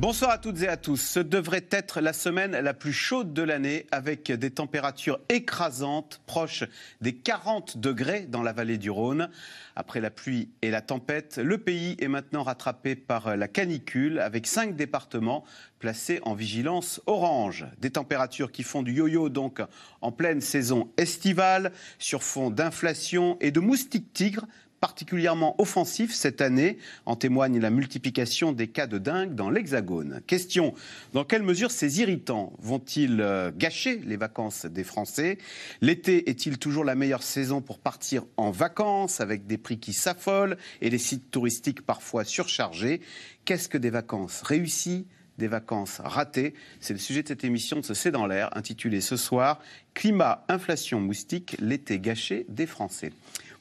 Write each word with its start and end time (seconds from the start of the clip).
Bonsoir 0.00 0.30
à 0.30 0.38
toutes 0.38 0.62
et 0.62 0.68
à 0.68 0.78
tous. 0.78 0.96
Ce 0.96 1.20
devrait 1.20 1.66
être 1.70 2.00
la 2.00 2.14
semaine 2.14 2.52
la 2.52 2.72
plus 2.72 2.94
chaude 2.94 3.34
de 3.34 3.42
l'année 3.42 3.86
avec 3.90 4.32
des 4.32 4.50
températures 4.50 5.20
écrasantes 5.28 6.22
proches 6.24 6.64
des 7.02 7.14
40 7.14 7.76
degrés 7.76 8.22
dans 8.22 8.42
la 8.42 8.54
vallée 8.54 8.78
du 8.78 8.88
Rhône. 8.88 9.28
Après 9.76 10.00
la 10.00 10.08
pluie 10.08 10.48
et 10.62 10.70
la 10.70 10.80
tempête, 10.80 11.36
le 11.36 11.58
pays 11.58 11.96
est 12.00 12.08
maintenant 12.08 12.44
rattrapé 12.44 12.96
par 12.96 13.36
la 13.36 13.46
canicule 13.46 14.20
avec 14.20 14.46
cinq 14.46 14.74
départements 14.74 15.44
placés 15.80 16.20
en 16.22 16.32
vigilance 16.32 17.02
orange. 17.04 17.66
Des 17.78 17.90
températures 17.90 18.52
qui 18.52 18.62
font 18.62 18.82
du 18.82 18.94
yo-yo 18.94 19.28
donc 19.28 19.60
en 20.00 20.12
pleine 20.12 20.40
saison 20.40 20.90
estivale 20.96 21.72
sur 21.98 22.22
fond 22.22 22.48
d'inflation 22.48 23.36
et 23.42 23.50
de 23.50 23.60
moustiques 23.60 24.14
tigres 24.14 24.46
particulièrement 24.80 25.54
offensif 25.60 26.12
cette 26.12 26.40
année. 26.40 26.78
En 27.06 27.16
témoigne 27.16 27.60
la 27.60 27.70
multiplication 27.70 28.52
des 28.52 28.68
cas 28.68 28.86
de 28.86 28.98
dingue 28.98 29.34
dans 29.34 29.50
l'Hexagone. 29.50 30.20
Question 30.26 30.74
dans 31.12 31.24
quelle 31.24 31.42
mesure 31.42 31.70
ces 31.70 32.00
irritants 32.00 32.52
vont-ils 32.58 33.20
euh, 33.20 33.50
gâcher 33.54 34.00
les 34.04 34.16
vacances 34.16 34.66
des 34.66 34.84
Français? 34.84 35.38
L'été 35.80 36.30
est-il 36.30 36.58
toujours 36.58 36.84
la 36.84 36.94
meilleure 36.94 37.22
saison 37.22 37.60
pour 37.60 37.78
partir 37.78 38.24
en 38.36 38.50
vacances 38.50 39.20
avec 39.20 39.46
des 39.46 39.58
prix 39.58 39.78
qui 39.78 39.92
s'affolent 39.92 40.56
et 40.80 40.90
des 40.90 40.98
sites 40.98 41.30
touristiques 41.30 41.82
parfois 41.82 42.24
surchargés? 42.24 43.00
Qu'est-ce 43.44 43.68
que 43.68 43.78
des 43.78 43.90
vacances 43.90 44.42
réussies 44.42 45.06
des 45.38 45.48
vacances 45.48 46.00
ratées? 46.04 46.54
C'est 46.80 46.92
le 46.92 46.98
sujet 46.98 47.22
de 47.22 47.28
cette 47.28 47.44
émission 47.44 47.80
de 47.80 47.84
ce 47.84 47.94
C'est 47.94 48.10
dans 48.10 48.26
l'air, 48.26 48.56
intitulée 48.56 49.00
ce 49.00 49.16
soir 49.16 49.60
Climat, 49.94 50.44
inflation, 50.48 51.00
moustique, 51.00 51.56
l'été 51.60 51.98
gâché 51.98 52.46
des 52.48 52.66
Français. 52.66 53.12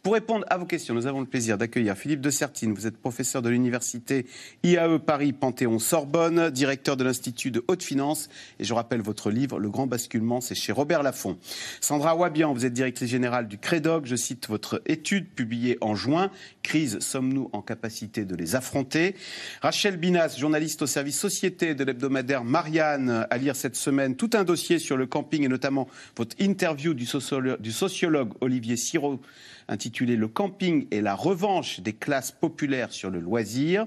Pour 0.02 0.14
répondre 0.14 0.45
à 0.50 0.58
vos 0.58 0.66
questions, 0.66 0.94
nous 0.94 1.08
avons 1.08 1.19
le 1.19 1.25
plaisir 1.25 1.58
d'accueillir 1.58 1.94
Philippe 1.97 2.22
de 2.22 2.30
Sertine. 2.30 2.73
Vous 2.73 2.88
êtes 2.88 2.95
professeur 2.95 3.42
de 3.42 3.50
l'université 3.50 4.25
IAE 4.64 4.97
Paris 4.97 5.33
Panthéon-Sorbonne, 5.33 6.52
directeur 6.52 6.95
de 6.95 7.03
l'Institut 7.03 7.52
de 7.52 7.66
haute 7.67 7.83
finance. 7.83 8.30
Et 8.59 8.64
je 8.64 8.73
rappelle 8.73 9.02
votre 9.02 9.30
livre, 9.30 9.59
Le 9.59 9.69
Grand 9.69 9.88
Basculement, 9.88 10.39
c'est 10.39 10.56
chez 10.56 10.72
Robert 10.72 11.03
Laffont. 11.03 11.38
Sandra 11.81 12.16
Wabian, 12.16 12.53
vous 12.53 12.66
êtes 12.66 12.72
directrice 12.72 13.09
générale 13.09 13.50
du 13.50 13.58
CREDOC. 13.58 14.06
Je 14.06 14.16
cite 14.16 14.47
votre 14.47 14.81
étude 14.86 15.28
publiée 15.28 15.78
en 15.81 15.95
juin. 15.95 16.31
Crise, 16.63 17.00
sommes-nous 17.00 17.50
en 17.52 17.61
capacité 17.61 18.23
de 18.23 18.38
les 18.38 18.56
affronter? 18.56 19.16
Rachel 19.61 19.97
Binas, 19.97 20.38
journaliste 20.38 20.81
au 20.81 20.88
service 20.88 21.19
société 21.19 21.75
de 21.75 21.84
l'hebdomadaire 21.84 22.45
Marianne, 22.45 23.28
à 23.30 23.38
lire 23.38 23.58
cette 23.58 23.75
semaine 23.75 24.16
tout 24.16 24.30
un 24.31 24.45
dossier 24.45 24.80
sur 24.80 24.95
le 24.95 25.08
camping 25.08 25.44
et 25.44 25.50
notamment 25.50 25.89
votre 26.16 26.38
interview 26.39 26.94
du 26.94 27.06
sociologue, 27.06 28.30
Olivier 28.39 28.78
Siro 28.78 29.19
intitulé 29.70 30.16
Le 30.16 30.28
camping 30.28 30.88
et 30.92 31.02
la 31.02 31.16
revanche 31.16 31.80
des 31.80 31.94
classes 31.94 32.31
populaires 32.31 32.92
sur 32.92 33.09
le 33.09 33.20
loisir. 33.20 33.86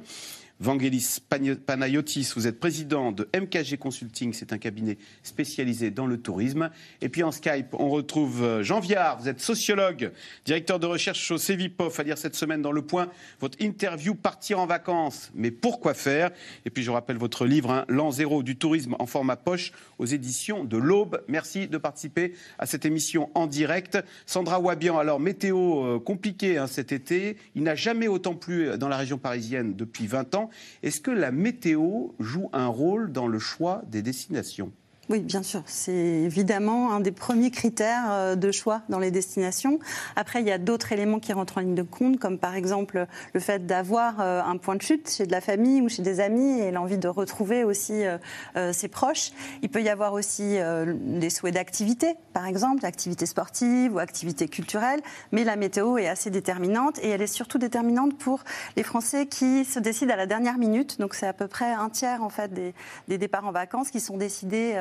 Vangelis 0.62 1.18
Panayotis, 1.66 2.34
vous 2.36 2.46
êtes 2.46 2.60
président 2.60 3.10
de 3.10 3.28
MKG 3.34 3.78
Consulting, 3.78 4.32
c'est 4.32 4.52
un 4.52 4.58
cabinet 4.58 4.96
spécialisé 5.24 5.90
dans 5.90 6.06
le 6.06 6.18
tourisme. 6.18 6.70
Et 7.00 7.08
puis 7.08 7.24
en 7.24 7.32
Skype, 7.32 7.74
on 7.74 7.90
retrouve 7.90 8.44
euh, 8.44 8.62
Jean 8.62 8.78
Viard, 8.78 9.18
vous 9.18 9.28
êtes 9.28 9.40
sociologue, 9.40 10.12
directeur 10.44 10.78
de 10.78 10.86
recherche 10.86 11.32
au 11.32 11.38
CEVIPOF, 11.38 11.98
à 11.98 12.04
lire 12.04 12.16
cette 12.16 12.36
semaine 12.36 12.62
dans 12.62 12.70
Le 12.70 12.82
Point, 12.82 13.08
votre 13.40 13.60
interview 13.60 14.14
Partir 14.14 14.60
en 14.60 14.66
vacances, 14.66 15.32
mais 15.34 15.50
pourquoi 15.50 15.94
faire? 15.94 16.30
Et 16.64 16.70
puis 16.70 16.84
je 16.84 16.92
rappelle 16.92 17.16
votre 17.16 17.44
livre, 17.44 17.72
hein, 17.72 17.84
L'an 17.88 18.12
zéro 18.12 18.44
du 18.44 18.54
tourisme 18.54 18.94
en 19.00 19.06
format 19.06 19.34
poche, 19.34 19.72
aux 19.98 20.06
éditions 20.06 20.62
de 20.62 20.76
l'Aube. 20.76 21.24
Merci 21.26 21.66
de 21.66 21.76
participer 21.76 22.34
à 22.60 22.66
cette 22.66 22.84
émission 22.84 23.30
en 23.34 23.48
direct. 23.48 23.98
Sandra 24.26 24.60
Wabian, 24.60 24.96
alors 24.96 25.18
météo 25.18 25.84
euh, 25.84 25.98
compliquée 25.98 26.56
hein, 26.56 26.68
cet 26.68 26.92
été, 26.92 27.36
il 27.56 27.64
n'a 27.64 27.74
jamais 27.74 28.06
autant 28.06 28.36
plu 28.36 28.78
dans 28.78 28.88
la 28.88 28.96
région 28.96 29.18
parisienne 29.18 29.74
depuis 29.74 30.06
20 30.06 30.36
ans. 30.36 30.50
Est-ce 30.82 31.00
que 31.00 31.10
la 31.10 31.30
météo 31.30 32.08
joue 32.18 32.48
un 32.52 32.66
rôle 32.66 33.12
dans 33.12 33.26
le 33.26 33.38
choix 33.38 33.82
des 33.88 34.02
destinations? 34.02 34.72
Oui, 35.08 35.18
bien 35.18 35.42
sûr. 35.42 35.62
C'est 35.66 35.92
évidemment 35.92 36.92
un 36.92 37.00
des 37.00 37.10
premiers 37.10 37.50
critères 37.50 38.04
euh, 38.10 38.36
de 38.36 38.52
choix 38.52 38.82
dans 38.88 39.00
les 39.00 39.10
destinations. 39.10 39.80
Après, 40.14 40.40
il 40.40 40.46
y 40.46 40.52
a 40.52 40.58
d'autres 40.58 40.92
éléments 40.92 41.18
qui 41.18 41.32
rentrent 41.32 41.58
en 41.58 41.60
ligne 41.60 41.74
de 41.74 41.82
compte, 41.82 42.20
comme 42.20 42.38
par 42.38 42.54
exemple 42.54 43.06
le 43.34 43.40
fait 43.40 43.66
d'avoir 43.66 44.20
euh, 44.20 44.40
un 44.40 44.56
point 44.58 44.76
de 44.76 44.82
chute 44.82 45.10
chez 45.10 45.26
de 45.26 45.32
la 45.32 45.40
famille 45.40 45.82
ou 45.82 45.88
chez 45.88 46.02
des 46.02 46.20
amis 46.20 46.60
et 46.60 46.70
l'envie 46.70 46.98
de 46.98 47.08
retrouver 47.08 47.64
aussi 47.64 48.04
euh, 48.04 48.72
ses 48.72 48.86
proches. 48.86 49.32
Il 49.62 49.70
peut 49.70 49.82
y 49.82 49.88
avoir 49.88 50.12
aussi 50.12 50.58
des 50.94 51.30
souhaits 51.30 51.54
d'activité, 51.54 52.14
par 52.32 52.46
exemple, 52.46 52.86
activité 52.86 53.26
sportive 53.26 53.94
ou 53.94 53.98
activité 53.98 54.46
culturelle. 54.46 55.00
Mais 55.32 55.42
la 55.42 55.56
météo 55.56 55.98
est 55.98 56.08
assez 56.08 56.30
déterminante 56.30 56.98
et 57.02 57.08
elle 57.08 57.22
est 57.22 57.26
surtout 57.26 57.58
déterminante 57.58 58.16
pour 58.18 58.44
les 58.76 58.82
Français 58.82 59.26
qui 59.26 59.64
se 59.64 59.80
décident 59.80 60.14
à 60.14 60.16
la 60.16 60.26
dernière 60.26 60.58
minute. 60.58 61.00
Donc 61.00 61.14
c'est 61.14 61.26
à 61.26 61.32
peu 61.32 61.48
près 61.48 61.72
un 61.72 61.88
tiers 61.88 62.22
en 62.22 62.30
fait 62.30 62.52
des, 62.52 63.18
départs 63.18 63.46
en 63.46 63.52
vacances 63.52 63.90
qui 63.90 64.00
sont 64.00 64.16
décidés 64.16 64.74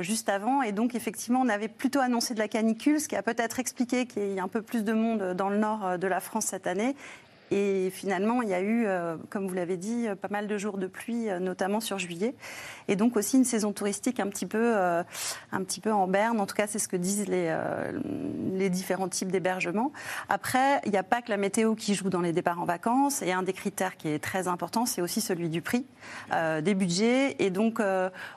juste 0.00 0.28
avant. 0.28 0.62
Et 0.62 0.72
donc, 0.72 0.94
effectivement, 0.94 1.40
on 1.40 1.48
avait 1.48 1.68
plutôt 1.68 2.00
annoncé 2.00 2.34
de 2.34 2.38
la 2.38 2.48
canicule, 2.48 3.00
ce 3.00 3.08
qui 3.08 3.16
a 3.16 3.22
peut-être 3.22 3.58
expliqué 3.58 4.06
qu'il 4.06 4.22
y 4.22 4.36
ait 4.36 4.40
un 4.40 4.48
peu 4.48 4.62
plus 4.62 4.84
de 4.84 4.92
monde 4.92 5.34
dans 5.34 5.48
le 5.48 5.58
nord 5.58 5.84
euh, 5.84 5.96
de 5.96 6.06
la 6.06 6.20
France 6.20 6.46
cette 6.46 6.66
année. 6.66 6.94
Et 7.50 7.90
finalement, 7.90 8.42
il 8.42 8.48
y 8.48 8.54
a 8.54 8.60
eu, 8.60 8.84
euh, 8.86 9.16
comme 9.30 9.46
vous 9.46 9.54
l'avez 9.54 9.76
dit, 9.76 10.06
pas 10.20 10.28
mal 10.28 10.46
de 10.46 10.58
jours 10.58 10.78
de 10.78 10.86
pluie, 10.86 11.28
notamment 11.40 11.80
sur 11.80 11.98
juillet. 11.98 12.34
Et 12.88 12.96
donc 12.96 13.16
aussi 13.16 13.36
une 13.36 13.44
saison 13.44 13.72
touristique 13.72 14.20
un 14.20 14.28
petit 14.28 14.46
peu, 14.46 14.76
un 14.76 15.64
petit 15.64 15.80
peu 15.80 15.92
en 15.92 16.06
berne. 16.06 16.40
En 16.40 16.46
tout 16.46 16.54
cas, 16.54 16.66
c'est 16.66 16.78
ce 16.78 16.88
que 16.88 16.96
disent 16.96 17.26
les, 17.28 17.54
les 18.54 18.70
différents 18.70 19.08
types 19.08 19.30
d'hébergements. 19.30 19.92
Après, 20.28 20.80
il 20.84 20.90
n'y 20.90 20.96
a 20.98 21.02
pas 21.02 21.22
que 21.22 21.30
la 21.30 21.36
météo 21.36 21.74
qui 21.74 21.94
joue 21.94 22.08
dans 22.08 22.20
les 22.20 22.32
départs 22.32 22.60
en 22.60 22.64
vacances. 22.64 23.22
Et 23.22 23.32
un 23.32 23.42
des 23.42 23.52
critères 23.52 23.96
qui 23.96 24.08
est 24.08 24.18
très 24.18 24.48
important, 24.48 24.86
c'est 24.86 25.02
aussi 25.02 25.20
celui 25.20 25.48
du 25.48 25.60
prix, 25.62 25.86
des 26.32 26.74
budgets. 26.74 27.36
Et 27.38 27.50
donc, 27.50 27.80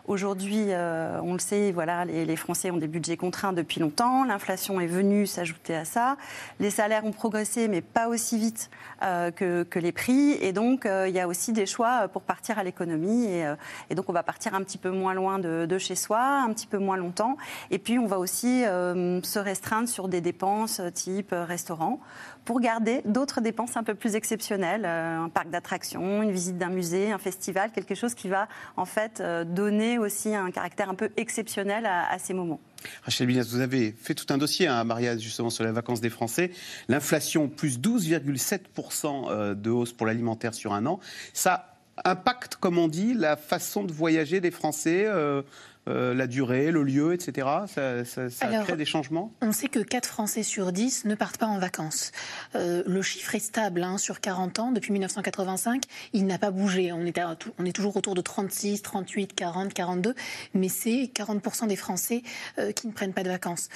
aujourd'hui, 0.05 0.67
on 0.73 1.33
le 1.33 1.39
sait, 1.39 1.71
voilà, 1.71 2.05
les, 2.05 2.35
Français 2.35 2.71
ont 2.71 2.77
des 2.77 2.87
budgets 2.87 3.17
contraints 3.17 3.53
depuis 3.53 3.79
longtemps. 3.79 4.25
L'inflation 4.25 4.79
est 4.79 4.87
venue 4.87 5.25
s'ajouter 5.25 5.75
à 5.75 5.85
ça. 5.85 6.17
Les 6.59 6.69
salaires 6.69 7.05
ont 7.05 7.11
progressé, 7.11 7.67
mais 7.67 7.81
pas 7.81 8.07
aussi 8.07 8.37
vite 8.37 8.69
euh, 9.03 9.31
que, 9.31 9.79
les 9.79 9.91
prix. 9.91 10.33
Et 10.41 10.53
donc, 10.53 10.85
euh, 10.85 11.07
il 11.07 11.15
y 11.15 11.19
a 11.19 11.27
aussi 11.27 11.53
des 11.53 11.65
choix 11.65 12.07
pour 12.07 12.21
partir 12.21 12.59
à 12.59 12.63
l'économie. 12.63 13.25
Et, 13.25 13.45
euh, 13.45 13.55
donc, 13.95 14.09
on 14.09 14.13
va 14.13 14.23
partir 14.23 14.53
un 14.53 14.61
petit 14.63 14.77
peu 14.77 14.91
moins 14.91 15.13
loin 15.13 15.39
de, 15.39 15.77
chez 15.77 15.95
soi, 15.95 16.21
un 16.21 16.53
petit 16.53 16.67
peu 16.67 16.77
moins 16.77 16.97
longtemps. 16.97 17.37
Et 17.71 17.79
puis, 17.79 17.97
on 17.97 18.07
va 18.07 18.19
aussi 18.19 18.63
se 18.63 19.39
restreindre 19.39 19.89
sur 19.89 20.07
des 20.07 20.21
dépenses 20.21 20.81
type 20.93 21.33
restaurant 21.33 21.99
pour 22.45 22.59
garder 22.59 23.01
d'autres 23.05 23.41
dépenses 23.41 23.77
un 23.77 23.83
peu 23.83 23.95
plus 23.95 24.15
exceptionnelles, 24.15 24.83
euh, 24.85 25.19
un 25.19 25.29
parc 25.29 25.49
d'attractions, 25.49 26.23
une 26.23 26.31
visite 26.31 26.57
d'un 26.57 26.69
musée, 26.69 27.11
un 27.11 27.17
festival, 27.17 27.71
quelque 27.71 27.95
chose 27.95 28.15
qui 28.15 28.29
va 28.29 28.47
en 28.77 28.85
fait 28.85 29.19
euh, 29.19 29.43
donner 29.43 29.99
aussi 29.99 30.33
un 30.33 30.49
caractère 30.51 30.89
un 30.89 30.95
peu 30.95 31.09
exceptionnel 31.17 31.85
à, 31.85 32.17
ces 32.19 32.33
moments. 32.33 32.59
Rachel 33.03 33.27
Binas, 33.27 33.47
vous 33.49 33.59
avez 33.59 33.91
fait 33.91 34.15
tout 34.15 34.31
un 34.33 34.37
dossier, 34.37 34.67
hein, 34.67 34.85
justement 35.17 35.49
sur 35.49 35.63
les 35.63 35.71
vacances 35.71 36.01
des 36.01 36.09
Français. 36.09 36.51
L'inflation, 36.87 37.47
plus 37.47 37.79
12,7% 37.79 39.29
euh, 39.29 39.53
de 39.55 39.69
hausse 39.69 39.93
pour 39.93 40.07
l'alimentaire 40.07 40.53
sur 40.53 40.73
un 40.73 40.85
an. 40.85 40.99
Ça 41.33 41.75
impacte, 42.05 42.55
comme 42.55 42.77
on 42.77 42.87
dit, 42.87 43.13
la 43.13 43.35
façon 43.35 43.83
de 43.83 43.91
voyager 43.91 44.39
des 44.39 44.51
Français 44.51 45.05
euh, 45.05 45.41
la 45.87 46.27
durée, 46.27 46.71
le 46.71 46.83
lieu, 46.83 47.13
etc. 47.13 47.47
Ça, 47.67 48.05
ça, 48.05 48.47
crée 48.63 48.77
des 48.77 48.85
changements? 48.85 49.33
On 49.41 49.51
sait 49.51 49.67
que 49.67 49.79
4 49.79 50.05
Français 50.05 50.43
sur 50.43 50.71
10 50.71 51.05
ne 51.05 51.15
partent 51.15 51.37
pas 51.37 51.47
en 51.47 51.57
vacances. 51.57 52.11
Euh, 52.55 52.83
le 52.85 53.01
chiffre 53.01 53.33
est 53.35 53.39
stable 53.39 53.83
hein, 53.83 53.97
sur 53.97 54.19
40 54.19 54.59
ans. 54.59 54.71
Depuis 54.71 54.91
1985, 54.91 55.83
il 56.13 56.25
n'a 56.25 56.37
pas 56.37 56.51
bougé. 56.51 56.91
On 56.91 57.05
est, 57.05 57.19
on 57.57 57.65
est 57.65 57.71
toujours 57.71 57.95
autour 57.97 58.15
de 58.15 58.21
36, 58.21 58.81
38, 58.81 59.33
40, 59.33 59.73
42. 59.73 60.15
Mais 60.53 60.69
c'est 60.69 61.09
40% 61.13 61.67
des 61.67 61.75
Français 61.75 62.23
euh, 62.57 62.71
qui 62.71 62.87
ne 62.87 62.91
prennent 62.91 63.13
pas 63.13 63.23
de 63.23 63.29
vacances. 63.29 63.69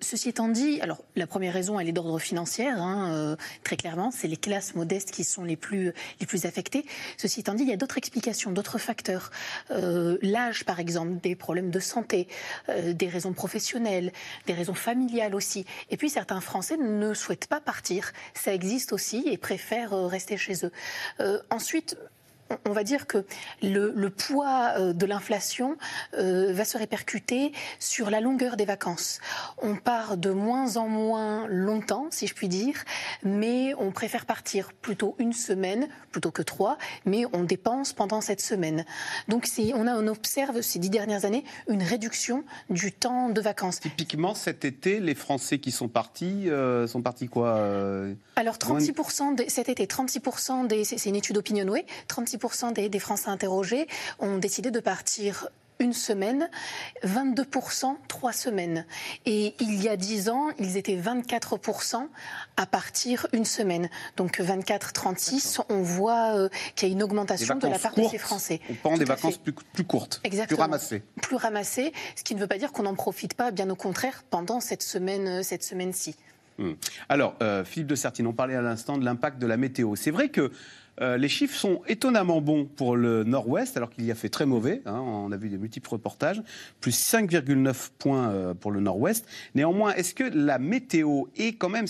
ceci 0.00 0.28
étant 0.28 0.48
dit, 0.48 0.80
alors 0.80 1.04
la 1.16 1.26
première 1.26 1.52
raison, 1.52 1.78
elle 1.78 1.88
est 1.88 1.92
d'ordre 1.92 2.18
financier, 2.18 2.66
hein, 2.68 3.36
très 3.62 3.76
clairement. 3.76 4.10
C'est 4.10 4.28
les 4.28 4.36
classes 4.36 4.74
modestes 4.74 5.10
qui 5.10 5.24
sont 5.24 5.44
les 5.44 5.56
plus, 5.56 5.92
les 6.20 6.26
plus 6.26 6.46
affectées. 6.46 6.84
Ceci 7.16 7.40
étant 7.40 7.54
dit, 7.54 7.64
il 7.64 7.68
y 7.68 7.72
a 7.72 7.76
d'autres 7.76 7.98
explications, 7.98 8.52
d'autres 8.52 8.78
facteurs. 8.78 9.30
L'âge, 9.70 10.64
par 10.64 10.80
exemple, 10.80 11.20
des 11.20 11.33
problèmes 11.34 11.70
de 11.70 11.80
santé, 11.80 12.28
euh, 12.68 12.92
des 12.92 13.08
raisons 13.08 13.32
professionnelles, 13.32 14.12
des 14.46 14.52
raisons 14.52 14.74
familiales 14.74 15.34
aussi. 15.34 15.66
Et 15.90 15.96
puis 15.96 16.10
certains 16.10 16.40
Français 16.40 16.76
ne 16.76 17.14
souhaitent 17.14 17.46
pas 17.46 17.60
partir. 17.60 18.12
Ça 18.34 18.54
existe 18.54 18.92
aussi 18.92 19.24
et 19.26 19.38
préfèrent 19.38 19.94
euh, 19.94 20.06
rester 20.06 20.36
chez 20.36 20.64
eux. 20.64 20.72
Euh, 21.20 21.40
ensuite, 21.50 21.96
on 22.66 22.72
va 22.72 22.84
dire 22.84 23.06
que 23.06 23.24
le, 23.62 24.08
poids 24.08 24.74
euh, 24.76 24.92
de 24.92 25.06
l'inflation 25.06 25.76
euh, 26.18 26.52
va 26.52 26.64
se 26.64 26.76
répercuter 26.78 27.52
sur 27.78 28.10
la 28.10 28.20
longueur 28.20 28.56
des 28.56 28.64
vacances. 28.64 29.20
On 29.62 29.76
part 29.76 30.16
de 30.16 30.30
moins 30.30 30.76
en 30.76 30.88
moins 30.88 31.46
longtemps, 31.48 32.08
si 32.10 32.26
je 32.26 32.34
puis 32.34 32.48
dire, 32.48 32.84
mais 33.22 33.74
on 33.78 33.90
préfère 33.90 34.26
partir 34.26 34.72
plutôt 34.72 35.16
une 35.18 35.32
semaine 35.32 35.88
plutôt 36.12 36.30
que 36.30 36.42
trois, 36.42 36.78
mais 37.04 37.24
on 37.32 37.42
dépense 37.42 37.92
pendant 37.92 38.20
cette 38.20 38.40
semaine. 38.40 38.84
Donc 39.28 39.48
on, 39.74 39.86
a, 39.86 39.96
on 39.96 40.06
observe 40.06 40.60
ces 40.60 40.78
dix 40.78 40.90
dernières 40.90 41.24
années 41.24 41.44
une 41.68 41.82
réduction 41.82 42.44
du 42.70 42.92
temps 42.92 43.30
de 43.30 43.40
vacances. 43.40 43.80
Typiquement, 43.80 44.34
cet 44.34 44.64
été, 44.64 45.00
les 45.00 45.14
Français 45.14 45.58
qui 45.58 45.70
sont 45.70 45.88
partis, 45.88 46.48
euh, 46.50 46.86
sont 46.86 47.02
partis 47.02 47.28
quoi 47.28 47.60
Alors 48.36 48.56
36% 48.56 49.48
cet 49.48 49.68
été, 49.68 49.86
36% 49.86 50.66
des, 50.66 50.84
c'est 50.84 51.08
une 51.08 51.16
étude 51.16 51.36
Opinionway, 51.36 51.84
36 52.08 52.33
des, 52.74 52.88
des 52.88 52.98
Français 52.98 53.28
interrogés 53.28 53.86
ont 54.18 54.38
décidé 54.38 54.70
de 54.70 54.80
partir 54.80 55.48
une 55.80 55.92
semaine, 55.92 56.48
22% 57.04 57.96
trois 58.08 58.32
semaines. 58.32 58.86
Et 59.26 59.54
il 59.60 59.82
y 59.82 59.88
a 59.88 59.96
10 59.96 60.28
ans, 60.28 60.48
ils 60.58 60.76
étaient 60.76 60.96
24% 60.96 62.06
à 62.56 62.66
partir 62.66 63.26
une 63.32 63.44
semaine. 63.44 63.88
Donc 64.16 64.40
24-36, 64.40 65.60
on 65.68 65.82
voit 65.82 66.36
euh, 66.36 66.48
qu'il 66.76 66.88
y 66.88 66.90
a 66.90 66.94
une 66.94 67.02
augmentation 67.02 67.56
de 67.56 67.66
la 67.66 67.78
part 67.78 67.94
de 67.94 68.04
ces 68.04 68.18
Français. 68.18 68.60
On 68.70 68.74
prend 68.74 68.96
des 68.96 69.04
vacances 69.04 69.38
plus, 69.38 69.52
courtes, 69.84 70.22
plus 70.22 70.54
ramassées. 70.54 71.02
Plus 71.20 71.36
ramassées, 71.36 71.92
ce 72.16 72.22
qui 72.22 72.34
ne 72.34 72.40
veut 72.40 72.46
pas 72.46 72.58
dire 72.58 72.72
qu'on 72.72 72.84
n'en 72.84 72.94
profite 72.94 73.34
pas, 73.34 73.50
bien 73.50 73.68
au 73.68 73.76
contraire, 73.76 74.22
pendant 74.30 74.60
cette 74.60 74.82
semaine, 74.82 75.42
cette 75.42 75.64
semaine-ci. 75.64 76.16
Hmm. 76.58 76.74
Alors, 77.08 77.34
euh, 77.42 77.64
Philippe 77.64 77.88
de 77.88 77.96
Sertine, 77.96 78.28
on 78.28 78.32
parlait 78.32 78.54
à 78.54 78.62
l'instant 78.62 78.96
de 78.96 79.04
l'impact 79.04 79.40
de 79.40 79.46
la 79.46 79.56
météo. 79.56 79.96
C'est 79.96 80.12
vrai 80.12 80.28
que 80.28 80.52
euh, 81.00 81.16
les 81.16 81.28
chiffres 81.28 81.56
sont 81.56 81.82
étonnamment 81.88 82.40
bons 82.40 82.64
pour 82.64 82.96
le 82.96 83.24
nord-ouest, 83.24 83.76
alors 83.76 83.90
qu'il 83.90 84.04
y 84.04 84.10
a 84.10 84.14
fait 84.14 84.28
très 84.28 84.46
mauvais. 84.46 84.82
Hein, 84.86 85.00
on 85.00 85.32
a 85.32 85.36
vu 85.36 85.48
des 85.48 85.58
multiples 85.58 85.88
reportages. 85.90 86.42
Plus 86.80 86.92
5,9 86.92 87.90
points 87.98 88.28
euh, 88.28 88.54
pour 88.54 88.70
le 88.70 88.80
nord-ouest. 88.80 89.26
Néanmoins, 89.54 89.94
est-ce 89.94 90.14
que 90.14 90.24
la 90.24 90.58
météo 90.58 91.24
est 91.36 91.54
quand 91.54 91.68
même, 91.68 91.86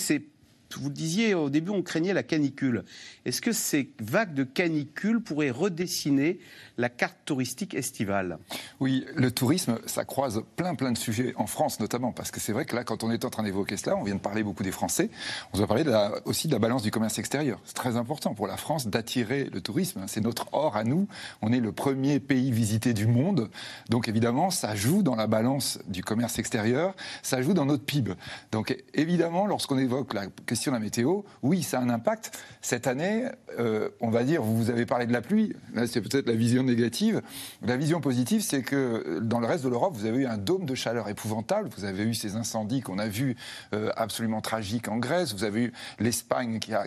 vous 0.78 0.88
le 0.88 0.94
disiez 0.94 1.34
au 1.34 1.50
début, 1.50 1.70
on 1.70 1.82
craignait 1.82 2.12
la 2.12 2.22
canicule. 2.22 2.84
Est-ce 3.24 3.40
que 3.40 3.52
ces 3.52 3.90
vagues 4.00 4.34
de 4.34 4.44
canicule 4.44 5.20
pourraient 5.20 5.50
redessiner 5.50 6.38
la 6.76 6.88
carte 6.88 7.16
touristique 7.24 7.74
estivale? 7.74 8.38
Oui, 8.80 9.04
le 9.14 9.30
tourisme, 9.30 9.78
ça 9.86 10.04
croise 10.04 10.42
plein 10.56 10.74
plein 10.74 10.92
de 10.92 10.98
sujets, 10.98 11.34
en 11.36 11.46
France 11.46 11.80
notamment, 11.80 12.12
parce 12.12 12.30
que 12.30 12.40
c'est 12.40 12.52
vrai 12.52 12.64
que 12.64 12.74
là, 12.74 12.84
quand 12.84 13.04
on 13.04 13.10
est 13.10 13.24
en 13.24 13.30
train 13.30 13.42
d'évoquer 13.42 13.76
cela, 13.76 13.96
on 13.96 14.02
vient 14.02 14.14
de 14.14 14.20
parler 14.20 14.42
beaucoup 14.42 14.62
des 14.62 14.72
Français, 14.72 15.10
on 15.52 15.58
doit 15.58 15.66
parler 15.66 15.84
aussi 16.24 16.48
de 16.48 16.52
la 16.52 16.58
balance 16.58 16.82
du 16.82 16.90
commerce 16.90 17.18
extérieur. 17.18 17.60
C'est 17.64 17.74
très 17.74 17.96
important 17.96 18.34
pour 18.34 18.46
la 18.46 18.56
France 18.56 18.86
d'attirer 18.86 19.48
le 19.52 19.60
tourisme, 19.60 20.04
c'est 20.06 20.20
notre 20.20 20.46
or 20.52 20.76
à 20.76 20.84
nous, 20.84 21.08
on 21.42 21.52
est 21.52 21.60
le 21.60 21.72
premier 21.72 22.20
pays 22.20 22.50
visité 22.50 22.92
du 22.94 23.06
monde, 23.06 23.50
donc 23.88 24.08
évidemment, 24.08 24.50
ça 24.50 24.74
joue 24.74 25.02
dans 25.02 25.16
la 25.16 25.26
balance 25.26 25.78
du 25.88 26.02
commerce 26.02 26.38
extérieur, 26.38 26.94
ça 27.22 27.42
joue 27.42 27.54
dans 27.54 27.66
notre 27.66 27.84
PIB. 27.84 28.14
Donc 28.52 28.76
évidemment, 28.94 29.46
lorsqu'on 29.46 29.78
évoque 29.78 30.14
la 30.14 30.26
question 30.46 30.63
de 30.70 30.76
la 30.76 30.80
météo, 30.80 31.22
oui, 31.42 31.62
ça 31.62 31.78
a 31.78 31.82
un 31.82 31.88
impact. 31.88 32.38
Cette 32.60 32.86
année, 32.86 33.24
euh, 33.58 33.90
on 34.00 34.10
va 34.10 34.24
dire, 34.24 34.42
vous 34.42 34.70
avez 34.70 34.86
parlé 34.86 35.06
de 35.06 35.12
la 35.12 35.22
pluie, 35.22 35.54
là 35.74 35.86
c'est 35.86 36.00
peut-être 36.00 36.26
la 36.26 36.34
vision 36.34 36.62
négative. 36.62 37.22
La 37.62 37.76
vision 37.76 38.00
positive, 38.00 38.42
c'est 38.42 38.62
que 38.62 39.20
dans 39.20 39.40
le 39.40 39.46
reste 39.46 39.64
de 39.64 39.68
l'Europe, 39.68 39.94
vous 39.94 40.06
avez 40.06 40.18
eu 40.18 40.26
un 40.26 40.38
dôme 40.38 40.64
de 40.64 40.74
chaleur 40.74 41.08
épouvantable. 41.08 41.68
Vous 41.76 41.84
avez 41.84 42.04
eu 42.04 42.14
ces 42.14 42.36
incendies 42.36 42.80
qu'on 42.80 42.98
a 42.98 43.06
vus 43.06 43.36
euh, 43.72 43.90
absolument 43.96 44.40
tragiques 44.40 44.88
en 44.88 44.96
Grèce. 44.96 45.34
Vous 45.34 45.44
avez 45.44 45.64
eu 45.64 45.72
l'Espagne 45.98 46.58
qui 46.58 46.72
a, 46.72 46.86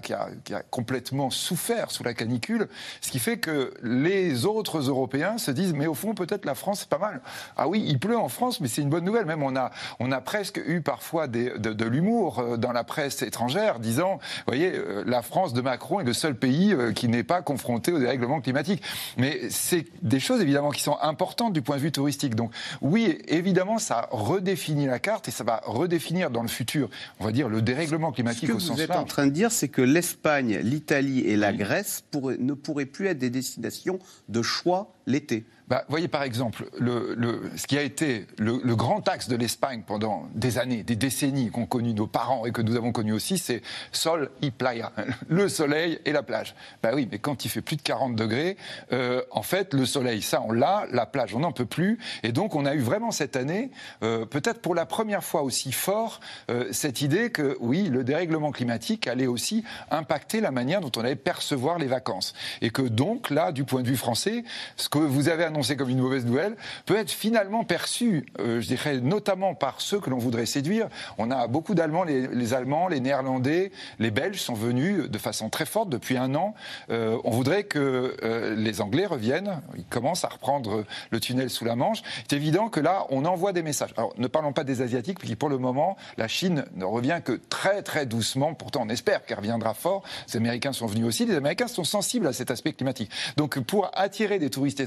complètement 0.69 1.29
souffert 1.29 1.91
sous 1.91 2.03
la 2.03 2.13
canicule. 2.13 2.67
Ce 3.01 3.11
qui 3.11 3.19
fait 3.19 3.37
que 3.37 3.73
les 3.83 4.45
autres 4.45 4.89
Européens 4.89 5.37
se 5.37 5.51
disent, 5.51 5.73
mais 5.73 5.87
au 5.87 5.93
fond, 5.93 6.13
peut-être 6.13 6.45
la 6.45 6.55
France, 6.55 6.81
c'est 6.81 6.89
pas 6.89 6.97
mal. 6.97 7.21
Ah 7.55 7.67
oui, 7.67 7.83
il 7.87 7.99
pleut 7.99 8.17
en 8.17 8.29
France, 8.29 8.59
mais 8.59 8.67
c'est 8.67 8.81
une 8.81 8.89
bonne 8.89 9.05
nouvelle. 9.05 9.25
Même 9.25 9.43
on 9.43 9.55
a, 9.55 10.21
presque 10.21 10.61
eu 10.65 10.81
parfois 10.81 11.27
de, 11.27 11.85
l'humour 11.85 12.39
euh, 12.39 12.57
dans 12.57 12.71
la 12.71 12.83
presse 12.83 13.21
étrangère, 13.21 13.56
disant, 13.79 14.19
vous 14.19 14.43
voyez, 14.47 14.73
euh, 14.73 15.03
la 15.05 15.21
France 15.21 15.53
de 15.53 15.61
Macron 15.61 15.99
est 15.99 16.03
le 16.03 16.13
seul 16.13 16.35
pays 16.35 16.75
qui 16.95 17.07
n'est 17.07 17.23
pas 17.23 17.41
confronté 17.41 17.91
au 17.91 17.99
dérèglement 17.99 18.41
climatique. 18.41 18.81
Mais 19.17 19.49
c'est 19.49 19.85
des 20.01 20.19
choses 20.19 20.41
évidemment 20.41 20.69
qui 20.69 20.81
sont 20.81 20.97
importantes 21.01 21.53
du 21.53 21.61
point 21.61 21.77
de 21.77 21.81
vue 21.81 21.91
touristique. 21.91 22.35
Donc 22.35 22.51
oui, 22.81 23.19
évidemment, 23.27 23.77
ça 23.77 24.07
redéfinit 24.11 24.85
la 24.85 24.99
carte 24.99 25.27
et 25.27 25.31
ça 25.31 25.43
va 25.43 25.61
redéfinir 25.65 26.29
dans 26.29 26.41
le 26.41 26.47
futur, 26.47 26.89
on 27.19 27.25
va 27.25 27.31
dire, 27.31 27.49
le 27.49 27.61
dérèglement 27.61 28.11
climatique 28.11 28.49
au 28.49 28.59
sens 28.59 28.69
large. 28.69 28.79
Ce 28.79 28.83
que 28.83 28.87
vous 28.87 28.93
êtes 28.93 29.03
en 29.03 29.05
train 29.05 29.25
de 29.25 29.31
dire, 29.31 29.51
c'est 29.51 29.69
que 29.69 29.81
l'Espagne, 29.81 30.59
l'Italie 30.63 31.21
et 31.21 31.37
la 31.37 31.53
Grèce 31.53 32.03
ne 32.13 32.53
pourraient 32.53 32.85
plus 32.85 33.07
être 33.07 33.19
des 33.19 33.29
destinations 33.29 33.99
de 34.29 34.41
choix 34.41 34.93
l'été. 35.07 35.45
Bah, 35.67 35.83
voyez 35.89 36.07
par 36.07 36.23
exemple, 36.23 36.69
le, 36.79 37.51
ce 37.57 37.67
qui 37.67 37.77
a 37.77 37.81
été 37.81 38.25
le, 38.37 38.57
grand 38.75 39.05
axe 39.09 39.27
de 39.27 39.35
l'Espagne 39.35 39.83
pendant 39.85 40.29
des 40.33 40.59
années, 40.59 40.83
des 40.83 40.95
décennies 40.95 41.51
qu'ont 41.51 41.65
connu 41.65 41.93
nos 41.93 42.07
parents 42.07 42.45
et 42.45 42.51
que 42.53 42.61
nous 42.61 42.77
avons 42.77 42.93
connu 42.93 43.11
aussi, 43.11 43.37
c'est 43.37 43.61
sol 43.91 44.29
y 44.41 44.51
playa, 44.51 44.93
le 45.27 45.49
soleil 45.49 45.99
et 46.05 46.13
la 46.13 46.23
plage. 46.23 46.55
Bah 46.81 46.91
oui, 46.93 47.07
mais 47.11 47.19
quand 47.19 47.43
il 47.43 47.49
fait 47.49 47.61
plus 47.61 47.75
de 47.75 47.81
40 47.81 48.15
degrés, 48.15 48.55
euh, 48.93 49.21
en 49.29 49.41
fait, 49.41 49.73
le 49.73 49.85
soleil, 49.85 50.21
ça 50.21 50.41
on 50.41 50.53
l'a, 50.53 50.85
la 50.91 51.05
plage, 51.05 51.35
on 51.35 51.39
n'en 51.39 51.51
peut 51.51 51.65
plus. 51.65 51.99
Et 52.23 52.31
donc 52.31 52.55
on 52.55 52.65
a 52.65 52.73
eu 52.73 52.79
vraiment 52.79 53.11
cette 53.11 53.35
année, 53.35 53.71
euh, 54.03 54.25
peut-être 54.25 54.61
pour 54.61 54.73
la 54.73 54.85
première 54.85 55.23
fois 55.23 55.41
aussi 55.41 55.73
fort, 55.73 56.21
euh, 56.49 56.69
cette 56.71 57.01
idée 57.01 57.29
que 57.29 57.57
oui, 57.59 57.89
le 57.89 58.05
dérèglement 58.05 58.51
climatique 58.51 59.05
allait 59.07 59.27
aussi 59.27 59.65
impacter 59.91 60.39
la 60.39 60.51
manière 60.51 60.79
dont 60.79 60.91
on 60.95 61.01
allait 61.01 61.17
percevoir 61.17 61.77
les 61.77 61.87
vacances. 61.87 62.33
Et 62.61 62.69
que 62.69 62.83
donc 62.83 63.31
là, 63.31 63.51
du 63.51 63.65
point 63.65 63.81
de 63.81 63.87
vue 63.87 63.97
français, 63.97 64.45
ce 64.77 64.87
vous 65.05 65.29
avez 65.29 65.43
annoncé 65.43 65.75
comme 65.75 65.89
une 65.89 65.99
mauvaise 65.99 66.25
nouvelle, 66.25 66.55
peut 66.85 66.97
être 66.97 67.11
finalement 67.11 67.63
perçu, 67.63 68.25
euh, 68.39 68.61
je 68.61 68.67
dirais, 68.67 68.99
notamment 68.99 69.55
par 69.55 69.81
ceux 69.81 69.99
que 69.99 70.09
l'on 70.09 70.17
voudrait 70.17 70.45
séduire. 70.45 70.87
On 71.17 71.31
a 71.31 71.47
beaucoup 71.47 71.75
d'Allemands, 71.75 72.03
les, 72.03 72.53
Allemands, 72.53 72.87
les 72.87 72.99
Néerlandais, 72.99 73.71
les 73.99 74.11
Belges 74.11 74.41
sont 74.41 74.53
venus 74.53 75.09
de 75.09 75.17
façon 75.17 75.49
très 75.49 75.65
forte 75.65 75.89
depuis 75.89 76.17
un 76.17 76.35
an. 76.35 76.55
Euh, 76.89 77.17
on 77.23 77.31
voudrait 77.31 77.63
que 77.63 78.15
euh, 78.23 78.55
les 78.55 78.81
Anglais 78.81 79.05
reviennent, 79.05 79.61
ils 79.75 79.85
commencent 79.85 80.23
à 80.23 80.29
reprendre 80.29 80.85
le 81.11 81.19
tunnel 81.19 81.49
sous 81.49 81.65
la 81.65 81.75
Manche. 81.75 82.01
C'est 82.29 82.35
évident 82.35 82.69
que 82.69 82.79
là, 82.79 83.05
on 83.09 83.25
envoie 83.25 83.53
des 83.53 83.63
messages. 83.63 83.93
Alors, 83.97 84.13
ne 84.17 84.27
parlons 84.27 84.53
pas 84.53 84.63
des 84.63 84.81
Asiatiques, 84.81 85.19
qui 85.19 85.35
pour 85.35 85.49
le 85.49 85.57
moment, 85.57 85.97
la 86.17 86.27
Chine 86.27 86.65
ne 86.75 86.85
revient 86.85 87.19
que 87.23 87.33
très 87.49 87.81
très 87.83 88.05
doucement. 88.05 88.53
Pourtant, 88.53 88.83
on 88.85 88.89
espère 88.89 89.25
qu'elle 89.25 89.37
reviendra 89.37 89.73
fort. 89.73 90.03
Les 90.27 90.37
Américains 90.37 90.73
sont 90.73 90.87
venus 90.87 91.05
aussi. 91.05 91.25
Les 91.25 91.35
Américains 91.35 91.67
sont 91.67 91.83
sensibles 91.83 92.27
à 92.27 92.33
cet 92.33 92.51
aspect 92.51 92.73
climatique. 92.73 93.11
Donc, 93.35 93.59
pour 93.59 93.91
attirer 93.93 94.39
des 94.39 94.49
touristes 94.49 94.79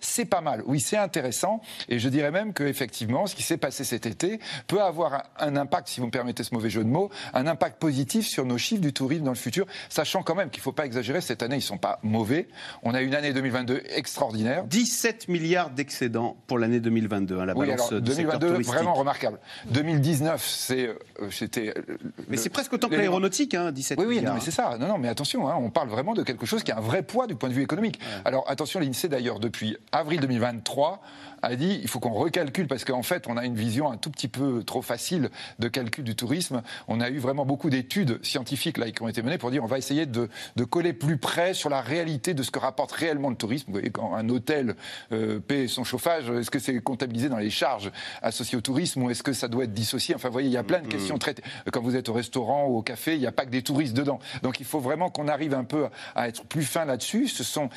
c'est 0.00 0.24
pas 0.24 0.40
mal. 0.40 0.62
Oui, 0.66 0.80
c'est 0.80 0.96
intéressant. 0.96 1.60
Et 1.88 1.98
je 1.98 2.08
dirais 2.08 2.30
même 2.30 2.52
qu'effectivement, 2.52 3.26
ce 3.26 3.34
qui 3.34 3.42
s'est 3.42 3.56
passé 3.56 3.84
cet 3.84 4.06
été 4.06 4.38
peut 4.66 4.82
avoir 4.82 5.24
un, 5.38 5.56
impact, 5.56 5.88
si 5.88 6.00
vous 6.00 6.06
me 6.06 6.10
permettez 6.10 6.42
ce 6.42 6.54
mauvais 6.54 6.70
jeu 6.70 6.84
de 6.84 6.88
mots, 6.88 7.10
un 7.34 7.46
impact 7.46 7.78
positif 7.78 8.26
sur 8.26 8.44
nos 8.44 8.58
chiffres 8.58 8.82
du 8.82 8.92
tourisme 8.92 9.24
dans 9.24 9.32
le 9.32 9.36
futur, 9.36 9.66
sachant 9.88 10.22
quand 10.22 10.34
même 10.34 10.50
qu'il 10.50 10.60
ne 10.60 10.64
faut 10.64 10.72
pas 10.72 10.86
exagérer, 10.86 11.20
cette 11.20 11.42
année, 11.42 11.56
ils 11.56 11.58
ne 11.58 11.62
sont 11.62 11.78
pas 11.78 11.98
mauvais. 12.02 12.48
On 12.82 12.94
a 12.94 13.02
une 13.02 13.14
année 13.14 13.32
2022 13.32 13.82
extraordinaire. 13.94 14.64
17 14.64 15.28
milliards 15.28 15.70
d'excédents 15.70 16.36
pour 16.46 16.58
l'année 16.58 16.80
2022, 16.80 17.38
hein, 17.38 17.46
la 17.46 17.56
oui, 17.56 17.70
alors, 17.70 17.90
2022, 17.92 18.48
vraiment 18.62 18.94
remarquable. 18.94 19.38
2019, 19.70 20.44
c'est, 20.46 20.88
euh, 20.88 21.30
c'était. 21.30 21.74
Euh, 21.76 21.96
mais 22.28 22.36
c'est 22.36 22.50
presque 22.50 22.72
autant 22.72 22.88
que 22.88 22.94
l'aéronautique, 22.94 23.54
hein, 23.54 23.72
17 23.72 23.98
oui, 23.98 24.04
oui, 24.06 24.16
milliards. 24.16 24.34
Oui, 24.34 24.40
mais 24.40 24.44
c'est 24.44 24.50
ça. 24.50 24.76
Non, 24.78 24.88
non, 24.88 24.98
mais 24.98 25.08
attention, 25.08 25.48
hein, 25.48 25.56
on 25.58 25.70
parle 25.70 25.88
vraiment 25.88 26.14
de 26.14 26.22
quelque 26.22 26.46
chose 26.46 26.62
qui 26.62 26.72
a 26.72 26.78
un 26.78 26.80
vrai 26.80 27.02
poids 27.02 27.26
du 27.26 27.34
point 27.34 27.48
de 27.48 27.54
vue 27.54 27.62
économique. 27.62 28.00
Alors 28.24 28.44
attention, 28.48 28.80
l'INSEE 28.80 29.08
d'ailleurs, 29.08 29.31
depuis 29.40 29.76
avril 29.92 30.20
2023, 30.20 31.00
a 31.42 31.56
dit 31.56 31.80
il 31.82 31.88
faut 31.88 32.00
qu'on 32.00 32.12
recalcule 32.12 32.66
parce 32.66 32.84
qu'en 32.84 33.02
fait 33.02 33.26
on 33.28 33.36
a 33.36 33.44
une 33.44 33.54
vision 33.54 33.90
un 33.90 33.96
tout 33.96 34.10
petit 34.10 34.28
peu 34.28 34.62
trop 34.64 34.82
facile 34.82 35.30
de 35.58 35.68
calcul 35.68 36.04
du 36.04 36.14
tourisme. 36.14 36.62
On 36.88 37.00
a 37.00 37.10
eu 37.10 37.18
vraiment 37.18 37.44
beaucoup 37.44 37.70
d'études 37.70 38.24
scientifiques 38.24 38.78
là 38.78 38.90
qui 38.90 39.02
ont 39.02 39.08
été 39.08 39.22
menées 39.22 39.38
pour 39.38 39.50
dire 39.50 39.64
on 39.64 39.66
va 39.66 39.78
essayer 39.78 40.06
de, 40.06 40.28
de, 40.56 40.64
coller 40.64 40.92
plus 40.92 41.18
près 41.18 41.54
sur 41.54 41.68
la 41.68 41.80
réalité 41.80 42.34
de 42.34 42.42
ce 42.42 42.50
que 42.50 42.58
rapporte 42.58 42.92
réellement 42.92 43.30
le 43.30 43.36
tourisme. 43.36 43.66
Vous 43.68 43.72
voyez 43.72 43.90
quand 43.90 44.14
un 44.14 44.28
hôtel 44.28 44.76
euh, 45.12 45.40
paie 45.40 45.66
son 45.68 45.84
chauffage, 45.84 46.30
est-ce 46.30 46.50
que 46.50 46.58
c'est 46.58 46.80
comptabilisé 46.80 47.28
dans 47.28 47.38
les 47.38 47.50
charges 47.50 47.90
associées 48.22 48.58
au 48.58 48.62
tourisme 48.62 49.02
ou 49.02 49.10
est-ce 49.10 49.22
que 49.22 49.32
ça 49.32 49.48
doit 49.48 49.64
être 49.64 49.74
dissocié? 49.74 50.14
Enfin 50.14 50.28
vous 50.28 50.34
voyez 50.34 50.48
il 50.48 50.54
y 50.54 50.56
a 50.56 50.62
plein 50.62 50.80
de 50.80 50.86
mm-hmm. 50.86 50.90
questions 50.90 51.18
traitées. 51.18 51.42
Quand 51.72 51.82
vous 51.82 51.96
êtes 51.96 52.08
au 52.08 52.12
restaurant 52.12 52.66
ou 52.66 52.78
au 52.78 52.82
café, 52.82 53.14
il 53.14 53.20
n'y 53.20 53.26
a 53.26 53.32
pas 53.32 53.44
que 53.44 53.50
des 53.50 53.62
touristes 53.62 53.94
dedans. 53.94 54.20
Donc 54.42 54.60
il 54.60 54.66
faut 54.66 54.80
vraiment 54.80 55.10
qu'on 55.10 55.28
arrive 55.28 55.54
un 55.54 55.64
peu 55.64 55.86
à 56.14 56.28
être 56.28 56.44
plus 56.44 56.64
fin 56.64 56.84
là-dessus. 56.84 57.28
Ce 57.28 57.42
sont 57.42 57.68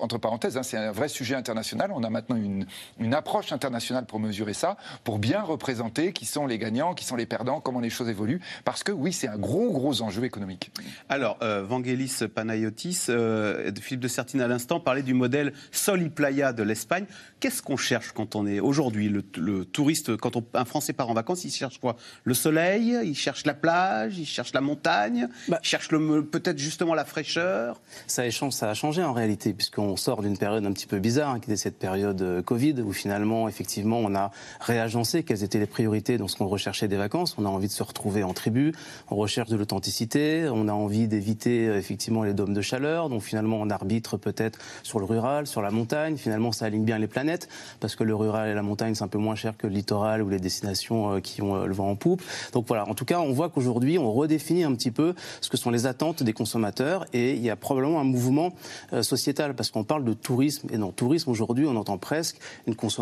entre 0.00 0.18
parenthèses, 0.18 0.56
hein, 0.56 0.62
c'est 0.62 0.76
un 0.76 0.92
vrai 0.92 1.08
sujet 1.08 1.34
international 1.34 1.54
international. 1.54 1.92
On 1.94 2.02
a 2.02 2.10
maintenant 2.10 2.36
une, 2.36 2.66
une 2.98 3.13
approche 3.14 3.52
internationale 3.52 4.06
pour 4.06 4.20
mesurer 4.20 4.54
ça, 4.54 4.76
pour 5.04 5.18
bien 5.18 5.42
représenter 5.42 6.12
qui 6.12 6.26
sont 6.26 6.46
les 6.46 6.58
gagnants, 6.58 6.94
qui 6.94 7.04
sont 7.04 7.16
les 7.16 7.26
perdants, 7.26 7.60
comment 7.60 7.80
les 7.80 7.90
choses 7.90 8.08
évoluent. 8.08 8.40
Parce 8.64 8.82
que 8.82 8.92
oui, 8.92 9.12
c'est 9.12 9.28
un 9.28 9.38
gros, 9.38 9.70
gros 9.70 10.02
enjeu 10.02 10.24
économique. 10.24 10.70
Alors, 11.08 11.38
euh, 11.42 11.62
Vangelis 11.62 12.20
Panayotis, 12.34 13.06
euh, 13.08 13.70
Philippe 13.80 14.02
de 14.02 14.08
Sertine 14.08 14.40
à 14.40 14.48
l'instant, 14.48 14.80
parlait 14.80 15.02
du 15.02 15.14
modèle 15.14 15.52
Sol 15.72 16.10
Playa 16.10 16.52
de 16.52 16.62
l'Espagne. 16.62 17.06
Qu'est-ce 17.40 17.62
qu'on 17.62 17.76
cherche 17.76 18.12
quand 18.12 18.36
on 18.36 18.46
est 18.46 18.60
aujourd'hui 18.60 19.08
le, 19.08 19.64
touriste, 19.64 20.16
quand 20.16 20.32
un 20.54 20.64
Français 20.64 20.92
part 20.92 21.10
en 21.10 21.14
vacances, 21.14 21.44
il 21.44 21.50
cherche 21.50 21.78
quoi? 21.78 21.96
Le 22.24 22.34
soleil, 22.34 22.98
il 23.04 23.14
cherche 23.14 23.44
la 23.46 23.54
plage, 23.54 24.18
il 24.18 24.26
cherche 24.26 24.52
la 24.52 24.60
montagne, 24.60 25.28
bah. 25.48 25.58
il 25.62 25.66
cherche 25.66 25.88
peut-être 25.88 26.58
justement 26.58 26.94
la 26.94 27.04
fraîcheur? 27.04 27.80
Ça, 28.06 28.22
ça 28.50 28.70
a 28.70 28.74
changé 28.74 29.02
en 29.02 29.12
réalité, 29.12 29.52
puisqu'on 29.52 29.96
sort 29.96 30.22
d'une 30.22 30.36
période 30.36 30.64
un 30.64 30.72
petit 30.72 30.86
peu 30.86 30.98
bizarre, 30.98 31.30
hein, 31.30 31.40
qui 31.40 31.50
était 31.50 31.56
cette 31.56 31.78
période 31.78 32.20
euh, 32.22 32.42
Covid, 32.42 32.80
où 32.82 32.92
finalement, 33.04 33.48
effectivement, 33.48 33.98
on 33.98 34.14
a 34.14 34.30
réagencé 34.60 35.24
quelles 35.24 35.44
étaient 35.44 35.58
les 35.58 35.66
priorités 35.66 36.16
dans 36.16 36.26
ce 36.26 36.36
qu'on 36.36 36.46
recherchait 36.46 36.88
des 36.88 36.96
vacances. 36.96 37.34
On 37.36 37.44
a 37.44 37.50
envie 37.50 37.66
de 37.66 37.72
se 37.72 37.82
retrouver 37.82 38.22
en 38.22 38.32
tribu, 38.32 38.72
on 39.10 39.16
recherche 39.16 39.50
de 39.50 39.56
l'authenticité, 39.56 40.48
on 40.50 40.68
a 40.68 40.72
envie 40.72 41.06
d'éviter 41.06 41.68
euh, 41.68 41.76
effectivement 41.76 42.22
les 42.22 42.32
dômes 42.32 42.54
de 42.54 42.62
chaleur, 42.62 43.10
donc 43.10 43.20
finalement 43.20 43.58
on 43.60 43.68
arbitre 43.68 44.16
peut-être 44.16 44.58
sur 44.82 45.00
le 45.00 45.04
rural, 45.04 45.46
sur 45.46 45.60
la 45.60 45.70
montagne. 45.70 46.16
Finalement, 46.16 46.50
ça 46.50 46.64
aligne 46.64 46.86
bien 46.86 46.98
les 46.98 47.06
planètes, 47.06 47.46
parce 47.78 47.94
que 47.94 48.04
le 48.04 48.14
rural 48.14 48.48
et 48.48 48.54
la 48.54 48.62
montagne, 48.62 48.94
c'est 48.94 49.04
un 49.04 49.08
peu 49.08 49.18
moins 49.18 49.34
cher 49.34 49.54
que 49.58 49.66
le 49.66 49.74
littoral 49.74 50.22
ou 50.22 50.30
les 50.30 50.40
destinations 50.40 51.16
euh, 51.16 51.20
qui 51.20 51.42
ont 51.42 51.66
le 51.66 51.74
vent 51.74 51.90
en 51.90 51.96
poupe. 51.96 52.22
Donc 52.54 52.66
voilà, 52.66 52.88
en 52.88 52.94
tout 52.94 53.04
cas, 53.04 53.20
on 53.20 53.32
voit 53.34 53.50
qu'aujourd'hui, 53.50 53.98
on 53.98 54.10
redéfinit 54.14 54.64
un 54.64 54.74
petit 54.74 54.90
peu 54.90 55.14
ce 55.42 55.50
que 55.50 55.58
sont 55.58 55.70
les 55.70 55.84
attentes 55.84 56.22
des 56.22 56.32
consommateurs, 56.32 57.04
et 57.12 57.34
il 57.34 57.42
y 57.42 57.50
a 57.50 57.56
probablement 57.56 58.00
un 58.00 58.04
mouvement 58.04 58.54
sociétal, 59.02 59.54
parce 59.54 59.70
qu'on 59.70 59.84
parle 59.84 60.04
de 60.04 60.14
tourisme, 60.14 60.68
et 60.72 60.78
dans 60.78 60.90
tourisme, 60.90 61.28
aujourd'hui, 61.28 61.66
on 61.66 61.76
entend 61.76 61.98
presque 61.98 62.38
une 62.66 62.74
consommation 62.74 62.93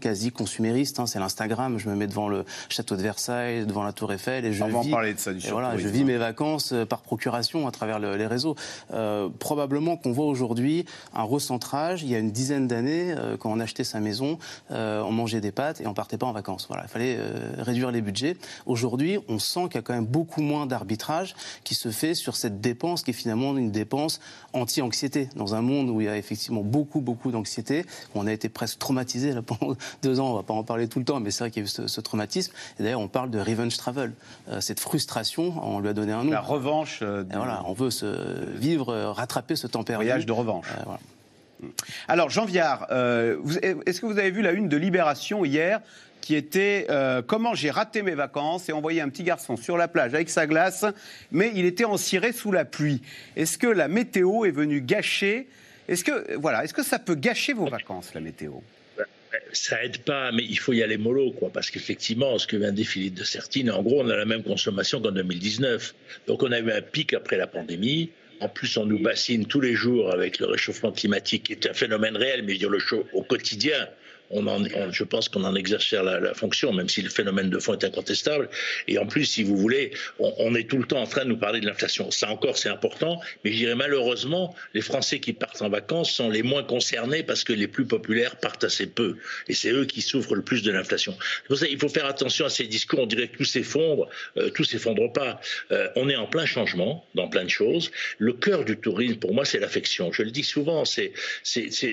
quasi 0.00 0.30
consumériste. 0.30 1.00
Hein. 1.00 1.06
c'est 1.06 1.18
l'Instagram, 1.18 1.78
je 1.78 1.88
me 1.88 1.94
mets 1.94 2.06
devant 2.06 2.28
le 2.28 2.44
château 2.68 2.96
de 2.96 3.02
Versailles, 3.02 3.66
devant 3.66 3.82
la 3.82 3.92
Tour 3.92 4.12
Eiffel, 4.12 4.44
et 4.44 4.52
je 4.52 4.62
on 4.62 4.80
vis, 4.80 4.90
parler 4.90 5.14
de 5.14 5.18
ça, 5.18 5.32
du 5.32 5.46
voilà, 5.48 5.76
je 5.76 5.88
vis 5.88 6.04
mes 6.04 6.16
vacances 6.16 6.72
euh, 6.72 6.84
par 6.84 7.00
procuration 7.00 7.66
à 7.66 7.70
travers 7.70 7.98
les 7.98 8.26
réseaux. 8.26 8.56
Euh, 8.92 9.28
probablement 9.38 9.96
qu'on 9.96 10.12
voit 10.12 10.26
aujourd'hui 10.26 10.84
un 11.14 11.22
recentrage. 11.22 12.02
Il 12.02 12.10
y 12.10 12.14
a 12.14 12.18
une 12.18 12.30
dizaine 12.30 12.68
d'années, 12.68 13.14
euh, 13.16 13.36
quand 13.36 13.50
on 13.50 13.60
achetait 13.60 13.84
sa 13.84 14.00
maison, 14.00 14.38
on 14.70 15.12
mangeait 15.12 15.40
des 15.40 15.52
pâtes 15.52 15.80
et 15.80 15.86
on 15.86 15.94
partait 15.94 16.18
pas 16.18 16.26
en 16.26 16.32
vacances. 16.32 16.66
Voilà, 16.68 16.84
il 16.84 16.88
fallait 16.88 17.18
réduire 17.58 17.90
les 17.90 18.00
budgets. 18.00 18.36
Aujourd'hui, 18.66 19.18
on 19.28 19.38
sent 19.38 19.64
qu'il 19.64 19.76
y 19.76 19.78
a 19.78 19.82
quand 19.82 19.94
même 19.94 20.06
beaucoup 20.06 20.42
moins 20.42 20.66
d'arbitrage 20.66 21.34
qui 21.64 21.74
se 21.74 21.90
fait 21.90 22.14
sur 22.14 22.36
cette 22.36 22.60
dépense 22.60 23.02
qui 23.02 23.10
est 23.10 23.14
finalement 23.14 23.56
une 23.56 23.70
dépense 23.70 24.20
anti-anxiété. 24.52 25.28
Dans 25.36 25.54
un 25.54 25.62
monde 25.62 25.90
où 25.90 26.00
il 26.00 26.04
y 26.04 26.08
a 26.08 26.16
effectivement 26.16 26.62
beaucoup, 26.62 27.00
beaucoup 27.00 27.30
d'anxiété, 27.30 27.84
on 28.14 28.26
a 28.26 28.32
été 28.32 28.48
presque 28.48 28.78
traumatisé 28.78 29.29
là, 29.32 29.42
pendant 29.46 29.76
deux 30.02 30.20
ans. 30.20 30.32
On 30.32 30.36
va 30.36 30.42
pas 30.42 30.54
en 30.54 30.64
parler 30.64 30.88
tout 30.88 30.98
le 30.98 31.04
temps, 31.04 31.20
mais 31.20 31.30
c'est 31.30 31.44
vrai 31.44 31.50
qu'il 31.50 31.62
y 31.62 31.66
a 31.66 31.68
eu 31.68 31.88
ce, 31.88 32.00
traumatisme. 32.00 32.52
Et 32.78 32.82
d'ailleurs, 32.82 33.00
on 33.00 33.08
parle 33.08 33.30
de 33.30 33.38
revenge 33.38 33.76
travel. 33.76 34.12
cette 34.60 34.80
frustration, 34.80 35.54
on 35.62 35.80
lui 35.80 35.88
a 35.88 35.92
donné 35.92 36.12
un 36.12 36.24
nom. 36.24 36.30
La 36.30 36.40
revanche. 36.40 37.00
Euh, 37.02 37.24
voilà, 37.32 37.62
on 37.66 37.72
veut 37.72 37.90
se 37.90 38.44
vivre, 38.56 38.90
euh, 38.90 39.12
rattraper 39.12 39.56
ce 39.56 39.66
temps 39.66 39.82
perdu. 39.82 40.04
Voyage 40.04 40.26
de 40.26 40.32
revanche. 40.32 40.66
Euh, 41.62 41.66
Alors, 42.08 42.30
Jean 42.30 42.44
Viard, 42.44 42.86
est-ce 42.90 44.00
que 44.00 44.06
vous 44.06 44.18
avez 44.18 44.30
vu 44.30 44.42
la 44.42 44.52
une 44.52 44.68
de 44.68 44.76
Libération 44.76 45.44
hier 45.44 45.80
qui 46.20 46.34
était 46.34 46.86
comment 47.26 47.54
j'ai 47.54 47.70
raté 47.70 48.02
mes 48.02 48.14
vacances? 48.14 48.68
et 48.68 48.72
envoyé 48.72 49.00
un 49.00 49.08
petit 49.08 49.24
garçon 49.24 49.56
sur 49.56 49.76
la 49.76 49.88
plage 49.88 50.14
avec 50.14 50.30
sa 50.30 50.46
glace, 50.46 50.84
mais 51.30 51.52
il 51.54 51.64
était 51.66 51.84
en 51.84 51.96
ciré 51.96 52.32
sous 52.32 52.52
la 52.52 52.64
pluie. 52.64 53.02
Est-ce 53.36 53.58
que 53.58 53.66
la 53.66 53.88
météo 53.88 54.44
est 54.44 54.50
venue 54.50 54.80
gâcher? 54.80 55.48
Est-ce 55.88 56.04
que 56.04 56.36
voilà, 56.36 56.64
est-ce 56.64 56.74
que 56.74 56.82
ça 56.82 56.98
peut 56.98 57.14
gâcher 57.14 57.52
vos 57.52 57.68
vacances 57.68 58.14
la 58.14 58.20
météo? 58.20 58.52
Ça 59.52 59.82
aide 59.84 59.98
pas, 59.98 60.32
mais 60.32 60.44
il 60.44 60.58
faut 60.58 60.72
y 60.72 60.82
aller 60.82 60.96
mollo, 60.96 61.32
quoi, 61.32 61.50
parce 61.50 61.70
qu'effectivement, 61.70 62.38
ce 62.38 62.46
que 62.46 62.56
vient 62.56 62.72
de 62.72 62.82
Philippe 62.82 63.14
de 63.14 63.24
Sertine, 63.24 63.70
en 63.70 63.82
gros, 63.82 64.02
on 64.02 64.08
a 64.08 64.16
la 64.16 64.24
même 64.24 64.42
consommation 64.42 65.00
qu'en 65.00 65.12
2019. 65.12 65.94
Donc, 66.26 66.42
on 66.42 66.52
a 66.52 66.58
eu 66.58 66.70
un 66.70 66.82
pic 66.82 67.14
après 67.14 67.36
la 67.36 67.46
pandémie. 67.46 68.10
En 68.40 68.48
plus, 68.48 68.76
on 68.76 68.86
nous 68.86 68.98
bassine 68.98 69.46
tous 69.46 69.60
les 69.60 69.74
jours 69.74 70.12
avec 70.12 70.38
le 70.38 70.46
réchauffement 70.46 70.92
climatique, 70.92 71.44
qui 71.44 71.52
est 71.52 71.66
un 71.66 71.74
phénomène 71.74 72.16
réel, 72.16 72.42
mais 72.42 72.48
je 72.48 72.54
veux 72.54 72.58
dire, 72.58 72.70
le 72.70 72.78
chaud 72.78 73.06
au 73.12 73.22
quotidien 73.22 73.88
je 74.30 75.04
pense 75.04 75.28
qu'on 75.28 75.44
en 75.44 75.54
exerce 75.54 75.92
la, 75.92 76.34
fonction, 76.34 76.72
même 76.72 76.88
si 76.88 77.02
le 77.02 77.10
phénomène 77.10 77.50
de 77.50 77.58
fond 77.58 77.74
est 77.74 77.84
incontestable. 77.84 78.48
Et 78.86 78.98
en 78.98 79.06
plus, 79.06 79.24
si 79.24 79.42
vous 79.42 79.56
voulez, 79.56 79.92
on, 80.18 80.54
est 80.54 80.68
tout 80.68 80.78
le 80.78 80.84
temps 80.84 81.02
en 81.02 81.06
train 81.06 81.24
de 81.24 81.30
nous 81.30 81.36
parler 81.36 81.60
de 81.60 81.66
l'inflation. 81.66 82.10
Ça 82.10 82.30
encore, 82.30 82.56
c'est 82.56 82.68
important, 82.68 83.20
mais 83.44 83.52
je 83.52 83.56
dirais 83.56 83.74
malheureusement, 83.74 84.54
les 84.74 84.80
Français 84.80 85.20
qui 85.20 85.32
partent 85.32 85.62
en 85.62 85.68
vacances 85.68 86.10
sont 86.12 86.30
les 86.30 86.42
moins 86.42 86.62
concernés 86.62 87.22
parce 87.22 87.44
que 87.44 87.52
les 87.52 87.68
plus 87.68 87.86
populaires 87.86 88.36
partent 88.36 88.64
assez 88.64 88.86
peu. 88.86 89.16
Et 89.48 89.54
c'est 89.54 89.70
eux 89.70 89.84
qui 89.84 90.02
souffrent 90.02 90.34
le 90.34 90.42
plus 90.42 90.62
de 90.62 90.70
l'inflation. 90.70 91.16
Il 91.50 91.78
faut 91.78 91.88
faire 91.88 92.06
attention 92.06 92.46
à 92.46 92.50
ces 92.50 92.64
discours. 92.64 93.00
On 93.00 93.06
dirait 93.06 93.28
que 93.28 93.38
tout 93.38 93.44
s'effondre. 93.44 94.08
Euh, 94.36 94.50
tout 94.50 94.64
s'effondre 94.64 95.12
pas. 95.12 95.40
Euh, 95.72 95.88
on 95.96 96.08
est 96.08 96.16
en 96.16 96.26
plein 96.26 96.46
changement 96.46 97.04
dans 97.14 97.28
plein 97.28 97.44
de 97.44 97.50
choses. 97.50 97.90
Le 98.18 98.32
cœur 98.32 98.64
du 98.64 98.76
tourisme, 98.76 99.16
pour 99.16 99.34
moi, 99.34 99.44
c'est 99.44 99.58
l'affection. 99.58 100.12
Je 100.12 100.22
le 100.22 100.30
dis 100.30 100.44
souvent, 100.44 100.84
c'est 100.84 101.12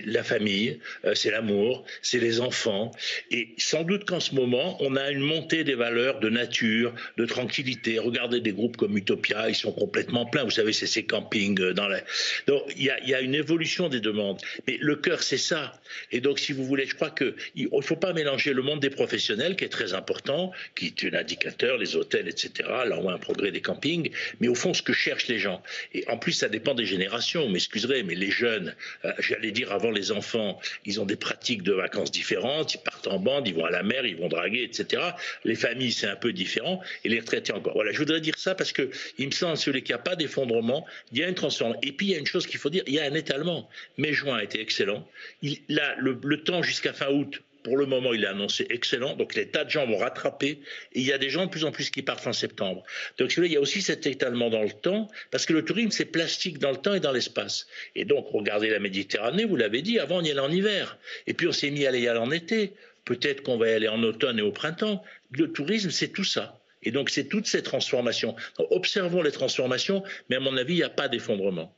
la 0.05 0.23
famille, 0.23 0.79
euh, 1.05 1.15
c'est 1.15 1.31
l'amour, 1.31 1.85
c'est 2.01 2.19
les 2.27 2.41
enfants. 2.41 2.91
Et 3.31 3.49
sans 3.57 3.83
doute 3.83 4.03
qu'en 4.05 4.19
ce 4.19 4.35
moment, 4.35 4.77
on 4.81 4.95
a 4.95 5.11
une 5.11 5.21
montée 5.21 5.63
des 5.63 5.75
valeurs 5.75 6.19
de 6.19 6.29
nature, 6.29 6.93
de 7.17 7.25
tranquillité. 7.25 7.99
Regardez 7.99 8.41
des 8.41 8.51
groupes 8.51 8.75
comme 8.75 8.97
Utopia, 8.97 9.49
ils 9.49 9.55
sont 9.55 9.71
complètement 9.71 10.25
pleins. 10.25 10.43
Vous 10.43 10.51
savez, 10.51 10.73
c'est 10.73 10.87
ces 10.87 11.05
campings 11.05 11.59
euh, 11.61 11.73
dans 11.73 11.87
la. 11.87 12.01
Donc, 12.47 12.63
il 12.75 12.83
y 12.83 13.13
a, 13.13 13.21
une 13.21 13.35
évolution 13.35 13.87
des 13.87 14.01
demandes. 14.01 14.39
Mais 14.67 14.77
le 14.79 14.95
cœur, 14.95 15.23
c'est 15.23 15.37
ça. 15.37 15.73
Et 16.11 16.19
donc, 16.19 16.39
si 16.39 16.51
vous 16.51 16.65
voulez, 16.65 16.85
je 16.85 16.95
crois 16.95 17.09
qu'il 17.09 17.33
ne 17.55 17.81
faut 17.81 17.95
pas 17.95 18.13
mélanger 18.13 18.53
le 18.53 18.61
monde 18.61 18.81
des 18.81 18.89
professionnels, 18.89 19.55
qui 19.55 19.63
est 19.63 19.69
très 19.69 19.93
important, 19.93 20.51
qui 20.75 20.87
est 20.87 21.13
un 21.13 21.17
indicateur, 21.17 21.77
les 21.77 21.95
hôtels, 21.95 22.27
etc. 22.27 22.51
Là, 22.85 22.97
on 22.97 23.01
voit 23.01 23.13
un 23.13 23.17
progrès 23.17 23.51
des 23.51 23.61
campings. 23.61 24.11
Mais 24.41 24.49
au 24.49 24.55
fond, 24.55 24.73
ce 24.73 24.81
que 24.81 24.93
cherchent 24.93 25.27
les 25.27 25.39
gens. 25.39 25.61
Et 25.93 26.03
en 26.09 26.17
plus, 26.17 26.33
ça 26.33 26.49
dépend 26.49 26.73
des 26.73 26.85
générations. 26.85 27.49
M'excuserez, 27.49 28.03
mais 28.03 28.15
les 28.15 28.31
jeunes, 28.31 28.75
euh, 29.05 29.11
j'allais 29.19 29.51
dire 29.51 29.71
avant 29.71 29.91
les 29.91 30.11
enfants, 30.11 30.59
ils 30.85 30.99
ont 30.99 31.05
des 31.05 31.15
pratiques 31.15 31.63
de 31.63 31.71
vacances 31.71 32.11
différentes, 32.17 32.73
ils 32.73 32.79
partent 32.79 33.07
en 33.07 33.19
bande, 33.19 33.47
ils 33.47 33.53
vont 33.53 33.65
à 33.65 33.69
la 33.69 33.83
mer, 33.83 34.05
ils 34.05 34.17
vont 34.17 34.27
draguer, 34.27 34.63
etc. 34.63 35.01
Les 35.45 35.55
familles, 35.55 35.91
c'est 35.91 36.07
un 36.07 36.15
peu 36.15 36.33
différent, 36.33 36.81
et 37.03 37.09
les 37.09 37.19
retraités 37.19 37.53
encore. 37.53 37.73
Voilà, 37.73 37.91
je 37.91 37.99
voudrais 37.99 38.21
dire 38.21 38.37
ça 38.37 38.55
parce 38.55 38.71
que 38.71 38.89
il 39.17 39.27
me 39.27 39.31
semble, 39.31 39.57
celui 39.57 39.83
qui 39.83 39.91
n'y 39.91 39.95
a 39.95 39.99
pas 39.99 40.15
d'effondrement, 40.15 40.85
il 41.11 41.19
y 41.19 41.23
a 41.23 41.27
une 41.27 41.35
transformation. 41.35 41.79
Et 41.83 41.91
puis, 41.91 42.07
il 42.07 42.11
y 42.13 42.15
a 42.15 42.19
une 42.19 42.25
chose 42.25 42.47
qu'il 42.47 42.59
faut 42.59 42.69
dire, 42.69 42.83
il 42.87 42.93
y 42.93 42.99
a 42.99 43.05
un 43.05 43.13
étalement. 43.13 43.69
Mai 43.97 44.13
juin 44.13 44.37
a 44.37 44.43
été 44.43 44.59
excellent. 44.59 45.07
Il, 45.41 45.59
là, 45.69 45.95
le 45.99 46.43
temps 46.43 46.61
jusqu'à 46.63 46.93
fin 46.93 47.09
août, 47.09 47.41
pour 47.67 47.75
le 47.75 47.85
moment, 47.85 48.13
il 48.13 48.23
est 48.23 48.27
annoncé 48.27 48.65
excellent. 48.69 49.17
Donc, 49.17 49.35
les 49.35 49.49
tas 49.49 49.65
de 49.65 49.69
gens 49.69 49.85
vont 49.85 49.97
rattraper. 49.97 50.61
Il 50.93 51.03
y 51.03 51.11
a 51.11 51.17
des 51.17 51.29
gens 51.29 51.47
de 51.47 51.49
plus 51.49 51.65
en 51.65 51.71
plus 51.73 51.89
qui 51.89 52.01
partent 52.01 52.25
en 52.25 52.31
septembre. 52.31 52.85
Donc, 53.17 53.35
il 53.35 53.51
y 53.51 53.57
a 53.57 53.59
aussi 53.59 53.81
cet 53.81 54.07
étalement 54.07 54.49
dans 54.49 54.63
le 54.63 54.71
temps, 54.71 55.09
parce 55.31 55.45
que 55.45 55.51
le 55.51 55.65
tourisme, 55.65 55.91
c'est 55.91 56.05
plastique 56.05 56.59
dans 56.59 56.71
le 56.71 56.77
temps 56.77 56.93
et 56.93 57.01
dans 57.01 57.11
l'espace. 57.11 57.67
Et 57.93 58.05
donc, 58.05 58.25
regardez 58.31 58.69
la 58.69 58.79
Méditerranée, 58.79 59.43
vous 59.43 59.57
l'avez 59.57 59.81
dit, 59.81 59.99
avant, 59.99 60.19
on 60.19 60.23
y 60.23 60.31
allait 60.31 60.39
en 60.39 60.49
hiver. 60.49 60.97
Et 61.27 61.33
puis, 61.33 61.45
on 61.45 61.51
s'est 61.51 61.69
mis 61.69 61.85
à 61.85 61.91
y 61.91 62.07
aller 62.07 62.17
en 62.17 62.31
été. 62.31 62.71
Peut-être 63.03 63.43
qu'on 63.43 63.57
va 63.57 63.67
y 63.67 63.73
aller 63.73 63.89
en 63.89 64.01
automne 64.01 64.39
et 64.39 64.43
au 64.43 64.53
printemps. 64.53 65.03
Le 65.31 65.51
tourisme, 65.51 65.89
c'est 65.89 66.13
tout 66.13 66.23
ça. 66.23 66.61
Et 66.83 66.91
donc, 66.91 67.09
c'est 67.09 67.25
toutes 67.25 67.47
ces 67.47 67.63
transformations. 67.63 68.33
observons 68.59 69.21
les 69.21 69.31
transformations, 69.31 70.03
mais 70.29 70.37
à 70.37 70.39
mon 70.39 70.55
avis, 70.55 70.75
il 70.75 70.77
n'y 70.77 70.83
a 70.83 70.89
pas 70.89 71.09
d'effondrement. 71.09 71.76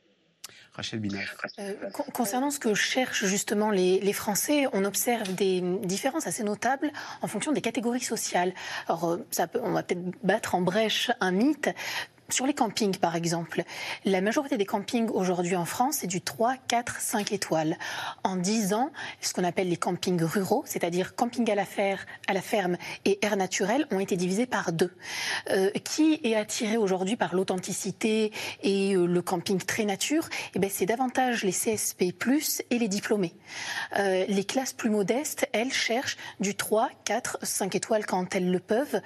Euh, 1.58 1.74
concernant 2.12 2.50
ce 2.50 2.58
que 2.58 2.74
cherchent 2.74 3.24
justement 3.24 3.70
les, 3.70 4.12
Français, 4.12 4.66
on 4.72 4.84
observe 4.84 5.34
des 5.34 5.60
différences 5.84 6.26
assez 6.26 6.42
notables 6.42 6.90
en 7.22 7.26
fonction 7.26 7.52
des 7.52 7.60
catégories 7.60 8.00
sociales. 8.00 8.52
Alors, 8.88 9.04
euh, 9.10 9.46
peut, 9.46 9.60
on 9.62 9.72
va 9.72 9.82
peut-être 9.82 10.02
battre 10.22 10.54
en 10.54 10.60
brèche 10.60 11.10
un 11.20 11.30
mythe. 11.30 11.70
Sur 12.30 12.46
les 12.46 12.54
campings, 12.54 12.96
par 12.96 13.16
exemple, 13.16 13.64
la 14.04 14.20
majorité 14.20 14.56
des 14.56 14.64
campings 14.64 15.08
aujourd'hui 15.10 15.56
en 15.56 15.64
France, 15.64 15.98
c'est 16.00 16.06
du 16.06 16.20
3, 16.20 16.54
4, 16.68 17.00
5 17.00 17.32
étoiles. 17.32 17.76
En 18.22 18.36
10 18.36 18.72
ans, 18.72 18.92
ce 19.20 19.32
qu'on 19.32 19.42
appelle 19.42 19.68
les 19.68 19.76
campings 19.76 20.22
ruraux, 20.22 20.62
c'est-à-dire 20.64 21.16
camping 21.16 21.50
à 21.50 21.54
la, 21.56 22.40
ferme 22.40 22.76
et 23.04 23.18
air 23.22 23.36
naturel, 23.36 23.86
ont 23.90 23.98
été 23.98 24.16
divisés 24.16 24.46
par 24.46 24.72
deux. 24.72 24.92
Euh, 25.50 25.70
qui 25.84 26.20
est 26.22 26.36
attiré 26.36 26.76
aujourd'hui 26.76 27.16
par 27.16 27.34
l'authenticité 27.34 28.32
et 28.62 28.94
euh, 28.94 29.06
le 29.06 29.22
camping 29.22 29.58
très 29.58 29.84
nature? 29.84 30.28
Eh 30.54 30.60
ben, 30.60 30.70
C'est 30.72 30.86
davantage 30.86 31.42
les 31.42 31.52
CSP+, 31.52 32.14
et 32.70 32.78
les 32.78 32.88
diplômés. 32.88 33.34
Euh, 33.98 34.24
les 34.28 34.44
classes 34.44 34.72
plus 34.72 34.90
modestes, 34.90 35.48
elles, 35.52 35.72
cherchent 35.72 36.16
du 36.38 36.54
3, 36.54 36.90
4, 37.04 37.38
5 37.42 37.74
étoiles 37.74 38.06
quand 38.06 38.36
elles 38.36 38.50
le 38.50 38.60
peuvent, 38.60 39.00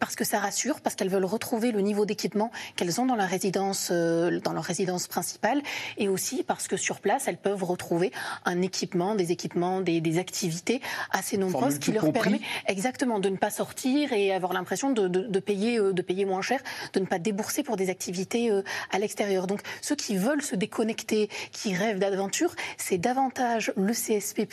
parce 0.00 0.16
que 0.16 0.24
ça 0.24 0.38
rassure, 0.38 0.80
parce 0.80 0.96
qu'elles 0.96 1.10
veulent 1.10 1.24
retrouver 1.24 1.70
le 1.70 1.80
niveau 1.80 2.06
d'équipement 2.06 2.50
qu'elles 2.76 3.00
ont 3.00 3.06
dans 3.06 3.16
la 3.16 3.26
résidence, 3.26 3.90
euh, 3.92 4.40
dans 4.40 4.52
leur 4.52 4.64
résidence 4.64 5.06
principale, 5.06 5.62
et 5.98 6.08
aussi 6.08 6.42
parce 6.42 6.68
que 6.68 6.76
sur 6.76 7.00
place, 7.00 7.28
elles 7.28 7.38
peuvent 7.38 7.64
retrouver 7.64 8.12
un 8.44 8.62
équipement, 8.62 9.14
des 9.14 9.32
équipements, 9.32 9.80
des, 9.80 10.02
activités 10.18 10.82
assez 11.10 11.38
nombreuses 11.38 11.78
qui 11.78 11.90
leur 11.90 12.12
permet 12.12 12.40
exactement 12.66 13.18
de 13.18 13.30
ne 13.30 13.36
pas 13.36 13.48
sortir 13.48 14.12
et 14.12 14.32
avoir 14.32 14.52
l'impression 14.52 14.90
de, 14.90 15.38
payer, 15.38 15.78
euh, 15.78 15.92
de 15.92 16.02
payer 16.02 16.26
moins 16.26 16.42
cher, 16.42 16.60
de 16.92 17.00
ne 17.00 17.06
pas 17.06 17.18
débourser 17.18 17.62
pour 17.62 17.76
des 17.76 17.88
activités 17.88 18.50
euh, 18.50 18.62
à 18.90 18.98
l'extérieur. 18.98 19.46
Donc 19.46 19.62
ceux 19.80 19.96
qui 19.96 20.16
veulent 20.16 20.42
se 20.42 20.54
déconnecter, 20.54 21.30
qui 21.50 21.74
rêvent 21.74 21.98
d'aventure, 21.98 22.54
c'est 22.76 22.98
davantage 22.98 23.72
le 23.76 23.92
CSP+ 23.92 24.46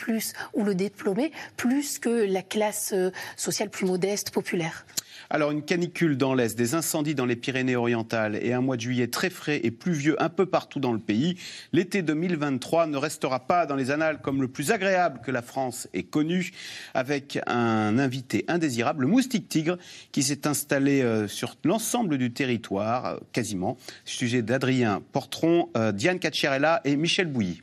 ou 0.54 0.64
le 0.64 0.74
diplômé 0.74 1.30
plus 1.56 1.98
que 1.98 2.08
la 2.08 2.42
classe 2.42 2.94
sociale 3.36 3.68
plus 3.68 3.86
modeste, 3.86 4.30
populaire. 4.30 4.86
Alors, 5.32 5.52
une 5.52 5.62
canicule 5.62 6.16
dans 6.16 6.34
l'Est, 6.34 6.58
des 6.58 6.74
incendies 6.74 7.14
dans 7.14 7.24
les 7.24 7.36
Pyrénées-Orientales 7.36 8.36
et 8.42 8.52
un 8.52 8.60
mois 8.60 8.74
de 8.74 8.80
juillet 8.80 9.06
très 9.06 9.30
frais 9.30 9.60
et 9.62 9.70
pluvieux 9.70 10.20
un 10.20 10.28
peu 10.28 10.44
partout 10.44 10.80
dans 10.80 10.92
le 10.92 10.98
pays. 10.98 11.36
L'été 11.72 12.02
2023 12.02 12.88
ne 12.88 12.96
restera 12.96 13.38
pas 13.38 13.64
dans 13.64 13.76
les 13.76 13.92
annales 13.92 14.20
comme 14.20 14.42
le 14.42 14.48
plus 14.48 14.72
agréable 14.72 15.20
que 15.24 15.30
la 15.30 15.40
France 15.40 15.86
ait 15.94 16.02
connu, 16.02 16.50
avec 16.94 17.38
un 17.46 17.96
invité 18.00 18.44
indésirable, 18.48 19.02
le 19.02 19.06
moustique 19.06 19.48
tigre, 19.48 19.78
qui 20.10 20.24
s'est 20.24 20.48
installé 20.48 21.00
euh, 21.02 21.28
sur 21.28 21.54
l'ensemble 21.62 22.18
du 22.18 22.32
territoire, 22.32 23.06
euh, 23.06 23.16
quasiment. 23.32 23.78
Sujet 24.04 24.42
d'Adrien 24.42 25.00
Portron, 25.12 25.68
euh, 25.76 25.92
Diane 25.92 26.18
Cacciarella 26.18 26.80
et 26.84 26.96
Michel 26.96 27.28
Bouilly. 27.28 27.62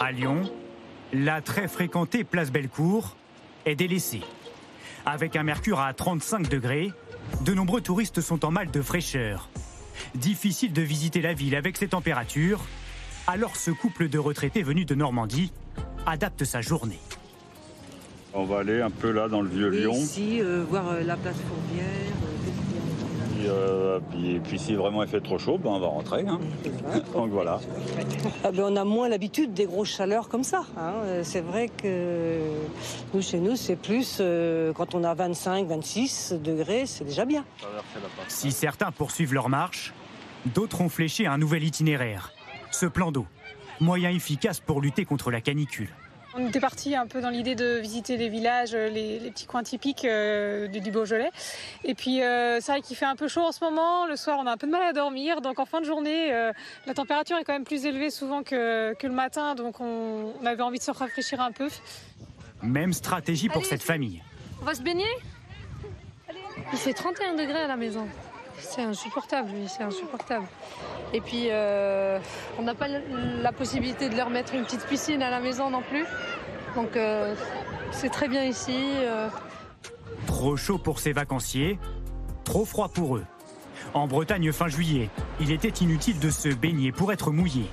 À 0.00 0.10
Lyon, 0.10 0.50
la 1.12 1.40
très 1.42 1.68
fréquentée 1.68 2.24
place 2.24 2.50
Bellecour 2.50 3.14
est 3.68 3.76
délaissée. 3.76 4.22
Avec 5.06 5.36
un 5.36 5.42
mercure 5.42 5.80
à 5.80 5.92
35 5.92 6.48
degrés, 6.48 6.92
de 7.44 7.54
nombreux 7.54 7.80
touristes 7.80 8.20
sont 8.20 8.44
en 8.44 8.50
mal 8.50 8.70
de 8.70 8.82
fraîcheur. 8.82 9.48
Difficile 10.14 10.72
de 10.72 10.82
visiter 10.82 11.20
la 11.20 11.34
ville 11.34 11.54
avec 11.54 11.76
ces 11.76 11.88
températures, 11.88 12.60
alors 13.26 13.56
ce 13.56 13.70
couple 13.70 14.08
de 14.08 14.18
retraités 14.18 14.62
venus 14.62 14.86
de 14.86 14.94
Normandie 14.94 15.52
adapte 16.06 16.44
sa 16.44 16.60
journée. 16.60 17.00
On 18.34 18.44
va 18.44 18.60
aller 18.60 18.80
un 18.80 18.90
peu 18.90 19.10
là 19.10 19.28
dans 19.28 19.40
le 19.40 19.48
vieux 19.48 19.68
Lyon. 19.68 19.94
Ici, 19.94 20.40
euh, 20.40 20.64
voir 20.68 20.88
euh, 20.88 21.02
la 21.02 21.16
place 21.16 21.36
Fourvière. 21.36 22.17
Euh, 23.48 24.00
puis, 24.10 24.40
puis, 24.40 24.58
si 24.58 24.74
vraiment 24.74 25.02
il 25.02 25.08
fait 25.08 25.20
trop 25.20 25.38
chaud, 25.38 25.58
ben 25.58 25.70
on 25.70 25.80
va 25.80 25.86
rentrer. 25.86 26.24
Hein. 26.26 26.38
Donc 27.14 27.30
voilà. 27.30 27.60
Ah 28.44 28.52
ben 28.52 28.64
on 28.66 28.76
a 28.76 28.84
moins 28.84 29.08
l'habitude 29.08 29.54
des 29.54 29.66
grosses 29.66 29.96
chaleurs 29.96 30.28
comme 30.28 30.44
ça. 30.44 30.64
Hein. 30.76 31.22
C'est 31.22 31.40
vrai 31.40 31.68
que 31.68 32.38
nous, 33.14 33.22
chez 33.22 33.38
nous, 33.38 33.56
c'est 33.56 33.76
plus 33.76 34.22
quand 34.74 34.94
on 34.94 35.04
a 35.04 35.14
25, 35.14 35.66
26 35.66 36.34
degrés, 36.42 36.86
c'est 36.86 37.04
déjà 37.04 37.24
bien. 37.24 37.44
Si 38.28 38.52
certains 38.52 38.92
poursuivent 38.92 39.34
leur 39.34 39.48
marche, 39.48 39.92
d'autres 40.46 40.80
ont 40.80 40.88
fléché 40.88 41.26
un 41.26 41.38
nouvel 41.38 41.64
itinéraire. 41.64 42.32
Ce 42.70 42.86
plan 42.86 43.12
d'eau, 43.12 43.26
moyen 43.80 44.10
efficace 44.10 44.60
pour 44.60 44.80
lutter 44.80 45.04
contre 45.04 45.30
la 45.30 45.40
canicule. 45.40 45.90
On 46.40 46.46
était 46.46 46.60
parti 46.60 46.94
un 46.94 47.08
peu 47.08 47.20
dans 47.20 47.30
l'idée 47.30 47.56
de 47.56 47.78
visiter 47.78 48.16
les 48.16 48.28
villages, 48.28 48.72
les, 48.72 49.18
petits 49.30 49.46
coins 49.46 49.64
typiques 49.64 50.04
euh, 50.04 50.68
du, 50.68 50.92
Beaujolais. 50.92 51.30
Et 51.82 51.94
puis 51.94 52.22
euh, 52.22 52.60
c'est 52.60 52.70
vrai 52.70 52.80
qu'il 52.80 52.96
fait 52.96 53.06
un 53.06 53.16
peu 53.16 53.26
chaud 53.26 53.40
en 53.40 53.50
ce 53.50 53.64
moment. 53.64 54.06
Le 54.06 54.14
soir, 54.14 54.38
on 54.40 54.46
a 54.46 54.52
un 54.52 54.56
peu 54.56 54.68
de 54.68 54.72
mal 54.72 54.84
à 54.84 54.92
dormir. 54.92 55.40
Donc 55.40 55.58
en 55.58 55.66
fin 55.66 55.80
de 55.80 55.86
journée, 55.86 56.32
euh, 56.32 56.52
la 56.86 56.94
température 56.94 57.36
est 57.38 57.44
quand 57.44 57.54
même 57.54 57.64
plus 57.64 57.86
élevée 57.86 58.10
souvent 58.10 58.44
que, 58.44 58.94
le 59.02 59.12
matin. 59.12 59.56
Donc 59.56 59.80
on, 59.80 60.32
avait 60.44 60.62
envie 60.62 60.78
de 60.78 60.84
se 60.84 60.92
rafraîchir 60.92 61.40
un 61.40 61.50
peu. 61.50 61.68
Même 62.62 62.92
stratégie 62.92 63.48
pour 63.48 63.64
cette 63.64 63.82
famille. 63.82 64.22
On 64.62 64.64
va 64.64 64.74
se 64.74 64.82
baigner? 64.82 65.10
Il 66.72 66.78
fait 66.78 66.92
31 66.92 67.34
degrés 67.34 67.62
à 67.62 67.66
la 67.66 67.76
maison. 67.76 68.06
C'est 68.60 68.82
insupportable, 68.82 69.50
lui, 69.50 69.68
c'est 69.68 69.82
insupportable. 69.82 70.46
Et 71.12 71.20
puis, 71.20 71.48
euh, 71.50 72.18
on 72.58 72.62
n'a 72.62 72.74
pas 72.74 72.88
la 72.88 73.52
possibilité 73.52 74.08
de 74.08 74.16
leur 74.16 74.30
mettre 74.30 74.54
une 74.54 74.64
petite 74.64 74.86
piscine 74.86 75.22
à 75.22 75.30
la 75.30 75.40
maison 75.40 75.70
non 75.70 75.82
plus. 75.82 76.04
Donc, 76.74 76.96
euh, 76.96 77.34
c'est 77.92 78.10
très 78.10 78.28
bien 78.28 78.44
ici. 78.44 78.76
Euh. 78.96 79.28
Trop 80.26 80.56
chaud 80.56 80.78
pour 80.78 81.00
ces 81.00 81.12
vacanciers, 81.12 81.78
trop 82.44 82.64
froid 82.64 82.88
pour 82.88 83.16
eux. 83.16 83.24
En 83.94 84.06
Bretagne, 84.06 84.52
fin 84.52 84.68
juillet, 84.68 85.08
il 85.40 85.50
était 85.50 85.68
inutile 85.68 86.18
de 86.18 86.30
se 86.30 86.48
baigner 86.48 86.92
pour 86.92 87.12
être 87.12 87.30
mouillé. 87.30 87.64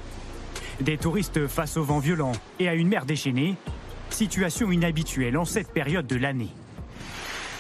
Des 0.80 0.98
touristes 0.98 1.48
face 1.48 1.78
au 1.78 1.84
vent 1.84 2.00
violent 2.00 2.34
et 2.60 2.70
à 2.70 2.74
une 2.74 2.88
mer 2.88 3.06
déchaînée, 3.06 3.56
situation 4.10 4.72
inhabituelle 4.72 5.38
en 5.38 5.46
cette 5.46 5.72
période 5.72 6.08
de 6.08 6.16
l'année. 6.16 6.52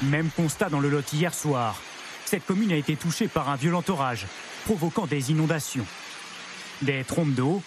Même 0.04 0.30
constat 0.36 0.70
dans 0.70 0.80
le 0.80 0.90
Lot 0.90 1.14
hier 1.14 1.34
soir, 1.34 1.82
cette 2.26 2.46
commune 2.46 2.72
a 2.72 2.76
été 2.76 2.96
touchée 2.96 3.28
par 3.28 3.50
un 3.50 3.56
violent 3.56 3.84
orage, 3.88 4.26
provoquant 4.66 5.06
des 5.06 5.32
inondations. 5.32 5.86
Des 6.82 7.04
trompes 7.04 7.34
d'eau, 7.34 7.62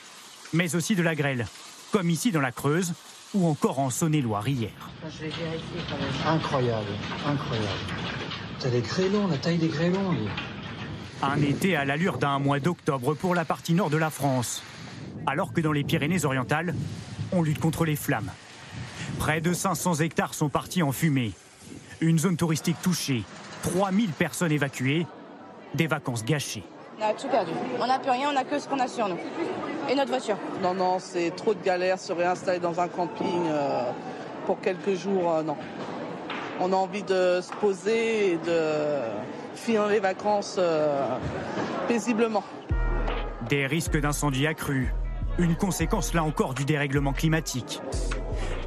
mais 0.53 0.75
aussi 0.75 0.95
de 0.97 1.03
la 1.03 1.15
grêle, 1.15 1.47
comme 1.93 2.11
ici 2.11 2.33
dans 2.33 2.41
la 2.41 2.53
Creuse 2.53 2.93
ou 3.35 3.47
encore 3.47 3.79
en 3.79 3.91
Saône-et-Loire 3.91 4.47
hier. 4.49 4.71
Incroyable, 6.27 6.87
incroyable. 7.27 7.69
T'as 8.59 8.71
des 8.71 8.81
grêlons, 8.81 9.29
la 9.29 9.39
taille 9.39 9.59
des 9.59 9.69
grêlons. 9.69 10.15
Un 11.23 11.43
été 11.43 11.77
à 11.77 11.85
l'allure 11.85 12.19
d'un 12.19 12.39
mois 12.39 12.61
d'octobre 12.61 13.15
pour 13.15 13.35
la 13.35 13.45
partie 13.45 13.75
nord 13.75 13.91
de 13.91 13.97
la 13.97 14.11
France. 14.11 14.63
Alors 15.27 15.53
que 15.53 15.61
dans 15.61 15.73
les 15.73 15.85
Pyrénées-Orientales, 15.85 16.75
on 17.33 17.43
lutte 17.43 17.61
contre 17.61 17.85
les 17.85 17.97
flammes. 17.97 18.31
Près 19.19 19.41
de 19.41 19.53
500 19.53 19.97
hectares 19.97 20.35
sont 20.35 20.49
partis 20.49 20.83
en 20.83 20.93
fumée. 20.93 21.33
Une 22.01 22.19
zone 22.19 22.37
touristique 22.37 22.81
touchée, 22.83 23.25
3000 23.63 24.11
personnes 24.11 24.53
évacuées, 24.53 25.07
des 25.75 25.87
vacances 25.87 26.25
gâchées. 26.25 26.65
On 27.01 27.09
a 27.09 27.13
tout 27.13 27.29
perdu. 27.29 27.53
On 27.81 27.87
n'a 27.87 27.99
plus 27.99 28.11
rien, 28.11 28.29
on 28.31 28.33
n'a 28.33 28.45
que 28.45 28.59
ce 28.59 28.69
qu'on 28.69 28.81
a 28.81 28.89
sur 28.89 29.09
nous. 29.09 29.19
Et 29.89 29.95
notre 29.95 30.11
voiture. 30.11 30.37
Non, 30.63 30.75
non, 30.75 30.99
c'est 30.99 31.31
trop 31.31 31.55
de 31.55 31.63
galère 31.63 31.99
se 31.99 32.13
réinstaller 32.13 32.59
dans 32.59 32.81
un 32.81 32.89
camping 32.89 33.47
euh, 33.47 33.91
pour 34.47 34.61
quelques 34.61 34.95
jours, 34.95 35.33
euh, 35.33 35.43
non. 35.43 35.57
On 36.61 36.73
a 36.73 36.77
envie 36.77 37.05
de 37.05 37.41
se 37.41 37.53
poser 37.61 38.33
et 38.33 38.37
de 38.37 39.01
finir 39.55 39.87
les 39.87 40.01
vacances 40.01 40.57
euh, 40.59 41.17
paisiblement. 41.87 42.43
Des 43.49 43.67
risques 43.67 43.99
d'incendie 43.99 44.47
accrus, 44.47 44.89
une 45.39 45.55
conséquence 45.55 46.15
là 46.15 46.25
encore 46.25 46.55
du 46.55 46.65
dérèglement 46.65 47.13
climatique. 47.13 47.81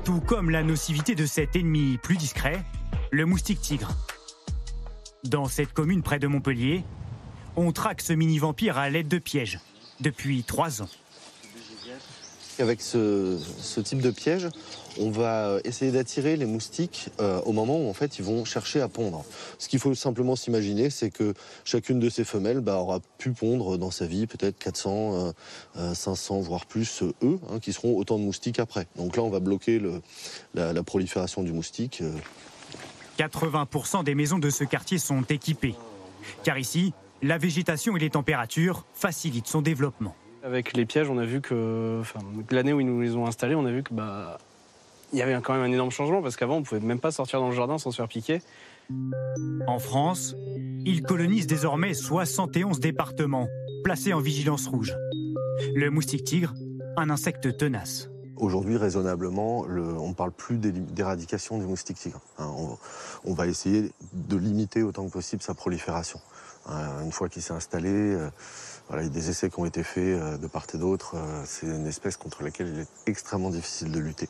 Tout 0.06 0.22
comme 0.22 0.50
la 0.50 0.64
nocivité 0.64 1.16
de 1.16 1.26
cet 1.26 1.56
ennemi 1.56 2.00
plus 2.02 2.18
discret, 2.18 2.64
le 3.12 3.26
moustique 3.26 3.60
tigre. 3.60 3.92
Dans 5.24 5.46
cette 5.46 5.72
commune 5.74 6.02
près 6.02 6.18
de 6.18 6.26
Montpellier, 6.26 6.84
on 7.56 7.72
traque 7.72 8.02
ce 8.02 8.12
mini-vampire 8.12 8.80
à 8.80 8.90
l'aide 8.90 9.08
de 9.08 9.20
pièges 9.20 9.60
depuis 10.00 10.44
trois 10.44 10.82
ans. 10.82 10.90
Avec 12.58 12.82
ce, 12.82 13.40
type 13.82 14.02
de 14.02 14.10
piège, 14.12 14.48
on 15.00 15.12
va 15.12 15.58
essayer 15.64 15.92
d'attirer 15.92 16.38
les 16.38 16.46
moustiques 16.46 17.10
euh, 17.20 17.40
au 17.42 17.54
moment 17.54 17.78
où 17.78 17.90
en 17.90 17.94
fait 17.94 18.20
ils 18.20 18.26
vont 18.26 18.46
chercher 18.46 18.82
à 18.82 18.88
pondre. 18.88 19.24
Ce 19.58 19.68
qu'il 19.68 19.80
faut 19.80 19.94
simplement 19.96 20.36
s'imaginer, 20.36 20.90
c'est 20.90 21.12
que 21.12 21.34
chacune 21.66 22.00
de 22.00 22.10
ces 22.10 22.24
femelles 22.24 22.60
bah, 22.60 22.78
aura 22.78 23.00
pu 23.18 23.32
pondre 23.32 23.78
dans 23.78 23.92
sa 23.92 24.06
vie 24.06 24.28
peut-être 24.28 24.58
400, 24.58 25.34
500, 25.94 26.36
euh, 26.36 26.40
euh, 26.40 26.42
voire 26.44 26.66
plus 26.66 27.04
œufs, 27.24 27.40
hein, 27.50 27.60
qui 27.60 27.74
seront 27.74 27.96
autant 27.96 28.18
de 28.18 28.24
moustiques 28.24 28.60
après. 28.60 28.88
Donc 28.96 29.18
là, 29.18 29.24
on 29.24 29.30
va 29.30 29.40
bloquer 29.40 29.82
la, 30.54 30.84
prolifération 30.84 31.44
du 31.44 31.54
moustique. 31.54 32.04
80% 33.22 34.04
des 34.04 34.16
maisons 34.16 34.40
de 34.40 34.50
ce 34.50 34.64
quartier 34.64 34.98
sont 34.98 35.22
équipées. 35.24 35.76
Car 36.44 36.58
ici, 36.58 36.94
la 37.22 37.38
végétation 37.38 37.96
et 37.96 38.00
les 38.00 38.10
températures 38.10 38.84
facilitent 38.96 39.48
son 39.48 39.62
développement. 39.62 40.16
Avec 40.44 40.74
les 40.74 40.86
pièges, 40.88 41.08
on 41.08 41.20
a 41.20 41.26
vu 41.26 41.40
que, 41.40 42.02
l'année 42.50 42.74
où 42.74 42.80
ils 42.80 42.88
nous 42.88 43.00
les 43.00 43.16
ont 43.16 43.28
installés, 43.28 43.54
on 43.54 43.66
a 43.66 43.72
vu 43.72 43.84
que 43.84 43.94
bah, 43.94 44.40
il 45.14 45.20
y 45.20 45.22
avait 45.22 45.40
quand 45.42 45.54
même 45.54 45.62
un 45.62 45.72
énorme 45.72 45.92
changement 45.92 46.24
parce 46.24 46.36
qu'avant, 46.36 46.58
on 46.58 46.64
pouvait 46.64 46.82
même 46.82 47.00
pas 47.00 47.12
sortir 47.12 47.40
dans 47.40 47.50
le 47.50 47.56
jardin 47.56 47.78
sans 47.78 47.92
se 47.92 47.98
faire 47.98 48.08
piquer. 48.08 48.42
En 49.68 49.78
France, 49.78 50.36
ils 50.84 51.04
colonisent 51.04 51.48
désormais 51.48 51.94
71 51.94 52.80
départements 52.80 53.48
placés 53.84 54.14
en 54.14 54.20
vigilance 54.20 54.66
rouge. 54.68 54.96
Le 55.76 55.92
moustique 55.92 56.24
tigre, 56.24 56.56
un 56.98 57.12
insecte 57.12 57.56
tenace. 57.56 58.10
Aujourd'hui, 58.38 58.78
raisonnablement, 58.78 59.60
on 59.62 60.10
ne 60.10 60.14
parle 60.14 60.32
plus 60.32 60.58
d'éradication 60.58 61.58
du 61.58 61.66
moustique 61.66 61.98
tigre. 61.98 62.22
Hein. 62.38 62.52
on, 63.24 63.34
va 63.34 63.48
essayer 63.48 63.92
de 64.14 64.38
limiter 64.38 64.84
autant 64.84 65.06
que 65.06 65.12
possible 65.12 65.42
sa 65.42 65.54
prolifération. 65.54 66.20
Hein, 66.68 67.04
une 67.04 67.12
fois 67.12 67.30
qu'il 67.30 67.42
s'est 67.42 67.54
installé, 67.54 67.90
euh, 67.90 68.30
voilà, 68.88 69.04
il 69.04 69.08
y 69.08 69.10
a 69.10 69.14
des 69.14 69.30
essais 69.30 69.50
qui 69.50 69.60
ont 69.60 69.66
été 69.66 69.84
faits 69.84 70.04
euh, 70.04 70.38
de 70.38 70.48
part 70.48 70.68
et 70.74 70.78
d'autre. 70.78 71.16
Euh, 71.16 71.44
c'est 71.46 71.66
une 71.66 71.88
espèce 71.88 72.18
contre 72.18 72.44
laquelle 72.44 72.68
il 72.74 72.80
est 72.82 72.88
extrêmement 73.08 73.50
difficile 73.50 73.92
de 73.92 74.00
lutter. 74.00 74.30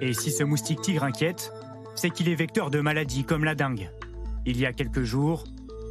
Et 0.00 0.12
si 0.14 0.30
ce 0.30 0.44
moustique 0.44 0.80
tigre 0.80 1.04
inquiète, 1.04 1.52
c'est 1.96 2.10
qu'il 2.10 2.28
est 2.28 2.34
vecteur 2.34 2.70
de 2.70 2.80
maladies 2.80 3.24
comme 3.24 3.44
la 3.44 3.54
dengue. 3.54 3.90
Il 4.46 4.58
y 4.58 4.66
a 4.66 4.72
quelques 4.72 5.02
jours, 5.02 5.44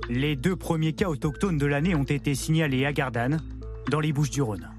les 0.10 0.36
deux 0.36 0.56
premiers 0.56 0.94
cas 0.94 1.08
autochtones 1.08 1.58
de 1.58 1.66
l'année 1.66 1.96
ont 1.96 2.04
été 2.04 2.36
signalés 2.36 2.86
à 2.86 2.94
Gardanne, 2.94 3.42
dans 3.90 4.00
les 4.00 4.14
Bouches-du-Rhône. 4.14 4.73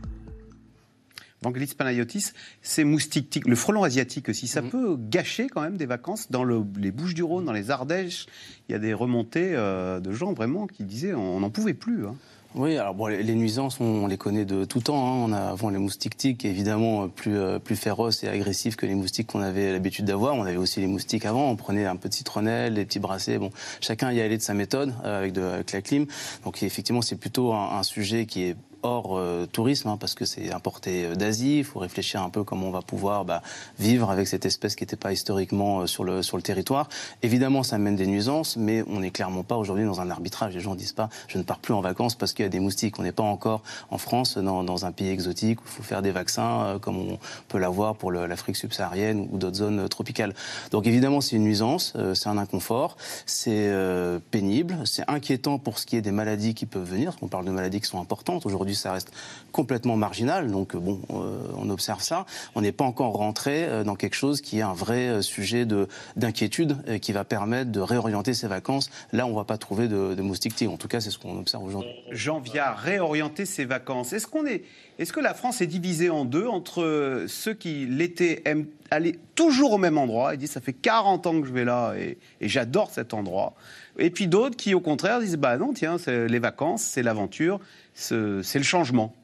Vangelis 1.44 1.74
Panayotis, 1.76 2.32
ces 2.62 2.84
moustiques, 2.84 3.30
tiques, 3.30 3.46
le 3.46 3.54
frelon 3.56 3.84
asiatique 3.84 4.28
aussi, 4.28 4.48
ça 4.48 4.62
peut 4.62 4.96
gâcher 4.98 5.46
quand 5.46 5.60
même 5.60 5.76
des 5.76 5.86
vacances 5.86 6.30
dans 6.30 6.42
le- 6.42 6.64
les 6.78 6.90
Bouches-du-Rhône, 6.90 7.44
dans 7.44 7.52
les 7.52 7.70
Ardèches. 7.70 8.26
Il 8.68 8.72
y 8.72 8.74
a 8.74 8.78
des 8.78 8.94
remontées 8.94 9.50
euh, 9.54 10.00
de 10.00 10.10
gens 10.12 10.32
vraiment 10.32 10.66
qui 10.66 10.84
disaient 10.84 11.14
on 11.14 11.40
n'en 11.40 11.50
pouvait 11.50 11.74
plus. 11.74 12.06
hein. 12.06 12.14
Oui, 12.56 12.76
alors 12.78 12.94
bon, 12.94 13.08
les 13.08 13.34
nuisances, 13.34 13.80
on, 13.80 14.06
les 14.06 14.16
connaît 14.16 14.44
de 14.44 14.64
tout 14.64 14.78
temps. 14.80 15.04
hein. 15.08 15.24
On 15.28 15.32
a 15.32 15.38
avant 15.40 15.70
les 15.70 15.78
moustiques 15.78 16.16
tiques, 16.16 16.44
évidemment 16.44 17.08
plus 17.08 17.36
euh, 17.36 17.58
plus 17.58 17.74
féroces 17.74 18.22
et 18.22 18.28
agressifs 18.28 18.76
que 18.76 18.86
les 18.86 18.94
moustiques 18.94 19.26
qu'on 19.26 19.40
avait 19.40 19.72
l'habitude 19.72 20.04
d'avoir. 20.04 20.36
On 20.36 20.44
avait 20.44 20.56
aussi 20.56 20.78
les 20.78 20.86
moustiques 20.86 21.26
avant. 21.26 21.50
On 21.50 21.56
prenait 21.56 21.84
un 21.84 21.96
peu 21.96 22.08
de 22.08 22.14
citronnelle, 22.14 22.74
des 22.74 22.84
petits 22.84 23.00
bracelets. 23.00 23.38
Bon, 23.38 23.50
chacun 23.80 24.12
y 24.12 24.20
allait 24.20 24.36
de 24.36 24.42
sa 24.42 24.54
méthode 24.54 24.94
euh, 25.04 25.18
avec, 25.18 25.32
de, 25.32 25.42
avec 25.42 25.72
la 25.72 25.82
clim. 25.82 26.06
Donc 26.44 26.62
effectivement, 26.62 27.02
c'est 27.02 27.16
plutôt 27.16 27.52
un, 27.52 27.76
un 27.76 27.82
sujet 27.82 28.24
qui 28.26 28.44
est 28.44 28.56
hors 28.84 29.16
euh, 29.16 29.46
tourisme, 29.46 29.88
hein, 29.88 29.96
parce 29.98 30.14
que 30.14 30.24
c'est 30.24 30.52
importé 30.52 31.06
euh, 31.06 31.14
d'Asie. 31.14 31.58
Il 31.58 31.64
faut 31.64 31.80
réfléchir 31.80 32.22
un 32.22 32.28
peu 32.28 32.44
comment 32.44 32.68
on 32.68 32.70
va 32.70 32.82
pouvoir 32.82 33.24
bah, 33.24 33.42
vivre 33.78 34.10
avec 34.10 34.28
cette 34.28 34.44
espèce 34.44 34.76
qui 34.76 34.82
n'était 34.84 34.96
pas 34.96 35.12
historiquement 35.12 35.80
euh, 35.80 35.86
sur, 35.86 36.04
le, 36.04 36.22
sur 36.22 36.36
le 36.36 36.42
territoire. 36.42 36.88
Évidemment, 37.22 37.62
ça 37.62 37.76
amène 37.76 37.96
des 37.96 38.06
nuisances, 38.06 38.56
mais 38.56 38.84
on 38.86 39.00
n'est 39.00 39.10
clairement 39.10 39.42
pas 39.42 39.56
aujourd'hui 39.56 39.86
dans 39.86 40.00
un 40.00 40.10
arbitrage. 40.10 40.54
Les 40.54 40.60
gens 40.60 40.74
disent 40.74 40.92
pas 40.92 41.08
je 41.28 41.38
ne 41.38 41.42
pars 41.42 41.58
plus 41.58 41.72
en 41.72 41.80
vacances 41.80 42.14
parce 42.14 42.34
qu'il 42.34 42.44
y 42.44 42.46
a 42.46 42.50
des 42.50 42.60
moustiques. 42.60 42.98
On 42.98 43.02
n'est 43.02 43.12
pas 43.12 43.22
encore 43.22 43.62
en 43.90 43.98
France, 43.98 44.36
dans, 44.36 44.62
dans 44.62 44.84
un 44.84 44.92
pays 44.92 45.08
exotique 45.08 45.60
où 45.60 45.64
il 45.66 45.70
faut 45.72 45.82
faire 45.82 46.02
des 46.02 46.12
vaccins, 46.12 46.64
euh, 46.64 46.78
comme 46.78 46.98
on 46.98 47.18
peut 47.48 47.58
l'avoir 47.58 47.96
pour 47.96 48.12
l'Afrique 48.12 48.56
subsaharienne 48.56 49.28
ou 49.32 49.38
d'autres 49.38 49.56
zones 49.56 49.88
tropicales. 49.88 50.34
Donc 50.70 50.86
évidemment, 50.86 51.22
c'est 51.22 51.36
une 51.36 51.44
nuisance, 51.44 51.94
c'est 52.14 52.28
un 52.28 52.36
inconfort, 52.36 52.96
c'est 53.24 53.72
pénible, 54.30 54.78
c'est 54.84 55.08
inquiétant 55.08 55.58
pour 55.58 55.78
ce 55.78 55.86
qui 55.86 55.96
est 55.96 56.02
des 56.02 56.10
maladies 56.10 56.54
qui 56.54 56.66
peuvent 56.66 56.88
venir. 56.88 57.16
On 57.22 57.28
parle 57.28 57.46
de 57.46 57.50
maladies 57.50 57.80
qui 57.80 57.86
sont 57.86 58.00
importantes. 58.00 58.44
Aujourd'hui, 58.46 58.73
ça 58.74 58.92
reste 58.92 59.12
complètement 59.52 59.96
marginal. 59.96 60.50
Donc 60.50 60.74
euh, 60.74 60.78
bon, 60.78 61.00
euh, 61.10 61.38
on 61.56 61.68
observe 61.70 62.00
ça. 62.02 62.26
On 62.54 62.60
n'est 62.60 62.72
pas 62.72 62.84
encore 62.84 63.12
rentré 63.14 63.64
euh, 63.64 63.84
dans 63.84 63.96
quelque 63.96 64.14
chose 64.16 64.40
qui 64.40 64.58
est 64.58 64.62
un 64.62 64.72
vrai 64.72 65.22
sujet 65.22 65.66
de- 65.66 65.88
d'inquiétude 66.16 67.00
qui 67.00 67.12
va 67.12 67.24
permettre 67.24 67.70
de 67.72 67.80
réorienter 67.80 68.34
ses 68.34 68.46
vacances. 68.46 68.90
Là, 69.12 69.26
on 69.26 69.30
ne 69.30 69.36
va 69.36 69.44
pas 69.44 69.58
trouver 69.58 69.88
de, 69.88 70.14
de 70.14 70.22
moustiques. 70.22 70.54
En 70.68 70.76
tout 70.76 70.88
cas, 70.88 71.00
c'est 71.00 71.10
ce 71.10 71.18
qu'on 71.18 71.38
observe 71.38 71.64
aujourd'hui. 71.64 71.90
Jean 72.10 72.38
Viard, 72.38 72.78
réorienter 72.78 73.46
ses 73.46 73.64
vacances. 73.64 74.12
Est-ce 74.12 74.26
qu'on 74.26 74.46
est, 74.46 74.62
est-ce 74.98 75.12
que 75.12 75.20
la 75.20 75.34
France 75.34 75.60
est 75.60 75.66
divisée 75.66 76.10
en 76.10 76.24
deux 76.24 76.46
entre 76.46 77.24
ceux 77.28 77.54
qui 77.54 77.86
l'été 77.86 78.42
aiment 78.48 78.66
aller 78.90 79.18
toujours 79.34 79.72
au 79.72 79.78
même 79.78 79.98
endroit 79.98 80.34
et 80.34 80.36
disent 80.36 80.52
ça 80.52 80.60
fait 80.60 80.72
40 80.72 81.26
ans 81.26 81.40
que 81.40 81.46
je 81.46 81.52
vais 81.52 81.64
là 81.64 81.94
et, 81.94 82.18
j'adore 82.40 82.90
cet 82.90 83.14
endroit, 83.14 83.54
et 83.98 84.10
puis 84.10 84.26
d'autres 84.26 84.56
qui 84.56 84.74
au 84.74 84.80
contraire 84.80 85.20
disent 85.20 85.36
bah 85.36 85.56
non 85.56 85.72
tiens 85.72 85.98
c'est 85.98 86.28
les 86.28 86.38
vacances, 86.38 86.82
c'est 86.82 87.02
l'aventure, 87.02 87.60
c'est 87.94 88.18
le 88.18 88.62
changement. 88.62 89.14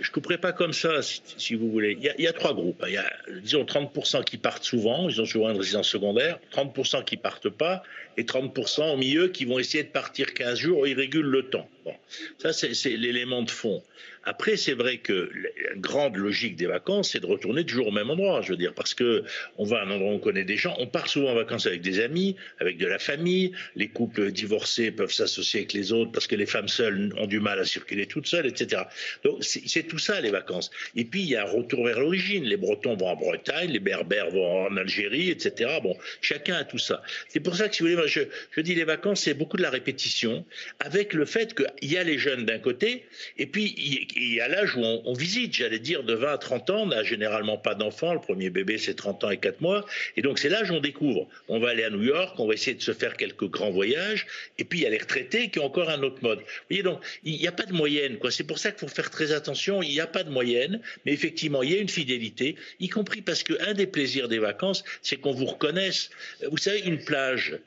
je 0.00 0.08
ne 0.08 0.12
couperai 0.12 0.38
pas 0.38 0.52
comme 0.52 0.72
ça, 0.72 1.00
si, 1.02 1.54
vous 1.54 1.70
voulez. 1.70 1.98
Il 2.00 2.22
y, 2.22 2.26
a, 2.26 2.32
trois 2.32 2.54
groupes. 2.54 2.82
Il 2.86 2.94
y 2.94 2.96
a, 2.96 3.10
disons, 3.42 3.64
30% 3.64 4.24
qui 4.24 4.38
partent 4.38 4.64
souvent, 4.64 5.08
ils 5.08 5.20
ont 5.20 5.26
souvent 5.26 5.50
une 5.50 5.58
résidence 5.58 5.88
secondaire, 5.88 6.38
30% 6.52 7.04
qui 7.04 7.16
partent 7.16 7.50
pas, 7.50 7.82
et 8.16 8.24
30% 8.24 8.94
au 8.94 8.96
milieu 8.96 9.28
qui 9.28 9.44
vont 9.44 9.58
essayer 9.58 9.84
de 9.84 9.90
partir 9.90 10.34
15 10.34 10.58
jours, 10.58 10.86
ils 10.86 10.94
régulent 10.94 11.30
le 11.30 11.48
temps. 11.48 11.68
Bon. 11.84 11.94
Ça, 12.38 12.52
c'est 12.52 12.96
l'élément 12.96 13.42
de 13.42 13.50
fond. 13.50 13.82
Après, 14.24 14.56
c'est 14.56 14.74
vrai 14.74 14.98
que 14.98 15.30
la 15.34 15.74
grande 15.76 16.16
logique 16.16 16.56
des 16.56 16.66
vacances, 16.66 17.10
c'est 17.10 17.20
de 17.20 17.26
retourner 17.26 17.64
toujours 17.64 17.88
au 17.88 17.90
même 17.90 18.10
endroit, 18.10 18.40
je 18.42 18.50
veux 18.50 18.56
dire, 18.56 18.72
parce 18.74 18.94
que 18.94 19.24
on 19.58 19.64
va 19.64 19.80
à 19.80 19.84
un 19.84 19.90
endroit 19.90 20.12
où 20.12 20.14
on 20.14 20.18
connaît 20.18 20.44
des 20.44 20.56
gens, 20.56 20.74
on 20.78 20.86
part 20.86 21.08
souvent 21.08 21.30
en 21.30 21.34
vacances 21.34 21.66
avec 21.66 21.80
des 21.80 22.00
amis, 22.00 22.36
avec 22.60 22.78
de 22.78 22.86
la 22.86 22.98
famille, 22.98 23.52
les 23.74 23.88
couples 23.88 24.30
divorcés 24.30 24.90
peuvent 24.90 25.12
s'associer 25.12 25.60
avec 25.60 25.72
les 25.72 25.92
autres 25.92 26.12
parce 26.12 26.26
que 26.26 26.36
les 26.36 26.46
femmes 26.46 26.68
seules 26.68 27.12
ont 27.18 27.26
du 27.26 27.40
mal 27.40 27.58
à 27.58 27.64
circuler 27.64 28.06
toutes 28.06 28.26
seules, 28.26 28.46
etc. 28.46 28.82
Donc, 29.24 29.42
c'est 29.42 29.82
tout 29.84 29.98
ça, 29.98 30.20
les 30.20 30.30
vacances. 30.30 30.70
Et 30.94 31.04
puis, 31.04 31.22
il 31.22 31.28
y 31.28 31.36
a 31.36 31.42
un 31.42 31.50
retour 31.50 31.84
vers 31.84 31.98
l'origine. 31.98 32.44
Les 32.44 32.56
Bretons 32.56 32.96
vont 32.96 33.08
en 33.08 33.16
Bretagne, 33.16 33.70
les 33.70 33.80
Berbères 33.80 34.30
vont 34.30 34.66
en 34.66 34.76
Algérie, 34.76 35.30
etc. 35.30 35.78
Bon, 35.82 35.96
chacun 36.20 36.56
a 36.56 36.64
tout 36.64 36.78
ça. 36.78 37.02
C'est 37.28 37.40
pour 37.40 37.56
ça 37.56 37.68
que, 37.68 37.74
si 37.74 37.82
vous 37.82 37.88
voulez, 37.88 37.96
moi, 37.96 38.06
je, 38.06 38.20
je 38.52 38.60
dis 38.60 38.74
les 38.74 38.84
vacances, 38.84 39.22
c'est 39.22 39.34
beaucoup 39.34 39.56
de 39.56 39.62
la 39.62 39.70
répétition, 39.70 40.44
avec 40.80 41.12
le 41.12 41.24
fait 41.24 41.54
qu'il 41.54 41.90
y 41.90 41.96
a 41.96 42.04
les 42.04 42.18
jeunes 42.18 42.44
d'un 42.44 42.58
côté, 42.58 43.04
et 43.38 43.46
puis 43.46 43.74
y 44.16 44.40
a 44.40 44.48
l'âge 44.48 44.76
où 44.76 44.80
on, 44.82 45.12
visite, 45.12 45.54
j'allais 45.54 45.78
dire, 45.78 46.02
de 46.02 46.14
20 46.14 46.32
à 46.32 46.38
30 46.38 46.70
ans, 46.70 46.82
on 46.82 46.86
n'a 46.86 47.02
généralement 47.02 47.58
pas 47.58 47.74
d'enfants, 47.74 48.12
le 48.12 48.20
premier 48.20 48.50
bébé 48.50 48.78
c'est 48.78 48.94
30 48.94 49.24
ans 49.24 49.30
et 49.30 49.38
4 49.38 49.60
mois, 49.60 49.86
et 50.16 50.22
donc 50.22 50.38
c'est 50.38 50.48
l'âge 50.48 50.70
où 50.70 50.74
on 50.74 50.80
découvre. 50.80 51.28
On 51.48 51.60
va 51.60 51.70
aller 51.70 51.84
à 51.84 51.90
New 51.90 52.02
York, 52.02 52.38
on 52.38 52.46
va 52.46 52.54
essayer 52.54 52.76
de 52.76 52.82
se 52.82 52.92
faire 52.92 53.16
quelques 53.16 53.48
grands 53.48 53.70
voyages, 53.70 54.26
et 54.58 54.64
puis 54.64 54.80
il 54.80 54.82
y 54.82 54.86
a 54.86 54.90
les 54.90 54.98
retraités 54.98 55.48
qui 55.48 55.58
ont 55.58 55.66
encore 55.66 55.90
un 55.90 56.02
autre 56.02 56.22
mode. 56.22 56.38
Vous 56.40 56.44
voyez, 56.70 56.82
donc 56.82 57.00
il 57.24 57.38
n'y 57.38 57.46
a 57.46 57.52
pas 57.52 57.64
de 57.64 57.72
moyenne, 57.72 58.18
quoi. 58.18 58.30
C'est 58.30 58.44
pour 58.44 58.58
ça 58.58 58.70
qu'il 58.70 58.80
faut 58.80 58.94
faire 58.94 59.10
très 59.10 59.32
attention, 59.32 59.82
il 59.82 59.90
n'y 59.90 60.00
a 60.00 60.06
pas 60.06 60.24
de 60.24 60.30
moyenne, 60.30 60.80
mais 61.06 61.12
effectivement, 61.12 61.62
il 61.62 61.72
y 61.72 61.74
a 61.74 61.78
une 61.78 61.88
fidélité, 61.88 62.56
y 62.80 62.88
compris 62.88 63.22
parce 63.22 63.42
qu'un 63.42 63.74
des 63.74 63.86
plaisirs 63.86 64.28
des 64.28 64.38
vacances, 64.38 64.84
c'est 65.02 65.16
qu'on 65.16 65.32
vous 65.32 65.46
reconnaisse. 65.46 66.10
Vous 66.50 66.58
savez, 66.58 66.80
une 66.80 66.98
plage, 66.98 67.58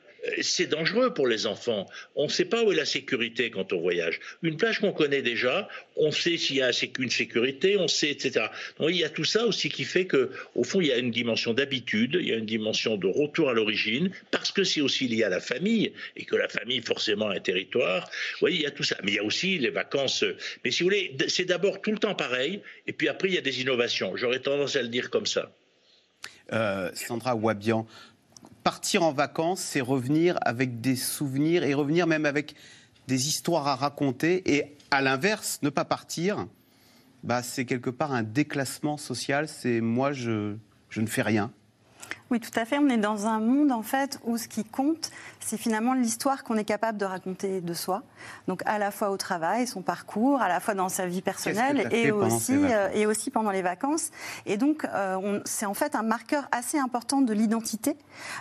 c'est 0.41 0.67
dangereux 0.67 1.13
pour 1.13 1.27
les 1.27 1.45
enfants. 1.45 1.87
On 2.15 2.25
ne 2.25 2.29
sait 2.29 2.45
pas 2.45 2.63
où 2.63 2.71
est 2.71 2.75
la 2.75 2.85
sécurité 2.85 3.49
quand 3.49 3.73
on 3.73 3.79
voyage. 3.79 4.19
Une 4.41 4.57
plage 4.57 4.79
qu'on 4.79 4.91
connaît 4.91 5.21
déjà, 5.21 5.67
on 5.95 6.11
sait 6.11 6.37
s'il 6.37 6.57
y 6.57 6.61
a 6.61 6.71
une 6.99 7.09
sécurité, 7.09 7.77
on 7.77 7.87
sait, 7.87 8.09
etc. 8.09 8.47
Donc 8.79 8.89
il 8.89 8.97
y 8.97 9.03
a 9.03 9.09
tout 9.09 9.23
ça 9.23 9.45
aussi 9.45 9.69
qui 9.69 9.83
fait 9.83 10.05
que, 10.05 10.31
au 10.55 10.63
fond, 10.63 10.81
il 10.81 10.87
y 10.87 10.91
a 10.91 10.97
une 10.97 11.11
dimension 11.11 11.53
d'habitude, 11.53 12.17
il 12.19 12.27
y 12.27 12.33
a 12.33 12.37
une 12.37 12.45
dimension 12.45 12.97
de 12.97 13.07
retour 13.07 13.49
à 13.49 13.53
l'origine, 13.53 14.11
parce 14.31 14.51
que 14.51 14.63
c'est 14.63 14.81
aussi 14.81 15.07
lié 15.07 15.23
à 15.23 15.29
la 15.29 15.39
famille 15.39 15.93
et 16.15 16.25
que 16.25 16.35
la 16.35 16.49
famille 16.49 16.81
forcément 16.81 17.29
a 17.29 17.35
un 17.35 17.39
territoire. 17.39 18.05
Vous 18.33 18.39
voyez, 18.41 18.57
il 18.57 18.63
y 18.63 18.67
a 18.67 18.71
tout 18.71 18.83
ça. 18.83 18.97
Mais 19.03 19.11
il 19.11 19.15
y 19.15 19.19
a 19.19 19.23
aussi 19.23 19.57
les 19.57 19.69
vacances. 19.69 20.23
Mais 20.63 20.71
si 20.71 20.83
vous 20.83 20.87
voulez, 20.87 21.15
c'est 21.27 21.45
d'abord 21.45 21.81
tout 21.81 21.91
le 21.91 21.99
temps 21.99 22.15
pareil, 22.15 22.61
et 22.87 22.93
puis 22.93 23.07
après 23.07 23.29
il 23.29 23.35
y 23.35 23.37
a 23.37 23.41
des 23.41 23.61
innovations. 23.61 24.15
J'aurais 24.15 24.39
tendance 24.39 24.75
à 24.75 24.81
le 24.81 24.89
dire 24.89 25.09
comme 25.09 25.25
ça. 25.25 25.51
Euh, 26.53 26.91
Sandra 26.93 27.35
Wabian, 27.35 27.87
partir 28.65 29.03
en 29.03 29.11
vacances, 29.11 29.59
c'est 29.59 29.79
revenir 29.79 30.39
avec 30.41 30.81
des 30.81 30.95
souvenirs 30.95 31.63
et 31.63 31.75
revenir 31.75 32.07
même 32.07 32.25
avec 32.25 32.55
des 33.07 33.27
histoires 33.27 33.67
à 33.67 33.75
raconter. 33.75 34.41
Et 34.51 34.75
à 34.89 35.03
l'inverse, 35.03 35.59
ne 35.61 35.69
pas 35.69 35.85
partir, 35.85 36.47
bah, 37.23 37.43
c'est 37.43 37.65
quelque 37.65 37.91
part 37.91 38.11
un 38.11 38.23
déclassement 38.23 38.97
social. 38.97 39.47
C'est 39.47 39.81
moi, 39.81 40.13
je, 40.13 40.55
je 40.89 41.01
ne 41.01 41.05
fais 41.05 41.21
rien. 41.21 41.51
Oui, 42.31 42.39
tout 42.39 42.49
à 42.59 42.65
fait. 42.65 42.79
On 42.79 42.89
est 42.89 42.97
dans 42.97 43.27
un 43.27 43.39
monde 43.39 43.71
en 43.71 43.83
fait 43.83 44.19
où 44.23 44.35
ce 44.37 44.47
qui 44.47 44.63
compte, 44.65 45.11
c'est 45.39 45.57
finalement 45.57 45.93
l'histoire 45.93 46.43
qu'on 46.43 46.57
est 46.57 46.63
capable 46.65 46.97
de 46.97 47.05
raconter 47.05 47.61
de 47.61 47.73
soi. 47.75 48.01
Donc 48.47 48.63
à 48.65 48.79
la 48.79 48.89
fois 48.89 49.11
au 49.11 49.17
travail, 49.17 49.67
son 49.67 49.83
parcours, 49.83 50.41
à 50.41 50.47
la 50.47 50.59
fois 50.59 50.73
dans 50.73 50.89
sa 50.89 51.05
vie 51.05 51.21
personnelle 51.21 51.87
et 51.91 52.11
aussi 52.11 52.53
euh, 52.73 52.89
et 52.95 53.05
aussi 53.05 53.29
pendant 53.29 53.51
les 53.51 53.61
vacances. 53.61 54.09
Et 54.47 54.57
donc 54.57 54.85
euh, 54.85 55.39
c'est 55.45 55.67
en 55.67 55.75
fait 55.75 55.93
un 55.93 56.01
marqueur 56.01 56.47
assez 56.51 56.79
important 56.79 57.21
de 57.21 57.31
l'identité. 57.31 57.95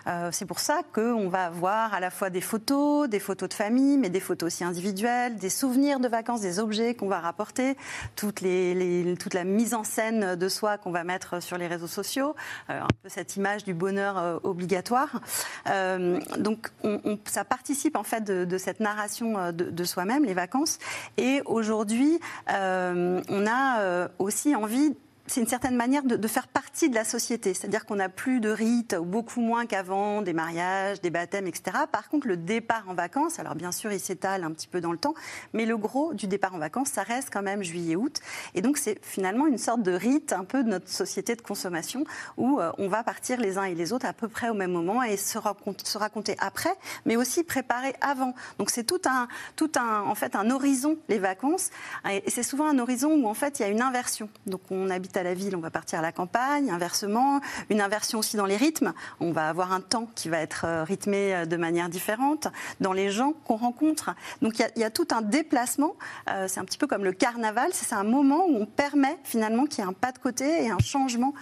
Euh, 0.07 0.31
c'est 0.33 0.47
pour 0.47 0.61
ça 0.61 0.81
qu'on 0.95 1.29
va 1.29 1.45
avoir 1.45 1.93
à 1.93 2.01
la 2.01 2.11
fois 2.11 2.31
des 2.31 2.41
photos, 2.41 3.07
des 3.11 3.21
photos 3.21 3.51
de 3.51 3.55
famille, 3.55 3.99
mais 3.99 4.09
des 4.09 4.21
photos 4.21 4.47
aussi 4.47 4.65
individuelles, 4.65 5.37
des 5.37 5.51
souvenirs 5.51 6.01
de 6.01 6.09
vacances, 6.09 6.41
des 6.41 6.59
objets 6.59 6.95
qu'on 6.95 7.09
va 7.09 7.21
rapporter, 7.21 7.77
toutes 8.17 8.41
les, 8.41 8.75
les- 8.75 9.15
toute 9.19 9.35
la 9.35 9.45
mise 9.45 9.75
en 9.75 9.85
scène 9.85 10.37
de 10.37 10.49
soi 10.49 10.79
qu'on 10.79 10.91
va 10.91 11.05
mettre 11.05 11.43
sur 11.43 11.59
les 11.59 11.67
réseaux 11.67 11.87
sociaux, 11.87 12.35
euh, 12.71 12.81
un 12.81 12.89
peu 13.03 13.11
cette 13.11 13.37
image 13.37 13.65
du 13.65 13.74
bonheur 13.75 14.19
euh, 14.19 14.39
obligatoire. 14.43 15.21
Euh, 15.69 16.19
donc 16.39 16.71
on- 16.83 17.01
on- 17.05 17.19
ça 17.27 17.45
participe 17.45 17.97
en 17.97 18.03
fait 18.03 18.23
de, 18.25 18.59
cette 18.59 18.81
narration 18.81 19.39
euh, 19.39 19.53
de, 19.53 19.85
soi-même, 19.85 20.25
les 20.25 20.35
vacances. 20.35 20.79
Et 21.19 21.43
aujourd'hui, 21.45 22.19
on 22.49 23.45
a 23.47 24.09
aussi 24.19 24.55
envie 24.57 24.95
c'est 25.27 25.41
une 25.41 25.47
certaine 25.47 25.75
manière 25.75 26.03
de, 26.03 26.29
faire 26.29 26.49
partie 26.49 26.91
de 26.91 26.95
la 26.95 27.05
société. 27.05 27.55
C'est-à-dire 27.55 27.87
qu'on 27.87 27.97
n'a 27.97 28.11
plus 28.11 28.41
de 28.41 28.51
rites, 28.51 28.95
ou 28.99 29.05
beaucoup 29.05 29.41
moins 29.41 29.65
qu'avant, 29.65 30.21
des 30.21 30.35
mariages, 30.35 31.01
des 31.01 31.11
baptêmes, 31.11 31.47
etc. 31.47 31.79
Par 31.91 32.09
contre, 32.09 32.27
le 32.27 32.37
départ 32.37 32.85
en 32.89 32.95
vacances, 32.95 33.39
alors 33.39 33.55
bien 33.55 33.73
sûr, 33.73 33.91
il 33.91 34.01
s'étale 34.01 34.45
un 34.45 34.53
petit 34.53 34.69
peu 34.69 34.83
dans 34.83 34.93
le 34.93 34.99
temps, 34.99 35.15
mais 35.55 35.65
le 35.65 35.79
gros 35.79 36.13
du 36.13 36.27
départ 36.27 36.55
en 36.55 36.59
vacances, 36.59 36.89
ça 36.89 37.03
reste 37.03 37.31
quand 37.33 37.43
même 37.43 37.63
juillet-août. 37.63 38.21
Et 38.55 38.61
donc, 38.61 38.77
c'est 38.77 39.03
finalement 39.03 39.47
une 39.47 39.57
sorte 39.57 39.83
de 39.83 39.93
rite 39.93 40.35
un 40.35 40.45
peu 40.45 40.63
de 40.63 40.69
notre 40.69 40.89
société 40.91 41.35
de 41.37 41.41
consommation 41.41 42.05
où 42.37 42.61
euh, 42.61 42.71
on 42.77 42.89
va 42.89 43.03
partir 43.03 43.41
les 43.41 43.57
uns 43.57 43.65
et 43.65 43.75
les 43.75 43.95
autres 43.95 44.07
à 44.07 44.13
peu 44.13 44.29
près 44.29 44.51
au 44.51 44.55
même 44.55 44.73
moment 44.73 45.03
et 45.03 45.17
se, 45.17 45.39
se 45.85 45.99
raconter 45.99 46.37
après, 46.39 46.75
mais 47.07 47.17
aussi 47.17 47.45
préparer 47.45 47.95
avant. 48.03 48.35
Donc, 48.59 48.69
c'est 48.69 48.85
tout 48.85 49.01
un, 49.07 49.29
tout 49.57 49.73
un, 49.77 50.03
en 50.03 50.15
fait, 50.15 50.37
un 50.37 50.51
horizon, 50.51 50.99
les 51.09 51.19
vacances. 51.19 51.71
Et 52.11 52.31
c'est 52.31 52.43
souvent 52.43 52.69
un 52.69 52.79
horizon 52.79 53.13
où, 53.13 53.27
en 53.27 53.35
fait, 53.35 53.59
il 53.59 53.63
y 53.63 53.65
a 53.65 53.69
une 53.69 53.83
inversion. 53.83 54.29
Donc, 54.47 54.61
on 54.71 54.91
habite 54.91 55.14
à 55.17 55.23
la 55.23 55.35
ville, 55.35 55.57
on 55.57 55.61
va 55.61 55.71
partir 55.71 55.99
à 55.99 56.03
la 56.03 56.13
campagne, 56.13 56.71
inversement. 56.71 57.41
Une 57.71 57.81
inversion 57.81 58.19
aussi 58.19 58.37
dans 58.37 58.47
les 58.47 58.57
rythmes. 58.57 58.93
On 59.21 59.33
va 59.33 59.49
avoir 59.49 59.73
un 59.73 59.81
temps 59.81 60.09
qui 60.15 60.29
va 60.29 60.39
être 60.39 60.65
euh, 60.67 60.85
rythmé 60.85 61.35
euh, 61.35 61.47
de 61.47 61.57
manière 61.57 61.89
différente 61.89 62.49
dans 62.81 62.93
les 62.93 63.11
gens 63.11 63.33
qu'on 63.45 63.57
rencontre. 63.57 64.15
Donc, 64.43 64.59
il 64.59 64.81
y 64.81 64.85
a- 64.85 64.91
tout 64.91 65.09
un 65.11 65.23
déplacement. 65.23 65.95
Euh, 66.31 66.47
c'est 66.49 66.61
un 66.61 66.65
petit 66.65 66.79
peu 66.79 66.87
comme 66.87 67.05
le 67.05 67.13
carnaval. 67.13 67.71
C'est 67.73 67.95
un 67.95 68.05
moment 68.05 68.47
où 68.47 68.57
on 68.57 68.67
permet 68.67 69.19
finalement 69.25 69.65
qu'il 69.67 69.83
y 69.83 69.87
ait 69.87 69.91
un 69.91 69.93
pas 69.93 70.13
de 70.13 70.19
côté 70.19 70.65
et 70.65 70.71
un 70.71 70.79
changement 70.79 71.35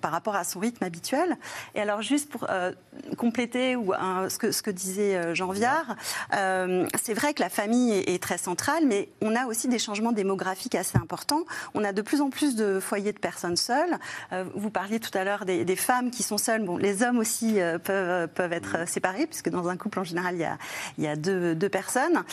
par 0.00 0.10
rapport 0.10 0.34
à 0.34 0.44
son 0.44 0.58
rythme 0.58 0.84
habituel. 0.84 1.36
Et 1.74 1.80
alors, 1.80 2.02
juste 2.02 2.30
pour 2.30 2.46
compléter 3.16 3.76
ou, 3.76 3.92
ce, 4.28 4.62
que, 4.62 4.70
disait 4.70 5.34
Jean 5.34 5.50
Viard, 5.50 5.96
c'est 6.30 7.14
vrai 7.14 7.34
que 7.34 7.42
la 7.42 7.48
famille 7.48 7.92
est 7.92 8.22
très 8.22 8.38
centrale, 8.38 8.84
mais 8.86 9.08
on 9.20 9.36
a 9.36 9.46
aussi 9.46 9.68
des 9.68 9.78
changements 9.78 10.12
démographiques 10.12 10.74
assez 10.74 10.98
importants. 10.98 11.42
On 11.74 11.84
a 11.84 11.92
de 11.92 12.02
plus 12.02 12.20
en 12.20 12.30
plus 12.30 12.54
de 12.54 12.80
foyers 12.80 13.12
de 13.12 13.18
personnes 13.18 13.56
seules. 13.56 13.98
Euh, 14.32 14.44
vous 14.54 14.70
parliez 14.70 15.00
tout 15.00 15.16
à 15.16 15.24
l'heure 15.24 15.44
des, 15.44 15.76
femmes 15.76 16.10
qui 16.10 16.22
sont 16.22 16.38
seules. 16.38 16.64
Bon, 16.64 16.76
les 16.76 17.02
hommes 17.02 17.18
aussi 17.18 17.60
euh, 17.60 17.78
peuvent, 17.78 18.28
peuvent 18.28 18.52
être 18.52 18.86
séparés, 18.86 19.26
puisque 19.26 19.48
dans 19.48 19.68
un 19.68 19.76
couple, 19.76 20.00
en 20.00 20.04
général, 20.04 20.34
il 20.34 20.40
y 20.40 20.44
a, 20.44 20.58
il 20.98 21.04
y 21.04 21.08
a 21.08 21.16
deux, 21.16 21.54
deux 21.54 21.68
personnes. 21.68 22.24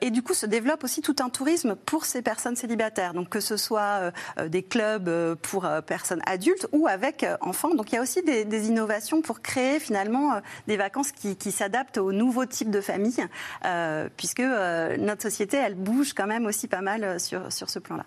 et 0.00 0.10
du 0.10 0.22
coup, 0.22 0.34
se 0.34 0.46
développe 0.46 0.84
aussi 0.84 1.02
tout 1.02 1.16
un 1.20 1.28
tourisme 1.28 1.74
pour 1.74 2.04
ces 2.04 2.22
personnes 2.22 2.56
célibataires. 2.56 3.14
Donc, 3.14 3.28
que 3.28 3.40
ce 3.40 3.56
soit 3.56 4.12
des 4.46 4.62
clubs 4.62 5.34
pour 5.42 5.68
personnes 5.86 6.22
adultes 6.26 6.68
ou 6.72 6.86
avec 6.86 7.26
enfants. 7.40 7.74
Donc, 7.74 7.92
il 7.92 7.96
y 7.96 7.98
a 7.98 8.02
aussi 8.02 8.22
des, 8.22 8.44
des 8.44 8.68
innovations 8.68 9.22
pour 9.22 9.40
créer 9.40 9.80
finalement 9.80 10.40
des 10.66 10.76
vacances 10.76 11.12
qui, 11.12 11.36
qui 11.36 11.52
s'adaptent 11.52 11.98
aux 11.98 12.12
nouveaux 12.12 12.46
types 12.46 12.70
de 12.70 12.80
familles, 12.80 13.26
puisque 14.16 14.42
notre 14.98 15.22
société, 15.22 15.56
elle 15.56 15.74
bouge 15.74 16.12
quand 16.14 16.26
même 16.26 16.46
aussi 16.46 16.68
pas 16.68 16.80
mal 16.80 17.18
sur, 17.20 17.52
sur 17.52 17.70
ce 17.70 17.78
plan-là. 17.78 18.04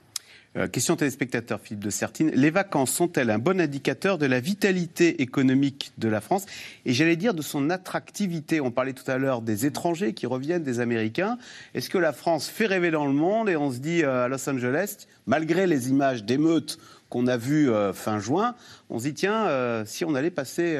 Euh, 0.58 0.68
question 0.68 0.98
téléspectateur 0.98 1.62
Philippe 1.62 1.84
de 1.86 1.90
Sertine. 1.90 2.30
Les 2.34 2.50
vacances 2.50 2.92
sont-elles 2.92 3.30
un 3.30 3.40
bon 3.40 3.62
indicateur 3.62 4.18
de 4.18 4.26
la 4.26 4.42
vitalité 4.42 5.22
économique 5.22 5.94
de 5.98 6.10
la 6.10 6.20
France? 6.20 6.46
Et 6.86 6.92
j'allais 6.92 7.16
dire 7.16 7.34
de 7.34 7.42
son 7.42 7.70
attractivité 7.70 8.60
On 8.60 8.70
parlait 8.70 8.92
tout 8.92 9.10
à 9.10 9.18
l'heure 9.18 9.42
des 9.42 9.66
étrangers 9.66 10.14
qui 10.14 10.26
reviennent, 10.26 10.64
des 10.64 10.82
Américains. 10.82 11.38
Est-ce 11.74 11.90
que 11.90 11.98
la 11.98 12.12
France 12.12 12.50
fait 12.50 12.66
rêver 12.66 12.92
dans 12.92 13.06
le 13.06 13.14
monde 13.14 13.48
et 13.48 13.56
on 13.56 13.72
se 13.72 13.78
dit 13.78 14.04
euh, 14.04 14.26
à 14.26 14.28
Los 14.28 14.50
Angeles, 14.50 15.08
malgré 15.26 15.68
les 15.68 15.90
images 15.90 16.26
d'émeutes 16.26 16.80
qu'on 17.08 17.28
a 17.28 17.38
vues 17.38 17.70
euh, 17.70 17.94
fin 17.94 18.20
juin, 18.20 18.56
on 18.92 19.00
se 19.00 19.06
dit 19.06 19.14
tiens, 19.14 19.84
si 19.86 20.06
on 20.06 20.14
allait 20.16 20.32
passer 20.32 20.78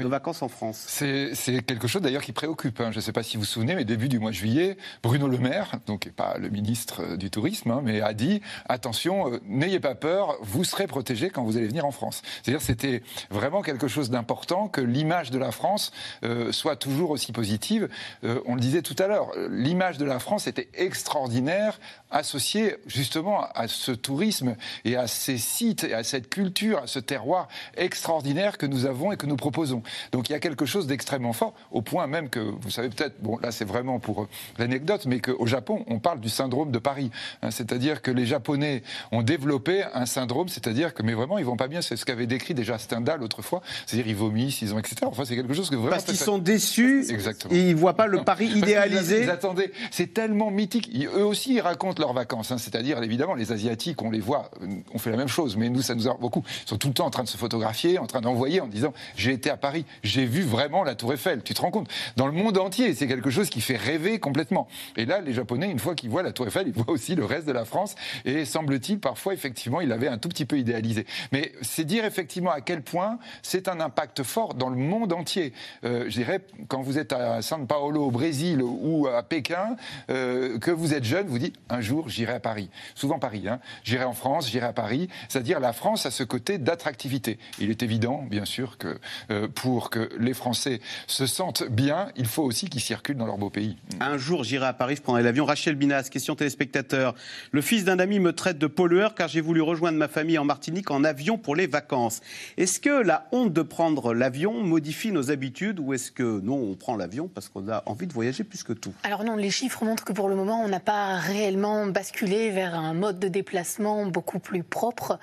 de 0.00 0.08
vacances 0.08 0.42
en 0.42 0.48
France. 0.48 0.84
C'est 0.86 1.62
quelque 1.66 1.86
chose 1.86 2.02
d'ailleurs 2.02 2.22
qui 2.22 2.32
préoccupe. 2.32 2.80
Hein. 2.80 2.90
Je 2.92 2.96
ne 2.96 3.00
sais 3.02 3.12
pas 3.12 3.22
si 3.22 3.36
vous 3.36 3.42
vous 3.42 3.46
souvenez, 3.46 3.74
mais 3.74 3.84
début 3.84 4.08
du 4.08 4.18
mois 4.18 4.30
de 4.30 4.36
juillet, 4.36 4.76
Bruno 5.02 5.28
Le 5.28 5.38
Maire, 5.38 5.72
donc 5.86 6.10
pas 6.10 6.36
le 6.38 6.48
ministre 6.48 7.02
euh, 7.02 7.16
du 7.16 7.30
Tourisme, 7.30 7.70
hein, 7.70 7.80
mais 7.84 8.00
a 8.00 8.14
dit 8.14 8.40
attention, 8.68 9.32
euh, 9.32 9.40
n'ayez 9.44 9.80
pas 9.80 9.94
peur, 9.94 10.36
vous 10.40 10.64
serez 10.64 10.86
protégé 10.86 11.30
quand 11.30 11.42
vous 11.42 11.56
allez 11.56 11.66
venir 11.66 11.84
en 11.84 11.90
France. 11.90 12.22
C'est-à-dire 12.42 12.62
c'était 12.62 13.02
vraiment 13.30 13.62
quelque 13.62 13.88
chose 13.88 14.10
d'important 14.10 14.68
que 14.68 14.80
l'image 14.80 15.30
de 15.30 15.38
la 15.38 15.52
France 15.52 15.92
euh, 16.24 16.52
soit 16.52 16.76
toujours 16.76 17.10
aussi 17.10 17.32
positive. 17.32 17.88
on 18.22 18.54
le 18.54 18.60
disait 18.60 18.82
tout 18.82 18.96
à 18.98 19.06
l'heure, 19.06 19.30
l'image 19.50 19.98
de 19.98 20.04
la 20.04 20.18
France 20.18 20.46
était 20.46 20.68
extraordinaire, 20.74 21.78
associée 22.10 22.76
justement 22.86 23.46
à 23.54 23.68
ce 23.68 23.92
tourisme 23.92 24.56
et 24.84 24.96
à 24.96 25.06
ces 25.06 25.38
sites 25.38 25.84
et 25.84 25.94
à 25.94 26.04
cette 26.04 26.28
culture, 26.28 26.78
à 26.78 26.86
ce 26.86 26.98
terroir 26.98 27.31
extraordinaire 27.76 28.58
que 28.58 28.66
nous 28.66 28.86
avons 28.86 29.12
et 29.12 29.16
que 29.16 29.26
nous 29.26 29.36
proposons. 29.36 29.82
Donc 30.12 30.28
il 30.28 30.32
y 30.32 30.34
a 30.34 30.40
quelque 30.40 30.66
chose 30.66 30.86
d'extrêmement 30.86 31.32
fort, 31.32 31.54
au 31.70 31.82
point 31.82 32.06
même 32.06 32.28
que, 32.28 32.40
vous 32.40 32.70
savez 32.70 32.88
peut-être, 32.88 33.20
bon 33.20 33.38
là 33.38 33.52
c'est 33.52 33.64
vraiment 33.64 33.98
pour 33.98 34.22
euh, 34.22 34.28
l'anecdote, 34.58 35.06
mais 35.06 35.20
qu'au 35.20 35.46
Japon, 35.46 35.84
on 35.88 35.98
parle 35.98 36.20
du 36.20 36.28
syndrome 36.28 36.70
de 36.70 36.78
Paris. 36.78 37.10
Hein. 37.42 37.50
c'est-à-dire 37.50 38.02
que 38.02 38.10
les 38.10 38.26
Japonais 38.26 38.82
ont 39.10 39.22
développé 39.22 39.84
un 39.94 40.06
syndrome, 40.06 40.48
c'est-à-dire 40.48 40.94
que, 40.94 41.02
mais 41.02 41.14
vraiment, 41.14 41.38
ils 41.38 41.44
vont 41.44 41.56
pas 41.56 41.68
bien, 41.68 41.82
c'est 41.82 41.96
ce 41.96 42.04
qu'avait 42.04 42.26
décrit 42.26 42.54
déjà 42.54 42.78
Stendhal 42.78 43.22
autrefois, 43.22 43.62
c'est-à-dire 43.86 44.08
ils 44.08 44.16
vomissent, 44.16 44.62
ils 44.62 44.74
ont, 44.74 44.78
etc. 44.78 44.96
Enfin, 45.02 45.24
c'est 45.24 45.36
quelque 45.36 45.54
chose 45.54 45.70
que 45.70 45.76
vraiment... 45.76 45.90
Parce 45.90 46.04
qu'ils 46.04 46.16
sont 46.16 46.38
déçus, 46.38 47.06
Exactement. 47.10 47.54
et 47.54 47.70
ils 47.70 47.76
voient 47.76 47.96
pas 47.96 48.06
le 48.06 48.22
Paris 48.22 48.46
idéalisé. 48.46 49.22
Ils, 49.22 49.30
attendez, 49.30 49.72
c'est 49.90 50.12
tellement 50.12 50.50
mythique. 50.50 50.90
eux 51.14 51.24
aussi, 51.24 51.54
ils 51.54 51.60
racontent 51.60 52.00
leurs 52.00 52.12
vacances, 52.12 52.50
hein. 52.50 52.58
c'est-à-dire, 52.58 53.02
évidemment, 53.02 53.34
les 53.34 53.52
Asiatiques, 53.52 54.02
on 54.02 54.10
les 54.10 54.20
voit, 54.20 54.50
on 54.92 54.98
fait 54.98 55.10
la 55.10 55.16
même 55.16 55.28
chose, 55.28 55.56
mais 55.56 55.68
nous, 55.68 55.82
ça 55.82 55.94
nous 55.94 56.08
a 56.08 56.14
beaucoup. 56.14 56.42
Ils 56.64 56.68
sont 56.68 56.78
tout 56.78 56.88
le 56.88 56.94
temps 56.94 57.06
en 57.06 57.10
train 57.10 57.21
de 57.24 57.28
se 57.28 57.36
photographier, 57.36 57.98
en 57.98 58.06
train 58.06 58.20
d'envoyer, 58.20 58.60
en 58.60 58.66
disant, 58.66 58.92
j'ai 59.16 59.32
été 59.32 59.50
à 59.50 59.56
Paris, 59.56 59.84
j'ai 60.02 60.24
vu 60.24 60.42
vraiment 60.42 60.84
la 60.84 60.94
Tour 60.94 61.12
Eiffel. 61.12 61.42
Tu 61.42 61.54
te 61.54 61.60
rends 61.60 61.70
compte? 61.70 61.88
Dans 62.16 62.26
le 62.26 62.32
monde 62.32 62.58
entier, 62.58 62.94
c'est 62.94 63.06
quelque 63.06 63.30
chose 63.30 63.50
qui 63.50 63.60
fait 63.60 63.76
rêver 63.76 64.18
complètement. 64.18 64.68
Et 64.96 65.04
là, 65.04 65.20
les 65.20 65.32
Japonais, 65.32 65.70
une 65.70 65.78
fois 65.78 65.94
qu'ils 65.94 66.10
voient 66.10 66.22
la 66.22 66.32
Tour 66.32 66.46
Eiffel, 66.46 66.68
ils 66.68 66.72
voient 66.72 66.90
aussi 66.90 67.14
le 67.14 67.24
reste 67.24 67.46
de 67.46 67.52
la 67.52 67.64
France. 67.64 67.94
Et 68.24 68.44
semble-t-il, 68.44 68.98
parfois, 68.98 69.34
effectivement, 69.34 69.80
ils 69.80 69.88
l'avaient 69.88 70.08
un 70.08 70.18
tout 70.18 70.28
petit 70.28 70.44
peu 70.44 70.58
idéalisé. 70.58 71.06
Mais 71.32 71.52
c'est 71.62 71.84
dire 71.84 72.04
effectivement 72.04 72.50
à 72.50 72.60
quel 72.60 72.82
point 72.82 73.18
c'est 73.42 73.68
un 73.68 73.80
impact 73.80 74.22
fort 74.22 74.54
dans 74.54 74.70
le 74.70 74.76
monde 74.76 75.12
entier. 75.12 75.52
Euh, 75.84 76.04
je 76.08 76.14
dirais, 76.14 76.40
quand 76.68 76.82
vous 76.82 76.98
êtes 76.98 77.12
à 77.12 77.40
São 77.40 77.66
Paulo, 77.66 78.04
au 78.04 78.10
Brésil 78.10 78.62
ou 78.62 79.06
à 79.06 79.22
Pékin, 79.22 79.76
euh, 80.10 80.58
que 80.58 80.70
vous 80.70 80.94
êtes 80.94 81.04
jeune, 81.04 81.26
vous 81.26 81.38
dites 81.38 81.56
un 81.68 81.80
jour 81.80 82.08
j'irai 82.08 82.34
à 82.34 82.40
Paris. 82.40 82.70
Souvent 82.94 83.18
Paris. 83.18 83.44
Hein. 83.48 83.60
J'irai 83.84 84.04
en 84.04 84.12
France, 84.12 84.48
j'irai 84.48 84.66
à 84.66 84.72
Paris. 84.72 85.08
C'est-à-dire 85.28 85.60
la 85.60 85.72
France 85.72 86.06
a 86.06 86.10
ce 86.10 86.24
côté 86.24 86.58
d'attractivité. 86.58 87.11
Il 87.58 87.70
est 87.70 87.82
évident, 87.82 88.24
bien 88.30 88.44
sûr, 88.44 88.78
que 88.78 88.98
euh, 89.30 89.48
pour 89.48 89.90
que 89.90 90.08
les 90.18 90.34
Français 90.34 90.80
se 91.06 91.26
sentent 91.26 91.64
bien, 91.68 92.08
il 92.16 92.26
faut 92.26 92.42
aussi 92.42 92.68
qu'ils 92.68 92.80
circulent 92.80 93.16
dans 93.16 93.26
leur 93.26 93.38
beau 93.38 93.50
pays. 93.50 93.76
Un 94.00 94.18
jour, 94.18 94.44
j'irai 94.44 94.66
à 94.66 94.72
Paris, 94.72 94.96
je 94.96 95.02
prendrai 95.02 95.22
l'avion. 95.22 95.44
Rachel 95.44 95.74
Binas, 95.74 96.04
question 96.04 96.34
téléspectateur. 96.34 97.14
Le 97.50 97.60
fils 97.60 97.84
d'un 97.84 97.98
ami 97.98 98.18
me 98.20 98.32
traite 98.32 98.58
de 98.58 98.66
pollueur 98.66 99.14
car 99.14 99.28
j'ai 99.28 99.40
voulu 99.40 99.60
rejoindre 99.60 99.98
ma 99.98 100.08
famille 100.08 100.38
en 100.38 100.44
Martinique 100.44 100.90
en 100.90 101.04
avion 101.04 101.38
pour 101.38 101.56
les 101.56 101.66
vacances. 101.66 102.20
Est-ce 102.56 102.80
que 102.80 103.02
la 103.02 103.28
honte 103.32 103.52
de 103.52 103.62
prendre 103.62 104.14
l'avion 104.14 104.62
modifie 104.62 105.12
nos 105.12 105.30
habitudes 105.30 105.80
ou 105.80 105.92
est-ce 105.92 106.10
que 106.10 106.40
non, 106.40 106.56
on 106.56 106.74
prend 106.74 106.96
l'avion 106.96 107.28
parce 107.28 107.48
qu'on 107.48 107.68
a 107.68 107.82
envie 107.86 108.06
de 108.06 108.12
voyager 108.12 108.44
plus 108.44 108.62
que 108.62 108.72
tout? 108.72 108.92
Alors 109.02 109.24
non, 109.24 109.36
les 109.36 109.50
chiffres 109.50 109.84
montrent 109.84 110.04
que 110.04 110.12
pour 110.12 110.28
le 110.28 110.36
moment, 110.36 110.62
on 110.62 110.68
n'a 110.68 110.80
pas 110.80 111.16
réellement 111.16 111.86
basculé 111.86 112.50
vers 112.50 112.74
un 112.74 112.94
mode 112.94 113.18
de 113.18 113.28
déplacement 113.28 114.06
beaucoup 114.06 114.38
plus 114.38 114.62
propre. 114.62 115.18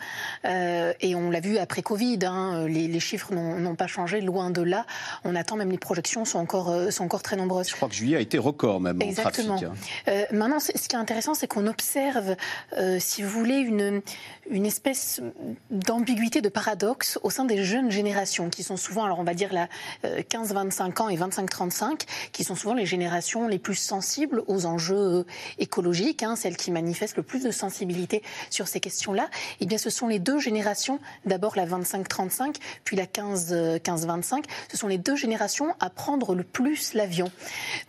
Euh, 0.45 0.93
et 1.01 1.15
on 1.15 1.29
l'a 1.29 1.39
vu 1.39 1.57
après 1.57 1.68
Covid, 1.81 2.19
hein, 2.23 2.67
les, 2.67 2.87
les 2.87 2.99
chiffres 2.99 3.33
n'ont 3.33 3.75
pas 3.75 3.87
changé, 3.87 4.21
loin 4.21 4.49
de 4.49 4.61
là 4.61 4.85
on 5.23 5.35
attend 5.35 5.55
même 5.55 5.71
les 5.71 5.77
projections 5.77 6.25
sont 6.25 6.39
encore, 6.39 6.69
euh, 6.69 6.91
sont 6.91 7.03
encore 7.03 7.21
très 7.21 7.35
nombreuses. 7.35 7.69
Je 7.69 7.75
crois 7.75 7.89
que 7.89 7.95
juillet 7.95 8.17
a 8.17 8.19
été 8.19 8.37
record 8.37 8.79
même 8.79 9.01
Exactement. 9.01 9.55
en 9.55 9.57
trafic. 9.57 9.81
Hein. 10.07 10.11
Euh, 10.11 10.25
maintenant, 10.31 10.59
ce 10.59 10.71
qui 10.71 10.95
est 10.95 10.99
intéressant, 10.99 11.33
c'est 11.33 11.47
qu'on 11.47 11.67
observe, 11.67 12.35
euh, 12.77 12.97
si 12.99 13.21
vous 13.21 13.29
voulez, 13.29 13.57
une, 13.57 14.01
une 14.49 14.65
espèce 14.65 15.21
d'ambiguïté, 15.71 16.41
de 16.41 16.49
paradoxe 16.49 17.19
au 17.23 17.29
sein 17.29 17.45
des 17.45 17.63
jeunes 17.63 17.91
générations, 17.91 18.49
qui 18.49 18.63
sont 18.63 18.77
souvent, 18.77 19.05
alors 19.05 19.19
on 19.19 19.23
va 19.23 19.33
dire 19.33 19.53
la 19.53 19.67
15-25 20.03 21.01
ans 21.01 21.09
et 21.09 21.17
25-35, 21.17 22.01
qui 22.31 22.43
sont 22.43 22.55
souvent 22.55 22.73
les 22.73 22.85
générations 22.85 23.47
les 23.47 23.59
plus 23.59 23.75
sensibles 23.75 24.43
aux 24.47 24.65
enjeux 24.65 25.25
écologiques, 25.57 26.23
hein, 26.23 26.35
celles 26.35 26.57
qui 26.57 26.71
manifestent 26.71 27.17
le 27.17 27.23
plus 27.23 27.43
de 27.43 27.51
sensibilité 27.51 28.23
sur 28.49 28.67
ces 28.67 28.79
questions-là. 28.79 29.29
Eh 29.59 29.65
bien, 29.65 29.77
ce 29.77 29.89
sont 29.89 30.07
les 30.07 30.19
deux 30.19 30.39
générations, 30.39 30.99
d'abord 31.25 31.55
la 31.59 31.65
25-35, 31.65 32.55
puis 32.83 32.95
la 32.95 33.05
15-25, 33.05 34.43
ce 34.71 34.77
sont 34.77 34.87
les 34.87 34.97
deux 34.97 35.15
générations 35.15 35.75
à 35.79 35.89
prendre 35.89 36.35
le 36.35 36.43
plus 36.43 36.93
l'avion. 36.93 37.31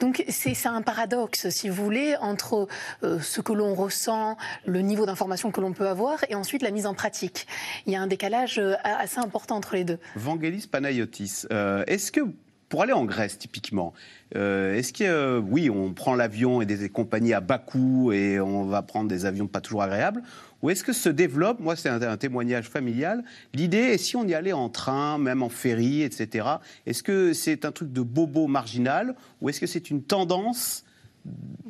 Donc 0.01 0.25
c'est 0.29 0.67
un 0.67 0.83
paradoxe, 0.83 1.49
si 1.51 1.69
vous 1.69 1.83
voulez, 1.83 2.17
entre 2.21 2.69
euh, 3.03 3.19
ce 3.21 3.41
que 3.41 3.53
l'on 3.53 3.75
ressent, 3.75 4.37
le 4.67 4.81
niveau 4.81 5.07
d'information 5.07 5.51
que 5.51 5.61
l'on 5.61 5.73
peut 5.73 5.89
avoir, 5.89 6.19
et 6.29 6.35
ensuite 6.35 6.63
la 6.63 6.71
mise 6.71 6.87
en 6.87 6.95
pratique. 6.95 7.47
Il 7.87 7.93
y 7.93 7.97
a 7.97 8.03
un 8.03 8.07
décalage 8.07 8.59
euh, 8.59 8.75
assez 8.83 9.19
important 9.19 9.57
entre 9.57 9.75
les 9.75 9.85
deux. 9.85 9.99
Vangelis 10.17 10.67
Panayotis, 10.71 11.47
euh, 11.53 11.85
est-ce 11.87 12.11
que 12.13 12.21
pour 12.69 12.83
aller 12.83 12.93
en 12.93 13.05
Grèce, 13.05 13.37
typiquement, 13.37 13.93
est-ce 14.33 14.93
que, 14.93 15.41
oui, 15.41 15.69
on 15.69 15.93
prend 15.93 16.15
l'avion 16.15 16.63
et 16.63 16.67
des 16.67 16.89
compagnies 16.89 17.35
à 17.35 17.41
bas 17.41 17.59
coût 17.59 18.13
et 18.13 18.39
on 18.39 18.63
va 18.63 18.83
prendre 18.83 19.09
des 19.09 19.27
avions 19.27 19.49
pas 19.49 19.61
toujours 19.61 19.83
agréables 19.83 20.23
ou 20.63 20.71
est-ce 20.71 20.85
que 20.85 20.93
se 20.93 21.09
développe, 21.09 21.61
moi 21.61 21.77
c'est 21.77 21.89
un, 21.89 22.17
témoignage 22.17 22.69
familial, 22.69 23.25
l'idée 23.55 23.79
est 23.79 23.99
si 23.99 24.17
on 24.17 24.27
y 24.27 24.35
allait 24.35 24.53
en 24.53 24.69
train, 24.69 25.19
même 25.19 25.43
en 25.43 25.49
ferry, 25.49 26.03
etc., 26.03 26.47
est-ce 26.87 27.03
que 27.03 27.33
c'est 27.33 27.65
un 27.65 27.73
truc 27.73 27.93
de 27.93 28.03
bobo 28.03 28.47
marginal 28.47 29.15
ou 29.41 29.49
est-ce 29.49 29.61
que 29.61 29.67
c'est 29.67 29.91
une 29.91 30.03
tendance 30.03 30.85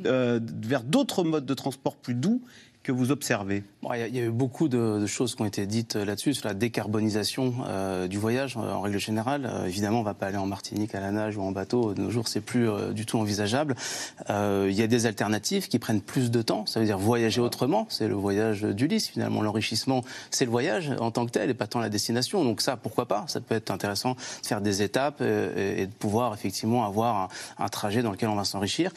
euh, 0.07 0.40
vers 0.62 0.85
d'autres 0.85 1.24
modes 1.24 1.46
de 1.46 1.55
transport 1.55 1.96
plus 1.96 2.14
doux 2.14 2.42
que 2.82 2.92
vous 2.92 3.10
observez? 3.10 3.62
Il 3.94 4.14
y, 4.14 4.18
a 4.18 4.22
eu 4.22 4.30
beaucoup 4.30 4.68
de, 4.68 5.06
choses 5.06 5.34
qui 5.34 5.42
ont 5.42 5.46
été 5.46 5.66
dites 5.66 5.96
euh, 5.96 6.04
là-dessus, 6.04 6.34
sur 6.34 6.48
la 6.48 6.54
décarbonisation 6.54 7.54
euh, 7.66 8.08
du 8.08 8.18
voyage 8.18 8.56
euh, 8.56 8.72
en 8.72 8.80
règle 8.80 8.98
générale. 8.98 9.50
évidemment, 9.66 9.98
on 9.98 10.00
ne 10.00 10.06
va 10.06 10.14
pas 10.14 10.26
aller 10.26 10.36
en 10.36 10.46
Martinique 10.46 10.94
à 10.94 11.00
la 11.00 11.10
nage 11.10 11.36
ou 11.36 11.42
en 11.42 11.50
bateau. 11.50 11.94
De 11.94 12.00
nos 12.00 12.10
jours, 12.10 12.28
c'est 12.28 12.40
plus 12.40 12.68
du 12.92 13.06
tout 13.06 13.18
envisageable. 13.18 13.74
Il 14.28 14.72
y 14.72 14.82
a 14.82 14.86
des 14.86 15.06
alternatives 15.06 15.68
qui 15.68 15.78
prennent 15.78 16.00
plus 16.00 16.30
de 16.30 16.42
temps. 16.42 16.66
Ça 16.66 16.80
veut 16.80 16.86
dire 16.86 16.98
voyager 16.98 17.40
autrement. 17.40 17.86
C'est 17.88 18.08
le 18.08 18.14
voyage 18.14 18.62
d'Ulysse, 18.62 19.08
finalement. 19.08 19.42
L'enrichissement, 19.42 20.04
c'est 20.30 20.44
le 20.44 20.50
voyage 20.50 20.92
en 21.00 21.10
tant 21.10 21.26
que 21.26 21.30
tel 21.30 21.50
et 21.50 21.54
pas 21.54 21.66
tant 21.66 21.80
la 21.80 21.88
destination. 21.88 22.44
Donc 22.44 22.60
ça, 22.60 22.76
pourquoi 22.76 23.06
pas? 23.06 23.24
Ça 23.28 23.40
peut 23.40 23.54
être 23.54 23.70
intéressant 23.70 24.12
de 24.42 24.46
faire 24.46 24.60
des 24.60 24.82
étapes 24.82 25.20
et, 25.20 25.86
de 25.86 25.92
pouvoir 25.92 26.34
effectivement 26.34 26.84
avoir 26.84 27.28
un, 27.58 27.68
trajet 27.68 28.02
dans 28.02 28.10
lequel 28.10 28.28
on 28.28 28.36
va 28.36 28.44
s'enrichir. 28.44 28.92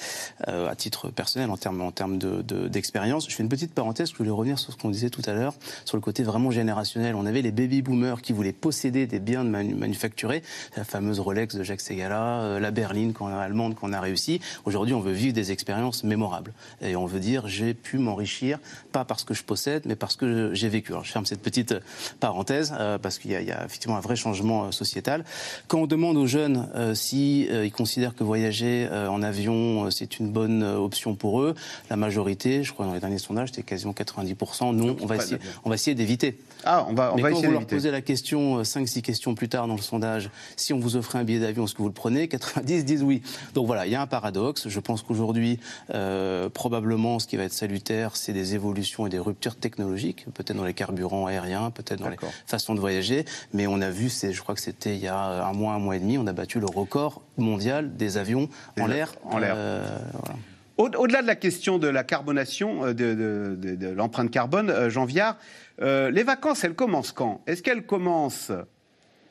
à 0.48 0.76
titre 0.76 1.10
personnel, 1.10 1.50
en 1.50 1.58
termes 1.58 1.82
en 1.82 1.92
termes 1.92 2.18
d'expérience, 2.18 3.30
je 3.30 3.36
fais 3.36 3.44
une 3.44 3.50
petite 3.50 3.73
parenthèse, 3.74 4.12
je 4.12 4.16
voulais 4.16 4.30
revenir 4.30 4.60
sur 4.60 4.72
ce 4.72 4.78
qu'on 4.78 4.90
disait 4.90 5.10
tout 5.10 5.22
à 5.26 5.34
l'heure, 5.34 5.54
sur 5.86 5.98
le 5.98 6.02
côté 6.02 6.24
vraiment 6.24 6.52
générationnel. 6.52 7.16
On 7.16 7.26
avait 7.26 7.42
les 7.42 7.52
baby-boomers 7.52 8.22
qui 8.22 8.34
voulaient 8.34 8.54
posséder 8.54 9.08
des 9.08 9.20
biens 9.20 9.44
manufacturés, 9.44 10.44
la 10.78 10.84
fameuse 10.84 11.20
Rolex 11.20 11.56
de 11.56 11.64
Jacques 11.64 11.82
Segala, 11.82 12.42
euh, 12.42 12.60
la 12.60 12.72
berline 12.72 13.14
allemande 13.22 13.76
qu'on 13.76 13.94
a 13.94 14.00
réussi. 14.00 14.40
Aujourd'hui, 14.66 14.94
on 14.94 15.00
veut 15.00 15.12
vivre 15.12 15.34
des 15.34 15.52
expériences 15.52 16.04
mémorables. 16.04 16.54
Et 16.82 16.96
on 16.96 17.06
veut 17.06 17.20
dire, 17.20 17.48
j'ai 17.48 17.74
pu 17.74 17.98
m'enrichir, 17.98 18.60
pas 18.92 19.06
parce 19.06 19.24
que 19.24 19.34
je 19.34 19.44
possède, 19.44 19.84
mais 19.86 19.96
parce 19.96 20.16
que 20.16 20.54
j'ai 20.54 20.70
vécu. 20.70 20.92
Alors, 20.92 21.04
je 21.04 21.12
ferme 21.12 21.26
cette 21.26 21.42
petite 21.42 21.76
parenthèse, 22.20 22.74
euh, 22.80 22.98
parce 22.98 23.20
qu'il 23.20 23.32
y, 23.32 23.36
a 23.36 23.66
effectivement 23.66 23.98
un 23.98 24.02
vrai 24.02 24.16
changement 24.16 24.66
euh, 24.66 24.72
sociétal. 24.72 25.26
Quand 25.68 25.80
on 25.80 25.88
demande 25.88 26.18
aux 26.18 26.28
jeunes 26.28 26.68
si 26.94 27.42
ils 27.42 27.72
considèrent 27.72 28.16
que 28.16 28.24
voyager 28.24 28.88
en 28.92 29.22
avion, 29.22 29.90
c'est 29.92 30.20
une 30.20 30.32
bonne 30.32 30.64
option 30.64 31.16
pour 31.16 31.42
eux, 31.42 31.56
la 31.90 31.96
majorité, 31.96 32.64
je 32.64 32.74
crois 32.74 32.86
dans 32.86 32.94
les 32.94 33.00
derniers 33.00 33.18
sondages, 33.18 33.52
c'est 33.64 33.70
quasiment 33.70 33.94
90%. 33.94 34.76
Non, 34.76 34.96
on 35.02 35.06
va, 35.06 35.16
essayer, 35.16 35.38
on 35.64 35.70
va 35.70 35.76
essayer 35.76 35.96
d'éviter. 35.96 36.38
Ah, 36.66 36.86
on 36.90 36.94
va, 36.94 37.14
on 37.14 37.16
Mais 37.16 37.22
va 37.22 37.30
quand 37.30 37.36
essayer 37.38 37.48
vous 37.48 37.54
leur 37.54 37.66
posez 37.68 37.92
la 37.92 38.02
question, 38.02 38.62
5-6 38.62 39.02
questions 39.02 39.36
plus 39.36 39.50
tard 39.50 39.68
dans 39.68 39.76
le 39.76 39.82
sondage, 39.82 40.30
si 40.56 40.74
on 40.74 40.80
vous 40.80 40.96
offrait 40.96 41.20
un 41.20 41.24
billet 41.24 41.40
d'avion, 41.40 41.66
est-ce 41.66 41.74
que 41.74 41.82
vous 41.82 41.88
le 41.88 41.94
prenez? 41.94 42.28
90 42.28 42.86
disent 42.86 43.04
oui. 43.04 43.22
Donc 43.54 43.68
voilà, 43.68 43.86
il 43.86 43.92
y 43.92 43.96
a 43.96 44.02
un 44.02 44.08
paradoxe. 44.08 44.68
Je 44.68 44.80
pense 44.80 45.02
qu'aujourd'hui, 45.02 45.60
euh, 45.94 46.50
probablement, 46.50 47.20
ce 47.20 47.28
qui 47.28 47.38
va 47.38 47.44
être 47.44 47.54
salutaire, 47.54 48.16
c'est 48.16 48.34
des 48.34 48.56
évolutions 48.56 49.08
et 49.08 49.10
des 49.10 49.20
ruptures 49.20 49.56
technologiques, 49.56 50.26
peut-être 50.34 50.58
dans 50.58 50.66
les 50.66 50.74
carburants 50.74 51.26
aériens, 51.26 51.72
peut-être 51.72 52.00
dans 52.00 52.10
les 52.10 52.18
façons 52.46 52.76
de 52.76 52.80
voyager. 52.80 53.26
Mais 53.54 53.68
on 53.68 53.82
a 53.82 53.90
vu, 53.90 54.10
je 54.10 54.40
crois 54.42 54.56
que 54.56 54.62
c'était 54.62 54.96
il 54.96 55.02
y 55.02 55.08
a 55.08 55.46
un 55.46 55.54
mois, 55.54 55.74
un 55.74 55.80
mois 55.80 55.96
et 55.96 56.00
demi, 56.00 56.18
on 56.18 56.28
a 56.28 56.34
battu 56.34 56.60
le 56.60 56.68
record 56.68 57.22
mondial 57.38 57.96
des 57.96 58.18
avions 58.18 58.50
en 58.80 58.88
l'air. 58.88 59.14
en 59.30 59.38
l'air. 59.38 59.54
Euh, 59.58 60.00
voilà. 60.14 60.36
Au- 60.78 60.88
Au-delà 60.90 61.22
de 61.22 61.28
la 61.28 61.36
question 61.36 61.78
de 61.78 61.88
la 61.88 62.04
carbonation, 62.04 62.86
euh, 62.86 62.94
de, 62.94 63.56
de- 63.76 63.90
l'empreinte 63.90 64.32
carbone, 64.32 64.70
euh, 64.70 64.90
Jean 64.90 65.06
Viard, 65.06 65.38
euh, 65.82 66.10
les 66.10 66.24
vacances, 66.24 66.64
elles 66.64 66.74
commencent 66.74 67.12
quand? 67.12 67.42
Est-ce 67.48 67.62
qu'elles 67.62 67.86
commencent 67.86 68.52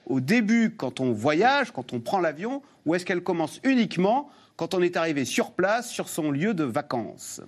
au 0.07 0.20
début 0.20 0.74
quand 0.76 1.00
on 1.00 1.12
voyage, 1.12 1.72
quand 1.72 1.92
on 1.92 2.00
prend 2.00 2.20
l'avion, 2.20 2.62
ou 2.87 2.94
est-ce 2.94 3.05
qu'elles 3.05 3.22
commencent 3.22 3.61
uniquement 3.64 4.31
quand 4.57 4.74
on 4.74 4.83
est 4.83 4.96
arrivé 4.96 5.24
sur 5.24 5.52
place, 5.52 5.90
sur 5.90 6.09
son 6.09 6.31
lieu 6.31 6.55
de 6.55 6.64
vacances? 6.64 7.40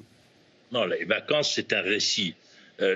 Non, 0.73 0.85
les 0.87 1.05
vacances, 1.05 1.53
c'est 1.55 1.73
un 1.73 1.83
récit. 1.83 2.35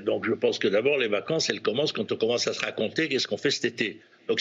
Donc 0.04 0.24
je 0.24 0.32
pense 0.32 0.58
que 0.58 0.66
d'abord, 0.66 0.98
les 0.98 1.06
vacances, 1.06 1.48
elles 1.50 1.60
commencent 1.62 1.92
quand 1.92 2.10
on 2.10 2.16
commence 2.16 2.48
à 2.48 2.52
se 2.52 2.60
raconter 2.60 3.08
qu'est-ce 3.08 3.28
qu'on 3.28 3.36
fait 3.36 3.52
cet 3.52 3.64
été. 3.64 4.00
Donc, 4.28 4.40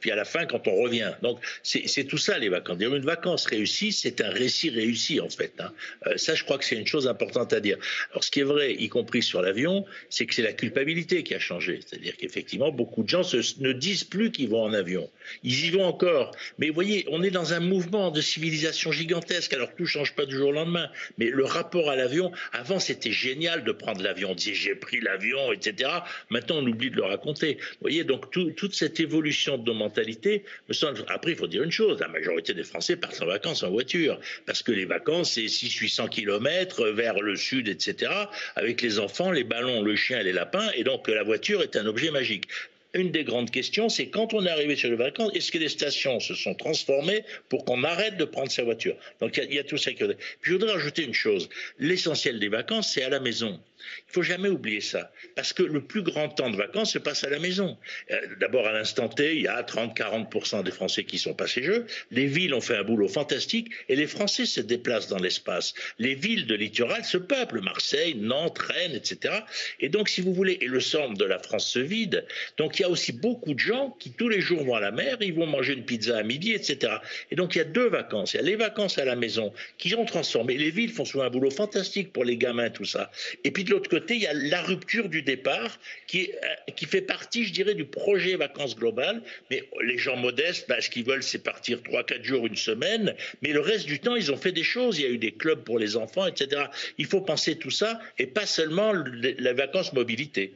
puis 0.00 0.10
à 0.10 0.16
la 0.16 0.24
fin, 0.24 0.46
quand 0.46 0.66
on 0.68 0.74
revient. 0.82 1.12
Donc, 1.22 1.38
c'est 1.62 2.04
tout 2.04 2.18
ça, 2.18 2.38
les 2.38 2.48
vacances. 2.48 2.78
Une 2.80 2.98
vacance 3.04 3.46
réussie, 3.46 3.92
c'est 3.92 4.20
un 4.20 4.30
récit 4.30 4.70
réussi, 4.70 5.20
en 5.20 5.28
fait. 5.28 5.52
hein. 5.58 5.72
Euh, 6.06 6.16
ça, 6.16 6.34
je 6.34 6.44
crois 6.44 6.58
que 6.58 6.64
c'est 6.64 6.76
une 6.76 6.86
chose 6.86 7.06
importante 7.06 7.52
à 7.52 7.60
dire. 7.60 7.76
Alors, 8.10 8.24
ce 8.24 8.30
qui 8.30 8.40
est 8.40 8.44
vrai, 8.44 8.74
y 8.74 8.88
compris 8.88 9.22
sur 9.22 9.42
l'avion, 9.42 9.84
c'est 10.08 10.26
que 10.26 10.34
c'est 10.34 10.42
la 10.42 10.52
culpabilité 10.52 11.22
qui 11.22 11.34
a 11.34 11.38
changé. 11.38 11.80
C'est-à-dire 11.86 12.16
qu'effectivement, 12.16 12.70
beaucoup 12.72 13.02
de 13.02 13.08
gens 13.08 13.22
ne 13.58 13.72
disent 13.72 14.04
plus 14.04 14.30
qu'ils 14.30 14.48
vont 14.48 14.62
en 14.62 14.72
avion. 14.72 15.10
Ils 15.42 15.66
y 15.66 15.70
vont 15.70 15.84
encore. 15.84 16.32
Mais 16.58 16.68
vous 16.68 16.74
voyez, 16.74 17.04
on 17.10 17.22
est 17.22 17.30
dans 17.30 17.52
un 17.52 17.60
mouvement 17.60 18.10
de 18.10 18.20
civilisation 18.20 18.92
gigantesque. 18.92 19.52
Alors, 19.52 19.74
tout 19.74 19.86
change 19.86 20.14
pas 20.14 20.24
du 20.26 20.34
jour 20.36 20.48
au 20.48 20.52
lendemain. 20.52 20.88
Mais 21.18 21.26
le 21.26 21.44
rapport 21.44 21.90
à 21.90 21.96
l'avion, 21.96 22.32
avant, 22.52 22.78
c'était 22.80 23.12
génial 23.12 23.62
de 23.64 23.72
prendre 23.72 24.02
l'avion. 24.02 24.30
On 24.30 24.34
disait, 24.34 24.54
j'ai 24.54 24.74
pris 24.74 25.00
l'avion, 25.00 25.52
etc. 25.52 25.90
Maintenant, 26.30 26.56
on 26.58 26.66
oublie 26.66 26.90
de 26.90 26.96
le 26.96 27.04
raconter. 27.04 27.58
Vous 27.60 27.76
voyez, 27.82 28.04
donc, 28.04 28.30
tout- 28.30 28.50
toute 28.52 28.74
cette 28.74 28.85
évolution 29.00 29.58
de 29.58 29.64
nos 29.64 29.74
mentalités, 29.74 30.44
me 30.68 30.74
semble... 30.74 31.04
après, 31.08 31.32
il 31.32 31.36
faut 31.36 31.46
dire 31.46 31.62
une 31.62 31.70
chose. 31.70 31.98
La 32.00 32.08
majorité 32.08 32.54
des 32.54 32.64
Français 32.64 32.96
partent 32.96 33.20
en 33.22 33.26
vacances 33.26 33.62
en 33.62 33.70
voiture. 33.70 34.18
Parce 34.46 34.62
que 34.62 34.72
les 34.72 34.84
vacances, 34.84 35.32
c'est 35.32 35.46
600-800 35.46 36.08
km 36.08 36.88
vers 36.88 37.20
le 37.20 37.36
sud, 37.36 37.68
etc. 37.68 38.12
Avec 38.54 38.82
les 38.82 38.98
enfants, 38.98 39.30
les 39.30 39.44
ballons, 39.44 39.82
le 39.82 39.96
chien 39.96 40.22
les 40.22 40.32
lapins. 40.32 40.70
Et 40.74 40.84
donc, 40.84 41.08
la 41.08 41.22
voiture 41.22 41.62
est 41.62 41.76
un 41.76 41.86
objet 41.86 42.10
magique 42.10 42.48
une 42.96 43.10
des 43.10 43.24
grandes 43.24 43.50
questions, 43.50 43.88
c'est 43.88 44.08
quand 44.08 44.32
on 44.34 44.44
est 44.46 44.50
arrivé 44.50 44.74
sur 44.74 44.88
les 44.88 44.96
vacances, 44.96 45.30
est-ce 45.34 45.52
que 45.52 45.58
les 45.58 45.68
stations 45.68 46.18
se 46.18 46.34
sont 46.34 46.54
transformées 46.54 47.24
pour 47.48 47.64
qu'on 47.64 47.84
arrête 47.84 48.16
de 48.16 48.24
prendre 48.24 48.50
sa 48.50 48.64
voiture? 48.64 48.96
Donc 49.20 49.36
il 49.36 49.40
y 49.44 49.46
a- 49.46 49.48
il 49.50 49.54
y, 49.54 49.58
a 49.58 49.64
tout 49.64 49.76
ça 49.76 49.92
qui 49.92 50.02
Puis 50.04 50.14
je 50.40 50.52
voudrais 50.52 50.72
ajouter 50.72 51.04
une 51.04 51.14
chose. 51.14 51.48
L'essentiel 51.78 52.38
des 52.40 52.48
vacances, 52.48 52.90
c'est 52.92 53.02
à 53.02 53.08
la 53.10 53.20
maison. 53.20 53.60
Il 54.08 54.12
faut 54.12 54.22
jamais 54.22 54.48
oublier 54.48 54.80
ça. 54.80 55.12
Parce 55.34 55.52
que 55.52 55.62
le 55.62 55.82
plus 55.82 56.02
grand 56.02 56.28
temps 56.28 56.50
de 56.50 56.56
vacances 56.56 56.92
se 56.92 56.98
passe 56.98 57.24
à 57.24 57.30
la 57.30 57.38
maison. 57.38 57.76
Euh, 58.10 58.20
D'abord, 58.40 58.66
à 58.66 58.72
l'instant 58.72 59.08
T, 59.08 59.36
il 59.36 59.42
y 59.42 59.48
a 59.48 59.62
30-40% 59.62 60.62
des 60.62 60.70
Français 60.70 61.04
qui 61.04 61.18
sont 61.18 61.34
passés 61.34 61.62
jeux. 61.62 61.86
Les 62.10 62.26
villes 62.26 62.54
ont 62.54 62.60
fait 62.60 62.76
un 62.76 62.84
boulot 62.84 63.08
fantastique 63.08 63.70
et 63.88 63.96
les 63.96 64.06
Français 64.06 64.46
se 64.46 64.60
déplacent 64.60 65.08
dans 65.08 65.18
l'espace. 65.18 65.74
Les 65.98 66.14
villes 66.14 66.46
de 66.46 66.54
littoral 66.54 67.04
se 67.04 67.18
peuplent. 67.18 67.60
Marseille, 67.60 68.14
Nantes, 68.14 68.58
Rennes, 68.58 68.94
etc. 68.94 69.34
Et 69.80 69.88
donc, 69.88 70.08
si 70.08 70.20
vous 70.20 70.32
voulez, 70.32 70.58
et 70.60 70.66
le 70.66 70.80
centre 70.80 71.14
de 71.14 71.24
la 71.24 71.38
France 71.38 71.68
se 71.68 71.78
vide. 71.78 72.26
Donc, 72.56 72.78
il 72.78 72.82
y 72.82 72.84
a 72.84 72.88
aussi 72.88 73.12
beaucoup 73.12 73.54
de 73.54 73.58
gens 73.58 73.96
qui, 73.98 74.10
tous 74.12 74.28
les 74.28 74.40
jours, 74.40 74.62
vont 74.64 74.74
à 74.74 74.80
la 74.80 74.90
mer, 74.90 75.16
ils 75.20 75.34
vont 75.34 75.46
manger 75.46 75.74
une 75.74 75.84
pizza 75.84 76.16
à 76.16 76.22
midi, 76.22 76.52
etc. 76.52 76.94
Et 77.30 77.36
donc, 77.36 77.54
il 77.54 77.58
y 77.58 77.60
a 77.60 77.64
deux 77.64 77.88
vacances. 77.88 78.34
Il 78.34 78.38
y 78.38 78.40
a 78.40 78.42
les 78.42 78.56
vacances 78.56 78.98
à 78.98 79.04
la 79.04 79.16
maison 79.16 79.52
qui 79.78 79.94
ont 79.94 80.04
transformé. 80.04 80.56
Les 80.56 80.70
villes 80.70 80.92
font 80.92 81.04
souvent 81.04 81.24
un 81.24 81.30
boulot 81.30 81.50
fantastique 81.50 82.12
pour 82.12 82.24
les 82.24 82.36
gamins, 82.36 82.70
tout 82.70 82.84
ça. 82.84 83.10
Et 83.44 83.50
puis, 83.50 83.64
de 83.64 83.75
l'autre 83.76 83.90
côté, 83.90 84.14
il 84.16 84.22
y 84.22 84.26
a 84.26 84.32
la 84.34 84.62
rupture 84.62 85.08
du 85.08 85.22
départ 85.22 85.78
qui, 86.06 86.30
euh, 86.30 86.72
qui 86.74 86.86
fait 86.86 87.00
partie, 87.02 87.44
je 87.44 87.52
dirais, 87.52 87.74
du 87.74 87.84
projet 87.84 88.36
vacances 88.36 88.74
globales. 88.76 89.22
Mais 89.50 89.62
les 89.84 89.98
gens 89.98 90.16
modestes, 90.16 90.66
bah, 90.68 90.80
ce 90.80 90.90
qu'ils 90.90 91.04
veulent, 91.04 91.22
c'est 91.22 91.38
partir 91.42 91.80
3-4 91.82 92.22
jours, 92.24 92.46
une 92.46 92.56
semaine. 92.56 93.14
Mais 93.42 93.52
le 93.52 93.60
reste 93.60 93.86
du 93.86 93.98
temps, 94.00 94.16
ils 94.16 94.32
ont 94.32 94.36
fait 94.36 94.52
des 94.52 94.62
choses. 94.64 94.98
Il 94.98 95.02
y 95.02 95.06
a 95.06 95.10
eu 95.10 95.18
des 95.18 95.32
clubs 95.32 95.62
pour 95.62 95.78
les 95.78 95.96
enfants, 95.96 96.26
etc. 96.26 96.64
Il 96.98 97.06
faut 97.06 97.20
penser 97.20 97.56
tout 97.56 97.70
ça 97.70 98.00
et 98.18 98.26
pas 98.26 98.46
seulement 98.46 98.92
le- 98.92 99.10
les 99.38 99.52
vacances 99.52 99.92
mobilité. 99.92 100.54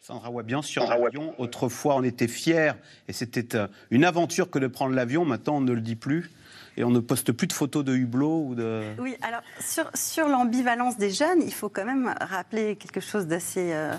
Sandra 0.00 0.30
Wabian, 0.30 0.60
sur 0.60 0.86
l'avion, 0.86 1.34
autrefois 1.38 1.96
on 1.96 2.02
était 2.04 2.28
fiers 2.28 2.72
et 3.08 3.14
c'était 3.14 3.56
euh, 3.56 3.66
une 3.90 4.04
aventure 4.04 4.50
que 4.50 4.58
de 4.58 4.66
prendre 4.66 4.94
l'avion, 4.94 5.24
maintenant 5.24 5.56
on 5.56 5.60
ne 5.62 5.72
le 5.72 5.80
dit 5.80 5.96
plus 5.96 6.30
et 6.76 6.84
on 6.84 6.90
ne 6.90 7.00
poste 7.00 7.32
plus 7.32 7.46
de 7.46 7.52
photos 7.52 7.84
de 7.84 7.94
hublots 7.94 8.46
ou 8.48 8.54
de... 8.54 8.82
Oui, 8.98 9.16
alors 9.22 9.42
sur, 9.60 10.28
l'ambivalence 10.28 10.96
des 10.96 11.10
jeunes, 11.10 11.42
il 11.42 11.52
faut 11.52 11.68
quand 11.68 11.84
même 11.84 12.14
rappeler 12.20 12.76
quelque 12.76 13.00
chose 13.00 13.26
d'assez 13.26 13.72
euh, 13.72 13.94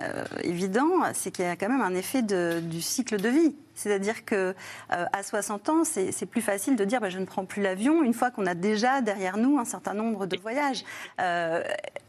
euh, 0.00 0.24
évident, 0.42 0.90
c'est 1.12 1.30
qu'il 1.30 1.44
y 1.44 1.48
a 1.48 1.56
quand 1.56 1.68
même 1.68 1.82
un 1.82 1.94
effet 1.94 2.22
du 2.22 2.80
cycle 2.80 3.20
de 3.20 3.28
vie. 3.28 3.56
C'est-à-dire 3.74 4.24
que 4.24 4.54
euh, 4.92 5.04
à 5.12 5.22
60 5.22 5.68
ans, 5.68 5.84
c'est 5.84 6.26
plus 6.26 6.42
facile 6.42 6.76
de 6.76 6.84
dire 6.84 7.00
bah, 7.00 7.10
je 7.10 7.18
ne 7.18 7.24
prends 7.24 7.44
plus 7.44 7.62
l'avion 7.62 8.02
une 8.02 8.14
fois 8.14 8.30
qu'on 8.30 8.46
a 8.46 8.54
déjà 8.54 9.00
derrière 9.00 9.36
nous 9.36 9.58
un 9.58 9.64
certain 9.64 9.94
nombre 9.94 10.26
de 10.26 10.36
voyages. 10.36 10.84
Euh, 11.20 11.62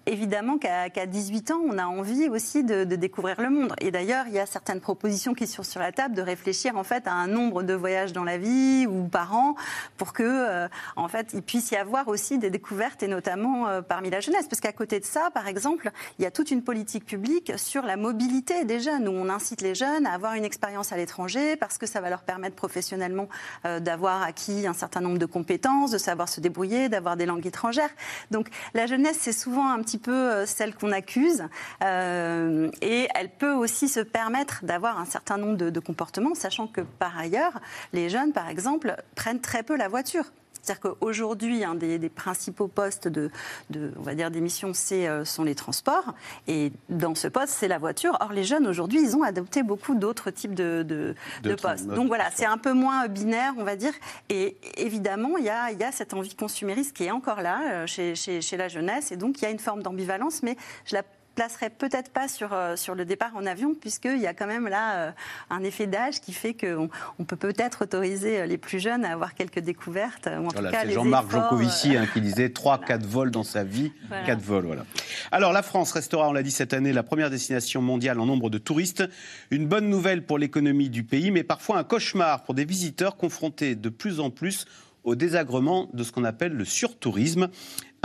évidemment 0.06 0.58
qu'à 0.58 0.89
qu'à 0.89 1.06
18 1.08 1.51
ans, 1.51 1.62
on 1.67 1.78
a 1.78 1.86
envie 1.86 2.30
aussi 2.30 2.63
de, 2.63 2.84
découvrir 2.84 3.41
le 3.41 3.49
monde. 3.49 3.73
Et 3.82 3.91
d'ailleurs, 3.91 4.25
il 4.28 4.34
y 4.34 4.39
a 4.39 4.45
certaines 4.45 4.80
propositions 4.80 5.34
qui 5.34 5.47
sont 5.47 5.63
sur 5.63 5.82
la 5.82 5.91
table 5.91 6.15
de 6.15 6.21
réfléchir 6.21 6.78
en 6.78 6.84
fait 6.84 7.08
à 7.08 7.13
un 7.13 7.28
nombre 7.28 7.63
de 7.63 7.73
voyages 7.73 8.13
dans 8.13 8.23
la 8.23 8.38
vie 8.38 8.86
ou 8.88 9.08
par 9.08 9.36
an 9.36 9.56
pour 9.97 10.13
que 10.13 10.23
euh, 10.23 10.67
en 10.95 11.08
fait 11.08 11.32
il 11.34 11.41
puisse 11.41 11.71
y 11.71 11.75
avoir 11.75 12.08
aussi 12.08 12.38
des 12.38 12.49
découvertes 12.49 13.01
et 13.04 13.08
notamment 13.08 13.82
parmi 13.82 14.10
la 14.10 14.19
jeunesse. 14.19 14.47
Parce 14.47 14.62
qu'à 14.62 14.71
côté 14.71 14.99
de 14.99 15.06
ça, 15.06 15.30
par 15.34 15.47
exemple, 15.47 15.91
il 16.19 16.23
y 16.23 16.25
a 16.25 16.32
toute 16.32 16.51
une 16.51 16.63
politique 16.63 17.06
publique 17.06 17.54
sur 17.58 17.84
la 17.84 17.97
mobilité 17.97 18.63
des 18.65 18.80
jeunes 18.80 19.08
où 19.08 19.12
on 19.12 19.30
incite 19.30 19.62
les 19.62 19.75
jeunes 19.75 20.06
à 20.06 20.13
avoir 20.13 20.34
une 20.34 20.45
expérience 20.45 20.91
à 20.91 20.97
l'étranger 20.97 21.55
parce 21.56 21.78
que 21.78 21.86
ça 21.86 22.02
va 22.02 22.10
leur 22.10 22.24
permettre 22.24 22.56
professionnellement 22.56 23.28
euh, 23.65 23.80
d'avoir 23.80 24.24
acquis 24.24 24.68
un 24.68 24.74
certain 24.74 25.02
nombre 25.02 25.18
de 25.18 25.26
compétences, 25.26 25.91
de 25.91 25.98
savoir 25.98 26.30
se 26.30 26.39
débrouiller, 26.41 26.89
d'avoir 26.89 27.18
des 27.18 27.26
langues 27.26 27.46
étrangères. 27.46 27.89
Donc 28.32 28.48
la 28.74 28.86
jeunesse, 28.88 29.18
c'est 29.20 29.34
souvent 29.34 29.70
un 29.70 29.82
petit 29.82 29.98
peu 29.98 30.12
euh, 30.12 30.46
celle 30.46 30.76
qu'on 30.76 30.91
accuse 30.91 31.44
euh, 31.84 32.70
et 32.82 33.08
elle 33.15 33.30
peut 33.30 33.54
aussi 33.54 33.88
se 33.88 34.00
permettre 34.00 34.63
d'avoir 34.63 35.00
un 35.00 35.06
certain 35.06 35.38
nombre 35.38 35.58
de, 35.58 35.70
de 35.70 35.80
comportements, 35.80 36.36
sachant 36.36 36.68
que 36.68 36.82
par 36.82 37.18
ailleurs, 37.18 37.60
les 37.94 38.10
jeunes, 38.10 38.34
par 38.34 38.50
exemple, 38.50 38.96
prennent 39.15 39.41
très 39.41 39.63
peu 39.63 39.76
la 39.76 39.88
voiture. 39.88 40.26
C'est-à-dire 40.65 40.82
qu'aujourd'hui, 40.82 41.63
un 41.63 41.75
des, 41.75 41.99
des 41.99 42.10
principaux 42.10 42.67
postes 42.67 43.08
de, 43.08 43.30
de, 43.69 43.91
on 43.99 44.01
va 44.01 44.15
dire, 44.15 44.32
d'émission, 44.32 44.71
c'est, 44.73 45.08
euh, 45.08 45.23
sont 45.23 45.43
les 45.43 45.54
transports. 45.54 46.15
Et 46.47 46.71
dans 46.89 47.13
ce 47.13 47.28
poste, 47.28 47.49
c'est 47.49 47.67
la 47.67 47.78
voiture. 47.78 48.17
Or, 48.19 48.34
les 48.34 48.43
jeunes, 48.43 48.65
aujourd'hui, 48.65 48.99
ils 49.01 49.15
ont 49.15 49.21
adopté 49.21 49.62
beaucoup 49.62 49.93
d'autres 49.93 50.32
types 50.32 50.56
de, 50.56 50.84
de, 50.84 51.15
de 51.43 51.49
D'autres 51.49 51.69
postes. 51.69 51.88
Donc 51.88 52.08
voilà, 52.08 52.32
c'est 52.34 52.45
un 52.45 52.58
peu 52.58 52.73
moins 52.73 53.08
binaire, 53.08 53.54
on 53.58 53.63
va 53.63 53.75
dire. 53.75 53.93
Et 54.30 54.58
évidemment, 54.78 55.38
il 55.38 55.45
y 55.45 55.49
a, 55.49 55.71
il 55.71 55.80
y 55.80 55.84
a 55.84 55.91
cette 55.91 56.15
envie 56.15 56.34
consumériste 56.34 56.95
qui 56.95 57.04
est 57.04 57.12
encore 57.12 57.41
là 57.41 57.60
euh, 57.62 57.88
chez, 57.88 58.15
chez, 58.15 58.41
chez 58.41 58.58
la 58.58 58.67
jeunesse. 58.67 59.12
Et 59.12 59.17
donc, 59.17 59.39
il 59.39 59.43
y 59.43 59.45
a 59.45 59.51
une 59.51 59.60
forme 59.60 59.84
d'ambivalence, 59.84 60.41
mais 60.41 60.58
je 60.86 60.95
la 60.95 61.04
placerai 61.36 61.69
peut-être 61.69 62.12
pas 62.12 62.28
sur, 62.28 62.54
euh, 62.54 62.76
sur 62.76 62.95
le 62.95 63.06
départ 63.06 63.36
en 63.36 63.45
avion, 63.45 63.76
puisqu'il 63.76 64.19
y 64.19 64.28
a 64.28 64.34
quand 64.34 64.48
même 64.48 64.67
là 64.67 64.95
euh, 64.95 65.12
un 65.50 65.63
effet 65.63 65.86
d'âge 65.86 66.21
qui 66.21 66.34
fait 66.34 66.54
qu'on 66.54 66.89
on 67.19 67.24
peut 67.26 67.36
peut-être 67.36 67.84
autoriser 67.84 68.41
euh, 68.41 68.45
les 68.45 68.58
plus 68.58 68.80
jeunes 68.80 69.06
à 69.06 69.12
avoir 69.12 69.36
quelques 69.36 69.60
découvertes, 69.60 70.28
ou 70.28 70.45
en 70.45 70.48
Voilà, 70.48 70.69
tout 70.69 70.76
cas 70.76 70.82
c'est 70.86 70.93
Jean-Marc 70.93 71.32
Jancovici 71.32 71.95
hein, 71.98 72.08
qui 72.12 72.21
disait 72.21 72.48
3-4 72.56 73.04
vols 73.04 73.32
dans 73.32 73.43
sa 73.43 73.63
vie. 73.63 73.91
Voilà. 74.08 74.26
4 74.26 74.39
vols, 74.39 74.65
voilà. 74.65 74.86
Alors, 75.32 75.52
la 75.52 75.62
France 75.62 75.91
restera, 75.91 76.30
on 76.30 76.34
l'a 76.34 76.43
dit 76.43 76.52
cette 76.52 76.74
année, 76.74 76.93
la 76.93 77.04
première 77.04 77.30
destination 77.30 77.82
mondiale 77.82 78.19
en 78.19 78.26
nombre 78.26 78.50
de 78.50 78.58
touristes. 78.58 79.04
Une 79.52 79.67
bonne 79.67 79.89
nouvelle 79.89 80.26
pour 80.26 80.38
l'économie 80.38 80.89
du 80.89 81.04
pays, 81.04 81.32
mais 81.32 81.43
parfois 81.43 81.78
un 81.78 81.84
cauchemar 81.84 82.43
pour 82.43 82.56
des 82.56 82.65
visiteurs 82.65 83.17
confrontés 83.17 83.76
de 83.76 83.89
plus 83.89 84.19
en 84.19 84.30
plus 84.30 84.65
au 85.04 85.15
désagrément 85.15 85.89
de 85.93 86.04
ce 86.04 86.12
qu'on 86.12 86.24
appelle 86.24 86.54
le 86.54 86.65
surtourisme. 86.65 87.50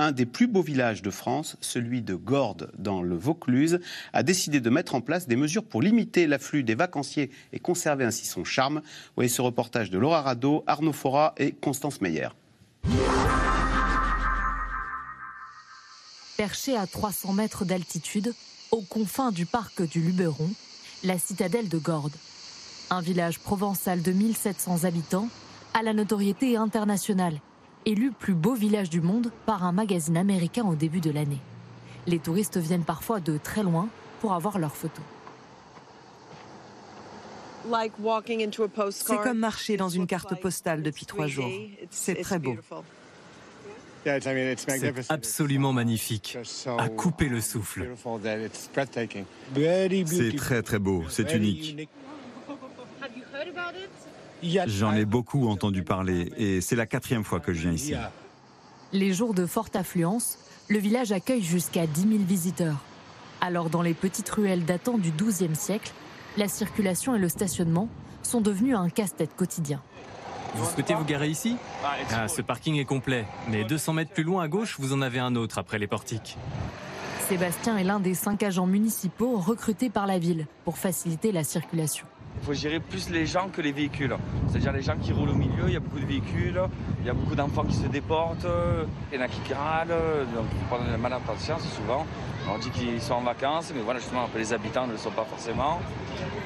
Un 0.00 0.12
des 0.12 0.24
plus 0.24 0.46
beaux 0.46 0.62
villages 0.62 1.02
de 1.02 1.10
France, 1.10 1.58
celui 1.60 2.00
de 2.00 2.14
Gordes 2.14 2.72
dans 2.78 3.02
le 3.02 3.14
Vaucluse, 3.14 3.80
a 4.14 4.22
décidé 4.22 4.58
de 4.58 4.70
mettre 4.70 4.94
en 4.94 5.02
place 5.02 5.28
des 5.28 5.36
mesures 5.36 5.62
pour 5.62 5.82
limiter 5.82 6.26
l'afflux 6.26 6.62
des 6.62 6.74
vacanciers 6.74 7.30
et 7.52 7.58
conserver 7.58 8.06
ainsi 8.06 8.24
son 8.24 8.42
charme. 8.42 8.80
Voyez 9.14 9.28
ce 9.28 9.42
reportage 9.42 9.90
de 9.90 9.98
Laura 9.98 10.22
Rado, 10.22 10.64
Arnaud 10.66 10.94
Fora 10.94 11.34
et 11.36 11.52
Constance 11.52 12.00
Meyer. 12.00 12.28
Perché 16.38 16.78
à 16.78 16.86
300 16.86 17.34
mètres 17.34 17.66
d'altitude, 17.66 18.32
aux 18.70 18.80
confins 18.80 19.32
du 19.32 19.44
parc 19.44 19.86
du 19.86 20.00
Luberon, 20.00 20.48
la 21.04 21.18
citadelle 21.18 21.68
de 21.68 21.76
Gordes. 21.76 22.16
Un 22.88 23.02
village 23.02 23.38
provençal 23.38 24.00
de 24.00 24.12
1700 24.12 24.84
habitants 24.84 25.28
à 25.74 25.82
la 25.82 25.92
notoriété 25.92 26.56
internationale, 26.56 27.38
élu 27.86 28.12
plus 28.12 28.34
beau 28.34 28.54
village 28.54 28.90
du 28.90 29.00
monde 29.00 29.30
par 29.46 29.64
un 29.64 29.72
magazine 29.72 30.16
américain 30.16 30.64
au 30.64 30.74
début 30.74 31.00
de 31.00 31.10
l'année. 31.10 31.40
Les 32.06 32.18
touristes 32.18 32.56
viennent 32.56 32.84
parfois 32.84 33.20
de 33.20 33.38
très 33.38 33.62
loin 33.62 33.88
pour 34.20 34.32
avoir 34.32 34.58
leurs 34.58 34.74
photos. 34.74 35.04
C'est 38.90 39.22
comme 39.22 39.38
marcher 39.38 39.76
dans 39.76 39.88
une 39.88 40.06
carte 40.06 40.34
postale 40.40 40.82
depuis 40.82 41.06
trois 41.06 41.26
jours. 41.26 41.50
C'est 41.90 42.14
très 42.22 42.38
beau. 42.38 42.56
C'est 44.04 45.10
absolument 45.10 45.72
magnifique, 45.72 46.38
à 46.78 46.88
couper 46.88 47.28
le 47.28 47.40
souffle. 47.40 47.90
C'est 50.06 50.36
très 50.36 50.62
très 50.62 50.78
beau, 50.78 51.04
c'est 51.08 51.34
unique. 51.34 51.88
J'en 54.42 54.92
ai 54.92 55.04
beaucoup 55.04 55.48
entendu 55.48 55.82
parler 55.82 56.32
et 56.36 56.60
c'est 56.60 56.76
la 56.76 56.86
quatrième 56.86 57.24
fois 57.24 57.40
que 57.40 57.52
je 57.52 57.60
viens 57.60 57.72
ici. 57.72 57.94
Les 58.92 59.12
jours 59.12 59.34
de 59.34 59.46
forte 59.46 59.76
affluence, 59.76 60.38
le 60.68 60.78
village 60.78 61.12
accueille 61.12 61.42
jusqu'à 61.42 61.86
10 61.86 62.00
000 62.02 62.12
visiteurs. 62.24 62.76
Alors 63.40 63.70
dans 63.70 63.82
les 63.82 63.94
petites 63.94 64.28
ruelles 64.28 64.64
datant 64.64 64.98
du 64.98 65.10
XIIe 65.12 65.54
siècle, 65.54 65.92
la 66.36 66.48
circulation 66.48 67.14
et 67.14 67.18
le 67.18 67.28
stationnement 67.28 67.88
sont 68.22 68.40
devenus 68.40 68.76
un 68.76 68.88
casse-tête 68.88 69.34
quotidien. 69.36 69.80
Vous 70.54 70.64
souhaitez 70.64 70.94
vous 70.94 71.04
garer 71.04 71.28
ici? 71.28 71.56
Ah, 72.12 72.28
ce 72.28 72.42
parking 72.42 72.76
est 72.76 72.84
complet, 72.84 73.24
mais 73.48 73.64
200 73.64 73.92
mètres 73.92 74.12
plus 74.12 74.24
loin 74.24 74.42
à 74.42 74.48
gauche, 74.48 74.76
vous 74.80 74.92
en 74.92 75.00
avez 75.00 75.20
un 75.20 75.36
autre 75.36 75.58
après 75.58 75.78
les 75.78 75.86
portiques. 75.86 76.36
Sébastien 77.28 77.78
est 77.78 77.84
l'un 77.84 78.00
des 78.00 78.14
cinq 78.14 78.42
agents 78.42 78.66
municipaux 78.66 79.38
recrutés 79.38 79.90
par 79.90 80.06
la 80.06 80.18
ville 80.18 80.46
pour 80.64 80.78
faciliter 80.78 81.30
la 81.30 81.44
circulation. 81.44 82.06
Il 82.40 82.46
faut 82.46 82.54
gérer 82.54 82.80
plus 82.80 83.10
les 83.10 83.26
gens 83.26 83.48
que 83.52 83.60
les 83.60 83.72
véhicules. 83.72 84.16
C'est-à-dire 84.48 84.72
les 84.72 84.82
gens 84.82 84.96
qui 84.96 85.12
roulent 85.12 85.30
au 85.30 85.34
milieu, 85.34 85.64
il 85.66 85.74
y 85.74 85.76
a 85.76 85.80
beaucoup 85.80 86.00
de 86.00 86.06
véhicules, 86.06 86.60
il 87.00 87.06
y 87.06 87.10
a 87.10 87.12
beaucoup 87.12 87.34
d'enfants 87.34 87.64
qui 87.64 87.76
se 87.76 87.86
déportent, 87.86 88.46
il 89.12 89.18
y 89.18 89.20
en 89.20 89.24
a 89.24 89.28
qui 89.28 89.52
râlent, 89.52 89.88
donc 89.88 90.46
il 90.52 90.58
faut 90.60 90.76
prendre 90.76 90.98
mal 90.98 91.12
en 91.12 91.20
conscience 91.20 91.62
souvent. 91.76 92.06
On 92.48 92.58
dit 92.58 92.70
qu'ils 92.70 93.00
sont 93.00 93.14
en 93.14 93.20
vacances, 93.20 93.72
mais 93.74 93.82
voilà, 93.82 94.00
justement, 94.00 94.28
les 94.34 94.52
habitants 94.52 94.86
ne 94.86 94.92
le 94.92 94.98
sont 94.98 95.10
pas 95.10 95.24
forcément. 95.24 95.80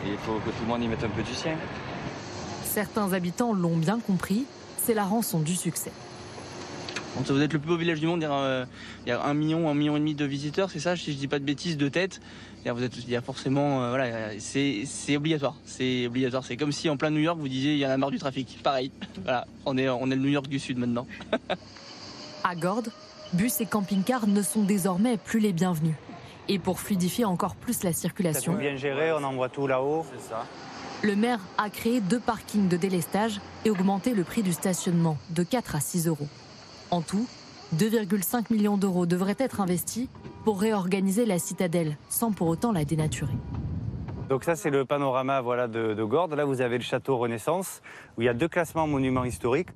Et 0.05 0.11
il 0.11 0.18
faut 0.18 0.34
que 0.45 0.51
tout 0.51 0.62
le 0.62 0.68
monde 0.68 0.82
y 0.82 0.88
mette 0.88 1.05
un 1.05 1.09
peu 1.09 1.22
du 1.22 1.32
sien. 1.32 1.57
Certains 2.64 3.12
habitants 3.12 3.53
l'ont 3.53 3.76
bien 3.76 4.01
compris, 4.01 4.45
c'est 4.76 4.95
la 4.95 5.05
rançon 5.05 5.38
du 5.38 5.55
succès. 5.55 5.92
Vous 7.16 7.40
êtes 7.40 7.53
le 7.53 7.61
plus 7.61 7.68
beau 7.68 7.76
village 7.76 8.01
du 8.01 8.09
monde, 8.09 8.20
il 8.20 8.24
y 8.24 8.26
a, 8.26 8.32
euh, 8.32 8.66
il 9.07 9.11
y 9.11 9.12
a 9.12 9.22
un 9.22 9.34
million, 9.34 9.70
un 9.70 9.74
million 9.74 9.97
et 9.97 10.01
demi 10.01 10.16
de 10.16 10.24
visiteurs, 10.24 10.70
c'est 10.70 10.80
ça, 10.80 10.97
si 10.97 11.12
je 11.12 11.16
dis 11.16 11.28
pas 11.28 11.38
de 11.38 11.45
bêtises, 11.45 11.76
de 11.76 11.88
tête. 11.88 12.20
Vous 12.73 12.83
êtes, 12.83 12.97
il 12.97 13.11
y 13.11 13.17
a 13.17 13.21
forcément, 13.21 13.83
euh, 13.83 13.89
voilà, 13.91 14.39
c'est 14.39 15.17
obligatoire. 15.17 15.55
C'est 15.67 16.07
obligatoire. 16.07 16.45
C'est 16.45 16.57
comme 16.57 16.73
si 16.73 16.89
en 16.89 16.97
plein 16.97 17.11
New 17.11 17.21
York 17.21 17.39
vous 17.39 17.49
disiez 17.49 17.75
il 17.75 17.79
y 17.79 17.87
en 17.87 17.91
a 17.91 17.97
marre 17.97 18.11
du 18.11 18.19
trafic. 18.19 18.59
Pareil. 18.62 18.91
Voilà, 19.23 19.47
on 19.65 19.79
est, 19.79 19.89
on 19.89 20.11
est 20.11 20.17
le 20.17 20.23
New 20.23 20.29
York 20.29 20.49
du 20.49 20.59
Sud 20.59 20.79
maintenant. 20.79 21.07
à 22.45 22.55
Gordes, 22.55 22.91
bus 23.33 23.61
et 23.61 23.67
camping-cars 23.67 24.27
ne 24.27 24.43
sont 24.43 24.62
désormais 24.62 25.17
plus 25.17 25.41
les 25.41 25.53
bienvenus. 25.53 25.95
Et 26.49 26.59
pour 26.59 26.79
fluidifier 26.79 27.25
encore 27.25 27.55
plus 27.55 27.83
la 27.85 27.93
circulation, 27.95 28.53
bien 28.55 28.77
géré, 28.77 29.12
on 29.12 29.25
envoie 29.25 29.49
tout 29.49 29.67
là-haut. 29.67 30.05
Le 31.03 31.17
maire 31.17 31.41
a 31.59 31.71
créé 31.71 32.01
deux 32.01 32.21
parkings 32.21 32.69
de 32.69 32.77
délestage 32.77 33.41
et 33.65 33.71
augmenté 33.71 34.15
le 34.15 34.25
prix 34.25 34.43
du 34.43 34.53
stationnement 34.53 35.17
de 35.31 35.43
4 35.43 35.77
à 35.77 35.81
6 35.81 36.07
euros. 36.07 36.29
En 36.91 37.01
tout, 37.01 37.27
2,5 37.75 38.53
millions 38.53 38.77
d'euros 38.77 39.05
devraient 39.05 39.37
être 39.39 39.61
investis 39.61 40.09
pour 40.45 40.61
réorganiser 40.61 41.27
la 41.27 41.39
citadelle 41.39 41.97
sans 42.09 42.33
pour 42.33 42.49
autant 42.49 42.72
la 42.72 42.85
dénaturer. 42.85 43.35
Donc 44.29 44.45
ça 44.45 44.55
c'est 44.57 44.70
le 44.70 44.85
panorama 44.85 45.41
voilà, 45.41 45.68
de, 45.68 45.93
de 45.93 46.05
Gordes. 46.05 46.35
Là 46.35 46.45
vous 46.45 46.61
avez 46.61 46.79
le 46.79 46.85
château 46.85 47.16
Renaissance 47.18 47.83
où 48.16 48.22
il 48.22 48.25
y 48.25 48.29
a 48.29 48.35
deux 48.35 48.49
classements 48.49 48.87
monuments 48.87 49.25
historiques. 49.25 49.68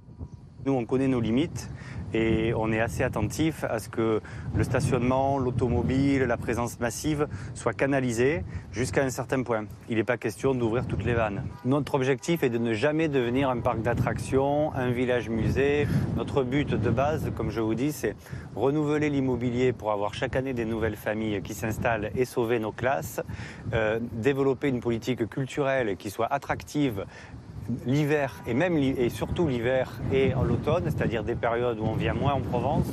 Nous 0.67 0.73
on 0.73 0.85
connaît 0.85 1.09
nos 1.09 1.21
limites 1.21 1.71
et 2.15 2.53
on 2.57 2.73
est 2.73 2.81
assez 2.81 3.03
attentif 3.03 3.65
à 3.65 3.79
ce 3.79 3.89
que 3.89 4.21
le 4.55 4.65
stationnement, 4.65 5.39
l'automobile, 5.39 6.23
la 6.23 6.37
présence 6.37 6.81
massive 6.81 7.29
soient 7.55 7.75
canalisés 7.75 8.43
jusqu'à 8.73 9.05
un 9.05 9.11
certain 9.11 9.43
point. 9.43 9.67
Il 9.89 9.97
n'est 9.97 10.05
pas 10.05 10.17
question 10.17 10.55
d'ouvrir 10.55 10.87
toutes 10.87 11.05
les 11.05 11.15
vannes. 11.15 11.45
Notre 11.65 11.95
objectif 11.95 12.43
est 12.43 12.49
de 12.49 12.59
ne 12.59 12.73
jamais 12.73 13.09
devenir 13.09 13.51
un 13.51 13.59
parc 13.59 13.83
d'attractions, 13.83 14.75
un 14.75 14.91
village 14.91 15.29
musée. 15.29 15.87
Notre 16.17 16.43
but 16.43 16.75
de 16.75 16.91
base, 16.91 17.31
comme 17.37 17.51
je 17.51 17.61
vous 17.61 17.75
dis, 17.75 17.93
c'est 17.93 18.17
renouveler 18.57 19.11
l'immobilier 19.11 19.73
pour 19.73 19.93
avoir 19.93 20.15
chaque 20.15 20.35
année 20.35 20.55
des 20.55 20.65
nouvelles 20.65 20.97
familles 20.97 21.43
qui 21.43 21.55
s'installent 21.55 22.11
et 22.17 22.25
sauver 22.25 22.59
nos 22.59 22.73
classes, 22.73 23.21
euh, 23.75 24.01
développer 24.13 24.69
une 24.69 24.81
politique 24.81 25.29
culturelle 25.29 25.97
qui 25.97 26.11
soit 26.11 26.33
attractive 26.33 27.05
l'hiver, 27.87 28.35
et 28.47 28.55
même 28.55 28.77
et 28.77 29.09
surtout 29.11 29.49
l'hiver 29.49 29.93
et 30.13 30.33
l'automne, 30.43 30.85
c'est-à-dire 30.85 31.25
des 31.25 31.35
périodes 31.35 31.79
où 31.79 31.85
on 31.85 31.95
vient 31.95 32.15
moins 32.15 32.35
en 32.35 32.41
Provence. 32.41 32.87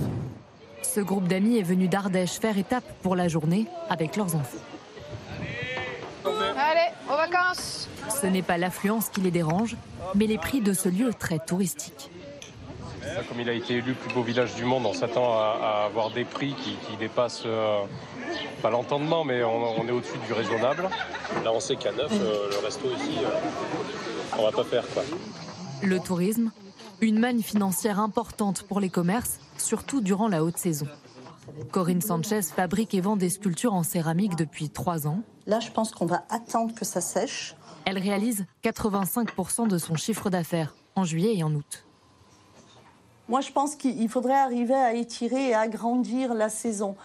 Ce 0.81 0.99
groupe 0.99 1.27
d'amis 1.27 1.57
est 1.57 1.63
venu 1.63 1.87
d'Ardèche 1.87 2.39
faire 2.39 2.57
étape 2.57 2.85
pour 3.01 3.15
la 3.15 3.27
journée 3.27 3.65
avec 3.89 4.15
leurs 4.15 4.35
enfants. 4.35 4.57
Allez, 6.25 6.93
aux 7.09 7.17
vacances 7.17 7.89
Ce 8.09 8.27
n'est 8.27 8.41
pas 8.41 8.57
l'affluence 8.57 9.09
qui 9.09 9.21
les 9.21 9.31
dérange, 9.31 9.75
mais 10.15 10.25
les 10.25 10.37
prix 10.37 10.61
de 10.61 10.73
ce 10.73 10.89
lieu 10.89 11.13
très 11.13 11.39
touristique. 11.39 12.11
Comme 13.29 13.39
il 13.39 13.49
a 13.49 13.53
été 13.53 13.75
élu 13.75 13.93
plus 13.93 14.13
beau 14.13 14.21
village 14.21 14.55
du 14.55 14.65
monde, 14.65 14.85
on 14.85 14.93
s'attend 14.93 15.33
à, 15.33 15.85
avoir 15.85 16.11
des 16.11 16.25
prix 16.25 16.55
qui, 16.55 16.97
dépassent 16.97 17.43
euh, 17.45 17.79
pas 18.61 18.69
l'entendement, 18.69 19.23
mais 19.23 19.43
on, 19.43 19.87
est 19.87 19.91
au-dessus 19.91 20.17
du 20.25 20.33
raisonnable. 20.33 20.89
Là, 21.43 21.51
on 21.53 21.59
sait 21.59 21.75
qu'à 21.75 21.91
neuf, 21.91 22.11
euh, 22.11 22.49
le 22.51 22.65
resto 22.65 22.87
ici, 22.89 23.17
euh, 23.23 24.37
on 24.37 24.43
va 24.43 24.51
pas 24.51 24.63
faire 24.63 24.87
quoi. 24.93 25.03
Le 25.83 25.99
tourisme, 25.99 26.51
une 27.01 27.19
manne 27.19 27.41
financière 27.41 27.99
importante 27.99 28.63
pour 28.63 28.79
les 28.79 28.89
commerces, 28.89 29.39
surtout 29.57 30.01
durant 30.01 30.27
la 30.27 30.43
haute 30.43 30.57
saison. 30.57 30.87
Corinne 31.71 32.01
Sanchez 32.01 32.41
fabrique 32.41 32.93
et 32.93 33.01
vend 33.01 33.15
des 33.15 33.29
sculptures 33.29 33.73
en 33.73 33.83
céramique 33.83 34.35
depuis 34.35 34.69
trois 34.69 35.07
ans. 35.07 35.21
Là, 35.45 35.59
je 35.59 35.71
pense 35.71 35.91
qu'on 35.91 36.05
va 36.05 36.23
attendre 36.29 36.73
que 36.73 36.85
ça 36.85 37.01
sèche. 37.01 37.55
Elle 37.85 37.99
réalise 37.99 38.45
85% 38.63 39.67
de 39.67 39.77
son 39.77 39.95
chiffre 39.95 40.29
d'affaires 40.29 40.75
en 40.95 41.03
juillet 41.03 41.35
et 41.35 41.43
en 41.43 41.53
août. 41.53 41.84
Moi, 43.27 43.41
je 43.41 43.51
pense 43.51 43.75
qu'il 43.75 44.07
faudrait 44.09 44.35
arriver 44.35 44.75
à 44.75 44.93
étirer 44.93 45.49
et 45.49 45.55
agrandir 45.55 46.33
la 46.33 46.49
saison. 46.49 46.95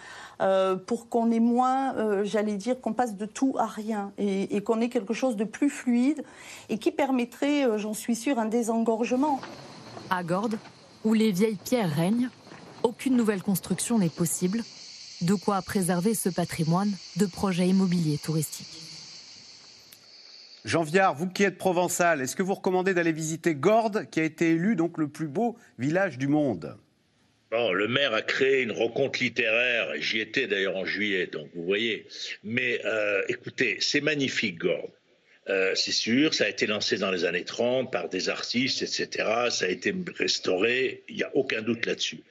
Euh, 0.41 0.75
pour 0.75 1.07
qu'on 1.07 1.31
ait 1.31 1.39
moins, 1.39 1.95
euh, 1.95 2.23
j'allais 2.23 2.55
dire, 2.55 2.79
qu'on 2.81 2.93
passe 2.93 3.15
de 3.15 3.27
tout 3.27 3.55
à 3.59 3.67
rien 3.67 4.11
et, 4.17 4.61
qu'on 4.61 4.81
ait 4.81 4.89
quelque 4.89 5.13
chose 5.13 5.35
de 5.35 5.43
plus 5.43 5.69
fluide 5.69 6.23
et 6.69 6.79
qui 6.79 6.91
permettrait, 6.91 7.65
euh, 7.65 7.77
j'en 7.77 7.93
suis 7.93 8.15
sûre, 8.15 8.39
un 8.39 8.45
désengorgement. 8.45 9.39
À 10.09 10.23
Gordes, 10.23 10.57
où 11.03 11.13
les 11.13 11.31
vieilles 11.31 11.59
pierres 11.63 11.93
règnent, 11.93 12.29
aucune 12.81 13.15
nouvelle 13.15 13.43
construction 13.43 13.99
n'est 13.99 14.09
possible. 14.09 14.63
De 15.21 15.35
quoi 15.35 15.61
préserver 15.61 16.15
ce 16.15 16.29
patrimoine 16.29 16.91
de 17.17 17.27
projets 17.27 17.67
immobiliers 17.67 18.17
touristiques. 18.17 18.80
Jean 20.63 20.83
Viard, 20.83 21.15
vous 21.15 21.27
qui 21.27 21.43
êtes 21.43 21.57
provençal, 21.57 22.21
est-ce 22.21 22.35
que 22.35 22.43
vous 22.43 22.53
recommandez 22.53 22.93
d'aller 22.93 23.11
visiter 23.11 23.55
Gordes, 23.55 24.07
qui 24.11 24.19
a 24.19 24.23
été 24.23 24.51
élu 24.51 24.75
donc 24.75 24.99
le 24.99 25.07
plus 25.07 25.27
beau 25.27 25.57
village 25.79 26.19
du 26.19 26.27
monde? 26.27 26.77
Le 27.51 27.87
maire 27.87 28.13
a 28.13 28.21
créé 28.21 28.61
une 28.61 28.71
rencontre 28.71 29.19
littéraire, 29.21 29.89
j'y 29.97 30.19
étais 30.19 30.47
d'ailleurs 30.47 30.77
en 30.77 30.85
juillet, 30.85 31.27
donc 31.27 31.49
vous 31.53 31.65
voyez. 31.65 32.05
Mais 32.43 32.79
euh, 32.85 33.23
écoutez, 33.27 33.77
c'est 33.81 33.99
magnifique, 34.01 34.59
Gordes. 34.59 34.91
Euh, 35.49 35.73
c'est 35.73 35.91
sûr, 35.91 36.33
ça 36.33 36.45
a 36.45 36.47
été 36.49 36.67
lancé 36.67 36.97
dans 36.97 37.09
les 37.09 37.25
années 37.25 37.43
30 37.43 37.91
par 37.91 38.07
des 38.07 38.29
artistes, 38.29 38.83
etc. 38.83 39.49
Ça 39.49 39.65
a 39.65 39.67
été 39.67 39.93
restauré, 40.15 41.03
il 41.09 41.15
n'y 41.15 41.23
a 41.23 41.35
aucun 41.35 41.61
doute 41.61 41.85
là-dessus. 41.87 42.21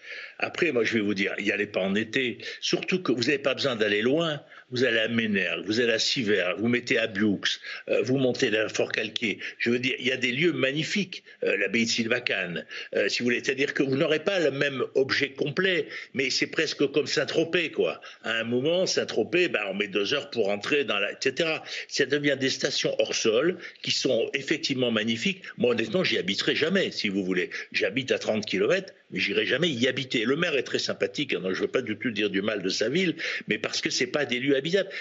Après, 0.40 0.72
moi, 0.72 0.84
je 0.84 0.94
vais 0.94 1.00
vous 1.00 1.14
dire, 1.14 1.34
n'y 1.38 1.52
allez 1.52 1.66
pas 1.66 1.80
en 1.80 1.94
été. 1.94 2.38
Surtout 2.60 3.02
que 3.02 3.12
vous 3.12 3.24
n'avez 3.24 3.38
pas 3.38 3.54
besoin 3.54 3.76
d'aller 3.76 4.02
loin 4.02 4.40
vous 4.70 4.84
allez 4.84 4.98
à 4.98 5.08
Ménère, 5.08 5.62
vous 5.64 5.80
allez 5.80 5.92
à 5.92 5.98
Sivert, 5.98 6.56
vous 6.58 6.68
mettez 6.68 6.98
à 6.98 7.06
Bioux, 7.06 7.40
euh, 7.88 8.02
vous 8.02 8.18
montez 8.18 8.56
à 8.56 8.68
Fort 8.68 8.92
Calquier. 8.92 9.38
Je 9.58 9.70
veux 9.70 9.78
dire, 9.78 9.94
il 9.98 10.06
y 10.06 10.12
a 10.12 10.16
des 10.16 10.32
lieux 10.32 10.52
magnifiques, 10.52 11.24
euh, 11.42 11.56
l'abbaye 11.56 11.84
de 11.84 11.90
Sylvacane, 11.90 12.64
euh, 12.94 13.08
si 13.08 13.20
vous 13.20 13.24
voulez. 13.24 13.42
C'est-à-dire 13.42 13.74
que 13.74 13.82
vous 13.82 13.96
n'aurez 13.96 14.20
pas 14.20 14.38
le 14.38 14.50
même 14.50 14.84
objet 14.94 15.30
complet, 15.30 15.88
mais 16.14 16.30
c'est 16.30 16.46
presque 16.46 16.86
comme 16.92 17.06
Saint-Tropez, 17.06 17.70
quoi. 17.70 18.00
À 18.22 18.32
un 18.32 18.44
moment, 18.44 18.86
Saint-Tropez, 18.86 19.48
ben, 19.48 19.60
on 19.68 19.74
met 19.74 19.88
deux 19.88 20.14
heures 20.14 20.30
pour 20.30 20.50
entrer 20.50 20.84
dans 20.84 20.98
la, 20.98 21.12
etc. 21.12 21.58
Ça 21.88 22.06
devient 22.06 22.36
des 22.38 22.50
stations 22.50 22.94
hors 23.00 23.14
sol 23.14 23.58
qui 23.82 23.90
sont 23.90 24.30
effectivement 24.34 24.90
magnifiques. 24.90 25.42
Moi, 25.58 25.72
honnêtement, 25.72 26.04
j'y 26.04 26.18
habiterai 26.18 26.54
jamais, 26.54 26.90
si 26.92 27.08
vous 27.08 27.24
voulez. 27.24 27.50
J'habite 27.72 28.12
à 28.12 28.18
30 28.18 28.46
km, 28.46 28.92
mais 29.10 29.18
j'irai 29.18 29.46
jamais 29.46 29.68
y 29.68 29.88
habiter. 29.88 30.24
Le 30.30 30.36
maire 30.36 30.54
est 30.54 30.62
très 30.62 30.78
sympathique, 30.78 31.34
hein, 31.34 31.42
je 31.52 31.60
veux 31.60 31.66
pas 31.66 31.82
du 31.82 31.96
tout 31.98 32.12
dire 32.12 32.30
du 32.30 32.40
mal 32.40 32.62
de 32.62 32.68
sa 32.68 32.88
ville, 32.88 33.16
mais 33.48 33.58
parce 33.58 33.80
que 33.80 33.90
c'est 33.90 34.06
pas 34.06 34.24
des 34.24 34.38
lieux 34.38 34.54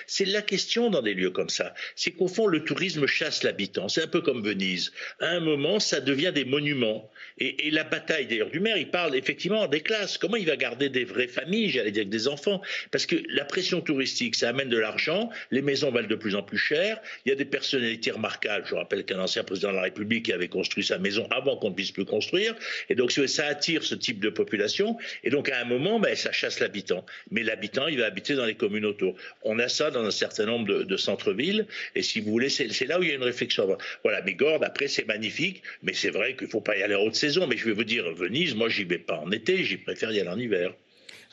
c'est 0.08 0.26
la 0.26 0.42
question 0.42 0.90
dans 0.90 1.02
des 1.02 1.14
lieux 1.14 1.30
comme 1.30 1.50
ça. 1.50 1.74
C'est 1.96 2.12
qu'au 2.12 2.28
fond, 2.28 2.48
le 2.48 2.64
tourisme 2.64 3.06
chasse 3.06 3.44
l'habitant. 3.44 3.90
C'est 3.90 4.04
un 4.04 4.08
peu 4.08 4.22
comme 4.22 4.44
Venise. 4.44 4.92
À 5.20 5.28
un 5.28 5.40
moment, 5.40 5.80
ça 5.80 6.00
devient 6.00 6.32
des 6.34 6.46
monuments. 6.46 7.10
Et, 7.38 7.70
la 7.72 7.84
bataille 7.84 8.26
d'ailleurs 8.26 8.50
du 8.50 8.60
maire, 8.60 8.78
il 8.78 8.90
parle 8.90 9.16
effectivement 9.16 9.68
des 9.68 9.82
classes. 9.82 10.18
Comment 10.18 10.38
il 10.38 10.48
va 10.48 10.56
garder 10.56 10.90
des 10.90 11.06
vraies 11.06 11.28
familles, 11.28 11.70
j'allais 11.70 11.92
dire 11.92 12.06
des 12.06 12.28
enfants? 12.28 12.62
Parce 12.92 13.06
que 13.06 13.16
la 13.30 13.46
pression 13.46 13.82
touristique, 13.82 14.36
ça 14.36 14.50
amène 14.50 14.70
de 14.70 14.78
l'argent, 14.78 15.30
les 15.52 15.62
maisons 15.62 15.92
valent 15.92 16.08
de 16.08 16.16
plus 16.16 16.36
en 16.36 16.42
plus 16.42 16.58
cher, 16.58 17.00
il 17.26 17.30
y 17.30 17.32
a 17.32 17.36
des 17.36 17.46
personnalités 17.46 18.12
remarquables. 18.12 18.66
Je 18.68 18.76
rappelle 18.76 19.06
qu'un 19.06 19.20
ancien 19.20 19.44
président 19.44 19.70
de 19.70 19.76
la 19.76 19.84
République 19.84 20.30
avait 20.32 20.48
construit 20.48 20.84
sa 20.84 20.98
maison 20.98 21.28
avant 21.30 21.58
qu'on 21.58 21.70
ne 21.70 21.76
puisse 21.76 21.92
plus 21.92 22.06
construire. 22.06 22.56
Et 22.90 22.96
donc 22.96 23.12
ça 23.12 23.46
attire 23.46 23.84
ce 23.84 23.96
type 23.96 24.20
de 24.20 24.30
population. 24.30 24.98
Et 25.24 25.30
donc 25.30 25.50
à 25.50 25.60
un 25.60 25.66
moment, 25.66 26.00
ben, 26.00 26.16
ça 26.16 26.32
chasse 26.32 26.60
l'habitant. 26.60 27.06
Mais 27.32 27.44
l'habitant, 27.44 27.88
il 27.88 28.00
va 28.00 28.06
habiter 28.06 28.36
dans 28.36 28.46
les 28.46 28.56
communes 28.56 28.86
autour. 28.86 29.16
On 29.44 29.60
a 29.60 29.68
ça 29.68 29.92
dans 29.92 30.04
un 30.04 30.12
certain 30.12 30.46
nombre 30.46 30.84
de, 30.84 30.98
centres-villes. 30.98 31.66
Et 31.96 32.02
si 32.02 32.20
vous 32.20 32.32
voulez, 32.32 32.50
c'est 32.50 32.86
là 32.86 33.00
où 33.00 33.04
il 33.04 33.10
y 33.10 33.12
a 33.12 33.16
une 33.16 33.24
réflexion. 33.24 33.78
Voilà, 34.04 34.22
mais 34.22 34.34
Gordes, 34.34 34.64
après, 34.64 34.88
c'est 34.88 35.08
magnifique. 35.08 35.64
Mais 35.84 35.94
c'est 35.94 36.10
vrai 36.10 36.36
qu'il 36.36 36.48
ne 36.48 36.52
faut 36.52 36.62
pas 36.62 36.78
y 36.78 36.84
aller 36.84 36.96
en 36.96 37.02
haute 37.02 37.16
saison. 37.16 37.48
Mais 37.48 37.58
je 37.58 37.66
vais 37.66 37.74
vous 37.74 37.84
dire, 37.84 38.12
Venise, 38.14 38.56
moi, 38.56 38.70
j'y 38.70 38.84
vais 38.84 39.00
pas 39.00 39.20
en 39.20 39.32
été, 39.32 39.64
j'y 39.64 39.78
préfère 39.78 40.12
y 40.12 40.20
aller 40.20 40.30
en 40.30 40.40
hiver. 40.40 40.74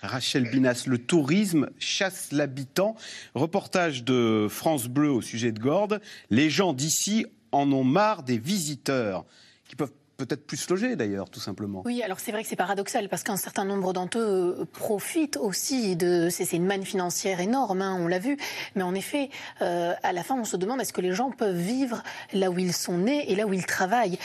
Rachel 0.03 0.49
Binas, 0.51 0.85
le 0.87 0.99
tourisme 0.99 1.71
chasse 1.79 2.31
l'habitant. 2.33 2.97
Reportage 3.35 4.05
de 4.05 4.47
France 4.49 4.89
Bleu 4.89 5.11
au 5.11 5.23
sujet 5.23 5.53
de 5.53 5.59
Gordes. 5.59 6.01
Les 6.31 6.51
gens 6.51 6.73
d'ici 6.73 7.27
en 7.53 7.73
ont 7.73 7.85
marre 7.85 8.23
des 8.23 8.39
visiteurs 8.39 9.25
qui 9.69 9.77
peuvent 9.77 9.93
peut-être 10.17 10.47
plus 10.47 10.69
logés 10.69 10.97
d'ailleurs, 10.97 11.29
tout 11.29 11.41
simplement. 11.41 11.83
Oui, 11.85 12.03
alors 12.03 12.21
c'est 12.21 12.33
vrai 12.33 12.43
que 12.43 12.49
c'est 12.49 12.57
paradoxal 12.57 13.09
parce 13.09 13.23
qu'un 13.23 13.37
certain 13.37 13.65
nombre 13.65 13.93
d'entre 13.93 14.19
eux 14.19 14.57
euh, 14.61 14.65
profitent 14.65 15.37
aussi 15.37 15.97
de. 15.97 16.29
C'est 16.31 16.51
une 16.53 16.67
manne 16.67 16.85
financière 16.85 17.41
énorme, 17.41 17.83
hein, 17.83 17.97
on 18.01 18.09
l'a 18.09 18.19
vu. 18.19 18.37
Mais 18.75 18.83
en 18.83 18.95
effet, 18.95 19.31
euh, 19.63 19.93
à 20.03 20.13
la 20.13 20.23
fin, 20.23 20.39
on 20.39 20.45
se 20.45 20.57
demande 20.57 20.81
est-ce 20.81 20.93
que 20.93 21.01
les 21.01 21.13
gens 21.13 21.31
peuvent 21.31 21.57
vivre 21.57 22.03
là 22.33 22.51
où 22.51 22.59
ils 22.59 22.73
sont 22.73 22.99
nés 22.99 23.31
et 23.31 23.37
là 23.37 23.47
où 23.47 23.53
ils 23.53 23.67
travaillent? 23.67 24.19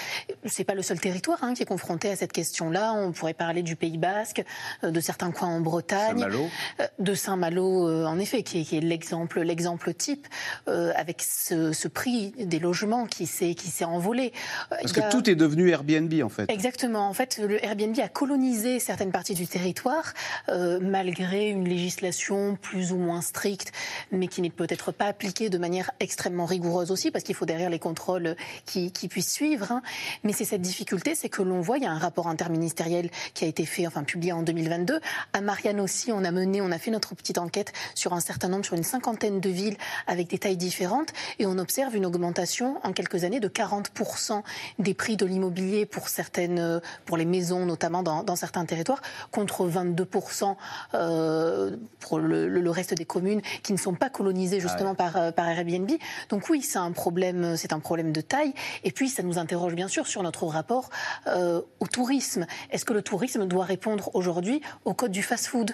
C'est 0.46 0.64
pas 0.64 0.76
le 0.76 0.82
seul 0.82 1.00
territoire 1.00 1.44
hein, 1.44 1.54
qui 1.54 1.64
est 1.64 1.68
confronté 1.68 2.10
à 2.10 2.16
cette 2.16 2.32
question-là. 2.32 2.94
On 2.94 3.12
pourrait 3.12 3.34
parler 3.34 3.64
du 3.64 3.76
Pays 3.76 3.98
Basque, 3.98 4.44
euh, 4.84 4.92
de 4.92 5.00
certains 5.00 5.32
coins 5.32 5.50
en 5.50 5.62
Bretagne, 5.62 6.20
Saint-Malo. 6.20 6.50
de 7.00 7.14
Saint-Malo, 7.14 8.06
en 8.06 8.20
effet, 8.20 8.44
qui 8.44 8.62
est, 8.62 8.64
qui 8.64 8.78
est 8.78 8.82
l'exemple, 8.82 9.42
l'exemple 9.42 9.94
type, 9.94 10.28
avec 10.68 11.22
ce, 11.22 11.74
ce, 11.74 11.88
prix 11.88 12.32
des 12.38 12.60
logements 12.60 13.06
qui 13.06 13.26
s'est 13.26 13.56
qui 13.56 13.68
s'est 13.68 13.86
envolé. 13.86 14.32
Parce 14.70 14.94
que 14.94 15.12
tout 15.12 15.30
est 15.30 15.36
devenu 15.36 15.74
Airbnb 15.82 16.14
en 16.24 16.30
fait. 16.30 16.50
Exactement. 16.50 17.08
En 17.08 17.14
fait, 17.14 17.38
le 17.38 17.64
Airbnb 17.64 17.98
a 18.00 18.08
colonisé 18.08 18.80
certaines 18.80 19.12
parties 19.12 19.34
du 19.34 19.48
territoire 19.48 20.14
euh, 20.50 20.80
malgré 20.82 21.50
une 21.50 21.68
législation 21.68 22.58
plus 22.62 22.92
ou 22.92 22.98
moins 22.98 23.22
stricte, 23.22 23.72
mais 24.12 24.28
qui 24.28 24.42
n'est 24.42 24.50
peut-être 24.50 24.92
pas 24.92 25.06
appliquée 25.06 25.50
de 25.50 25.58
manière 25.58 25.92
extrêmement 26.00 26.46
rigoureuse 26.46 26.92
aussi, 26.92 27.12
parce 27.12 27.24
qu'il 27.24 27.36
faut 27.36 27.46
derrière 27.46 27.70
les 27.70 27.80
contrôles 27.80 28.36
qui, 28.66 28.92
puissent 29.10 29.34
suivre. 29.34 29.72
Hein. 29.72 29.82
Mais 30.24 30.32
c'est 30.34 30.46
cette 30.46 30.62
difficulté, 30.62 31.16
c'est 31.16 31.30
que 31.30 31.42
l'on 31.42 31.62
voit, 31.62 31.78
il 31.78 31.84
y 31.84 31.88
a 31.88 31.92
un 31.92 31.98
rapport 31.98 32.28
interministériel 32.28 33.10
qui 33.34 33.46
a 33.46 33.48
été 33.48 33.66
fait, 33.66 33.88
enfin 33.88 34.04
publié 34.04 34.32
en 34.32 34.44
2022. 34.44 35.00
À 35.34 35.42
Marianne 35.42 35.82
aussi, 35.82 36.12
on 36.12 36.24
a 36.24 36.32
mené, 36.32 36.62
on 36.62 36.72
a 36.72 36.78
fait 36.78 36.92
notre 36.92 37.16
petite 37.16 37.38
enquête 37.38 37.74
sur 37.96 38.14
un 38.14 38.20
certain 38.20 38.48
nombre, 38.48 38.66
sur 38.66 38.76
une 38.76 38.84
cinquantaine 38.84 39.40
de 39.40 39.50
villes 39.50 39.78
avec 40.08 40.30
des 40.30 40.38
tailles 40.38 40.58
différentes, 40.58 41.14
et 41.40 41.46
on 41.46 41.58
observe 41.58 41.96
une 41.96 42.06
augmentation 42.06 42.80
en 42.84 42.94
quelques 42.94 43.24
années 43.24 43.40
de 43.40 43.48
40% 43.48 44.44
des 44.80 44.94
prix 44.94 45.18
de 45.18 45.26
l'immobilier 45.26 45.71
pour 45.86 46.10
certaines, 46.10 46.82
pour 47.06 47.18
les 47.18 47.26
maisons 47.26 47.66
notamment 47.66 48.04
dans, 48.04 48.24
dans 48.24 48.36
certains 48.36 48.66
territoires, 48.66 49.02
contre 49.32 49.68
22% 49.68 50.56
euh, 50.94 51.76
pour 52.00 52.20
le, 52.20 52.48
le, 52.48 52.70
reste 52.70 52.94
des 52.94 53.06
communes 53.06 53.42
qui 53.64 53.74
ne 53.74 53.78
sont 53.78 53.94
pas 53.94 54.10
colonisées 54.10 54.60
justement 54.60 54.96
ah 54.98 55.04
ouais. 55.04 55.12
par, 55.12 55.18
euh, 55.18 55.32
par 55.32 55.48
Airbnb. 55.50 55.90
Donc 56.30 56.50
oui, 56.50 56.62
c'est 56.62 56.78
un 56.78 56.92
problème, 56.92 57.56
c'est 57.58 57.74
un 57.74 57.80
problème 57.80 58.12
de 58.12 58.22
taille. 58.22 58.54
Et 58.84 58.92
puis 58.92 59.10
ça 59.10 59.24
nous 59.24 59.38
interroge 59.38 59.76
bien 59.76 59.88
sûr 59.88 60.08
sur 60.08 60.24
notre 60.24 60.46
rapport 60.46 60.90
euh, 61.28 61.62
au 61.80 61.88
tourisme. 61.88 62.46
Est-ce 62.70 62.86
que 62.86 62.94
le 62.94 63.02
tourisme 63.02 63.46
doit 63.46 63.66
répondre 63.66 64.10
aujourd'hui 64.14 64.62
au 64.86 64.94
code 64.94 65.12
du 65.12 65.24
fast-food? 65.24 65.72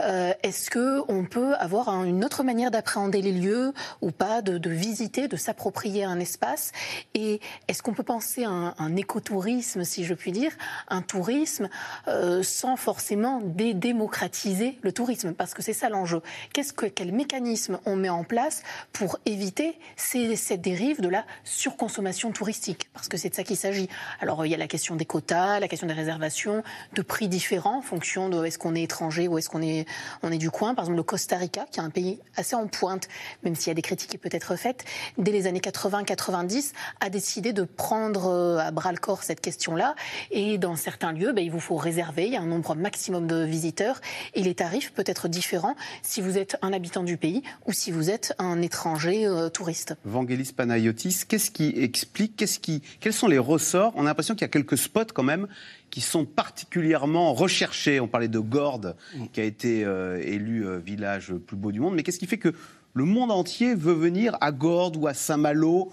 Euh, 0.00 0.32
Est-ce 0.42 0.70
que 0.70 1.02
on 1.08 1.24
peut 1.24 1.54
avoir 1.56 1.88
un, 1.88 2.04
une 2.04 2.24
autre 2.24 2.44
manière 2.44 2.70
d'appréhender 2.70 3.22
les 3.22 3.32
lieux 3.32 3.72
ou 4.00 4.10
pas, 4.10 4.42
de, 4.42 4.58
de 4.58 4.70
visiter, 4.70 5.28
de 5.28 5.36
s'approprier 5.36 6.04
un 6.04 6.20
espace? 6.20 6.72
Et 7.14 7.40
est-ce 7.66 7.82
qu'on 7.82 7.94
peut 7.94 8.02
penser 8.02 8.44
à 8.44 8.50
un, 8.50 8.74
un 8.78 8.96
écotourisme, 9.28 9.84
si 9.84 10.04
je 10.04 10.14
puis 10.14 10.32
dire, 10.32 10.52
un 10.88 11.02
tourisme 11.02 11.68
euh, 12.08 12.42
sans 12.42 12.76
forcément 12.76 13.40
dédémocratiser 13.42 14.78
le 14.82 14.92
tourisme 14.92 15.34
Parce 15.34 15.52
que 15.52 15.62
c'est 15.62 15.74
ça 15.74 15.90
l'enjeu. 15.90 16.22
Qu'est-ce 16.54 16.72
que 16.72 16.86
quel 16.86 17.12
mécanisme 17.12 17.78
on 17.84 17.94
met 17.96 18.08
en 18.08 18.24
place 18.24 18.62
pour 18.92 19.18
éviter 19.26 19.78
cette 19.96 20.62
dérive 20.62 21.02
de 21.02 21.08
la 21.08 21.26
surconsommation 21.44 22.32
touristique? 22.32 22.88
Parce 22.94 23.08
que 23.08 23.18
c'est 23.18 23.28
de 23.28 23.34
ça 23.34 23.44
qu'il 23.44 23.56
s'agit. 23.56 23.88
Alors 24.20 24.46
il 24.46 24.50
y 24.50 24.54
a 24.54 24.58
la 24.58 24.66
question 24.66 24.96
des 24.96 25.04
quotas, 25.04 25.60
la 25.60 25.68
question 25.68 25.86
des 25.86 25.94
réservations, 25.94 26.62
de 26.94 27.02
prix 27.02 27.28
différents 27.28 27.78
en 27.78 27.82
fonction 27.82 28.30
de 28.30 28.46
est-ce 28.46 28.58
qu'on 28.58 28.74
est 28.74 28.82
étranger 28.82 29.28
ou 29.28 29.36
est-ce 29.36 29.50
qu'on 29.50 29.62
est 29.62 29.86
on 30.22 30.32
est 30.32 30.38
du 30.38 30.50
coin. 30.50 30.74
Par 30.74 30.84
exemple, 30.84 30.96
le 30.96 31.02
Costa 31.02 31.36
Rica, 31.36 31.66
qui 31.70 31.80
est 31.80 31.82
un 31.82 31.90
pays 31.90 32.18
assez 32.36 32.56
en 32.56 32.66
pointe, 32.66 33.08
même 33.42 33.54
s'il 33.54 33.68
y 33.68 33.72
a 33.72 33.74
des 33.74 33.82
critiques 33.82 34.10
qui 34.10 34.18
peuvent 34.18 34.34
être 34.34 34.56
faites, 34.56 34.84
dès 35.18 35.32
les 35.32 35.46
années 35.46 35.60
80-90, 35.60 36.72
a 37.00 37.10
décidé 37.10 37.52
de 37.52 37.64
prendre 37.64 38.58
à 38.58 38.70
bras 38.70 38.92
le 38.92 38.98
corps 38.98 39.17
cette 39.22 39.40
question-là. 39.40 39.94
Et 40.30 40.58
dans 40.58 40.76
certains 40.76 41.12
lieux, 41.12 41.32
ben, 41.32 41.44
il 41.44 41.50
vous 41.50 41.60
faut 41.60 41.76
réserver. 41.76 42.26
Il 42.26 42.32
y 42.32 42.36
a 42.36 42.40
un 42.40 42.46
nombre 42.46 42.74
maximum 42.74 43.26
de 43.26 43.44
visiteurs 43.44 44.00
et 44.34 44.42
les 44.42 44.54
tarifs 44.54 44.92
peuvent 44.92 45.04
être 45.08 45.28
différents 45.28 45.76
si 46.02 46.20
vous 46.20 46.38
êtes 46.38 46.56
un 46.62 46.72
habitant 46.72 47.02
du 47.02 47.16
pays 47.16 47.42
ou 47.66 47.72
si 47.72 47.90
vous 47.90 48.10
êtes 48.10 48.34
un 48.38 48.62
étranger 48.62 49.26
euh, 49.26 49.48
touriste. 49.48 49.96
Vangelis 50.04 50.52
Panayotis, 50.54 51.22
qu'est-ce 51.28 51.50
qui 51.50 51.72
explique, 51.76 52.36
qu'est-ce 52.36 52.58
qui, 52.58 52.82
quels 53.00 53.12
sont 53.12 53.28
les 53.28 53.38
ressorts? 53.38 53.92
On 53.96 54.02
a 54.02 54.04
l'impression 54.04 54.34
qu'il 54.34 54.42
y 54.42 54.44
a 54.44 54.48
quelques 54.48 54.78
spots 54.78 55.12
quand 55.14 55.22
même 55.22 55.46
qui 55.90 56.00
sont 56.00 56.24
particulièrement 56.24 57.32
recherchés. 57.32 58.00
On 58.00 58.08
parlait 58.08 58.28
de 58.28 58.38
Gordes, 58.38 58.96
qui 59.32 59.40
a 59.40 59.44
été 59.44 59.84
euh, 59.84 60.20
élu 60.22 60.66
euh, 60.66 60.78
village 60.78 61.32
plus 61.34 61.56
beau 61.56 61.72
du 61.72 61.80
monde. 61.80 61.94
Mais 61.94 62.02
qu'est-ce 62.02 62.18
qui 62.18 62.26
fait 62.26 62.38
que 62.38 62.54
le 62.94 63.04
monde 63.04 63.30
entier 63.30 63.74
veut 63.74 63.94
venir 63.94 64.36
à 64.40 64.50
Gordes 64.50 64.96
ou 64.96 65.06
à 65.06 65.14
Saint-Malo 65.14 65.92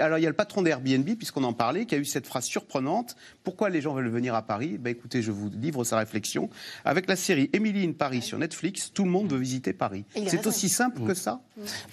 alors 0.00 0.18
il 0.18 0.22
y 0.22 0.26
a 0.26 0.30
le 0.30 0.34
patron 0.34 0.62
d'Airbnb, 0.62 1.08
puisqu'on 1.16 1.44
en 1.44 1.52
parlait, 1.52 1.86
qui 1.86 1.94
a 1.94 1.98
eu 1.98 2.04
cette 2.04 2.26
phrase 2.26 2.44
surprenante. 2.44 3.16
Pourquoi 3.44 3.70
les 3.70 3.80
gens 3.80 3.94
veulent 3.94 4.08
venir 4.08 4.34
à 4.34 4.42
Paris? 4.42 4.78
Ben, 4.78 4.90
Écoutez, 4.90 5.22
je 5.22 5.30
vous 5.32 5.50
livre 5.50 5.84
sa 5.84 5.98
réflexion. 5.98 6.50
Avec 6.84 7.08
la 7.08 7.16
série 7.16 7.48
Emily 7.52 7.86
in 7.86 7.92
Paris 7.92 8.22
sur 8.22 8.38
Netflix, 8.38 8.90
tout 8.92 9.04
le 9.04 9.10
monde 9.10 9.30
veut 9.30 9.38
visiter 9.38 9.72
Paris. 9.72 10.04
C'est 10.26 10.46
aussi 10.46 10.68
simple 10.68 11.02
que 11.02 11.14
ça? 11.14 11.40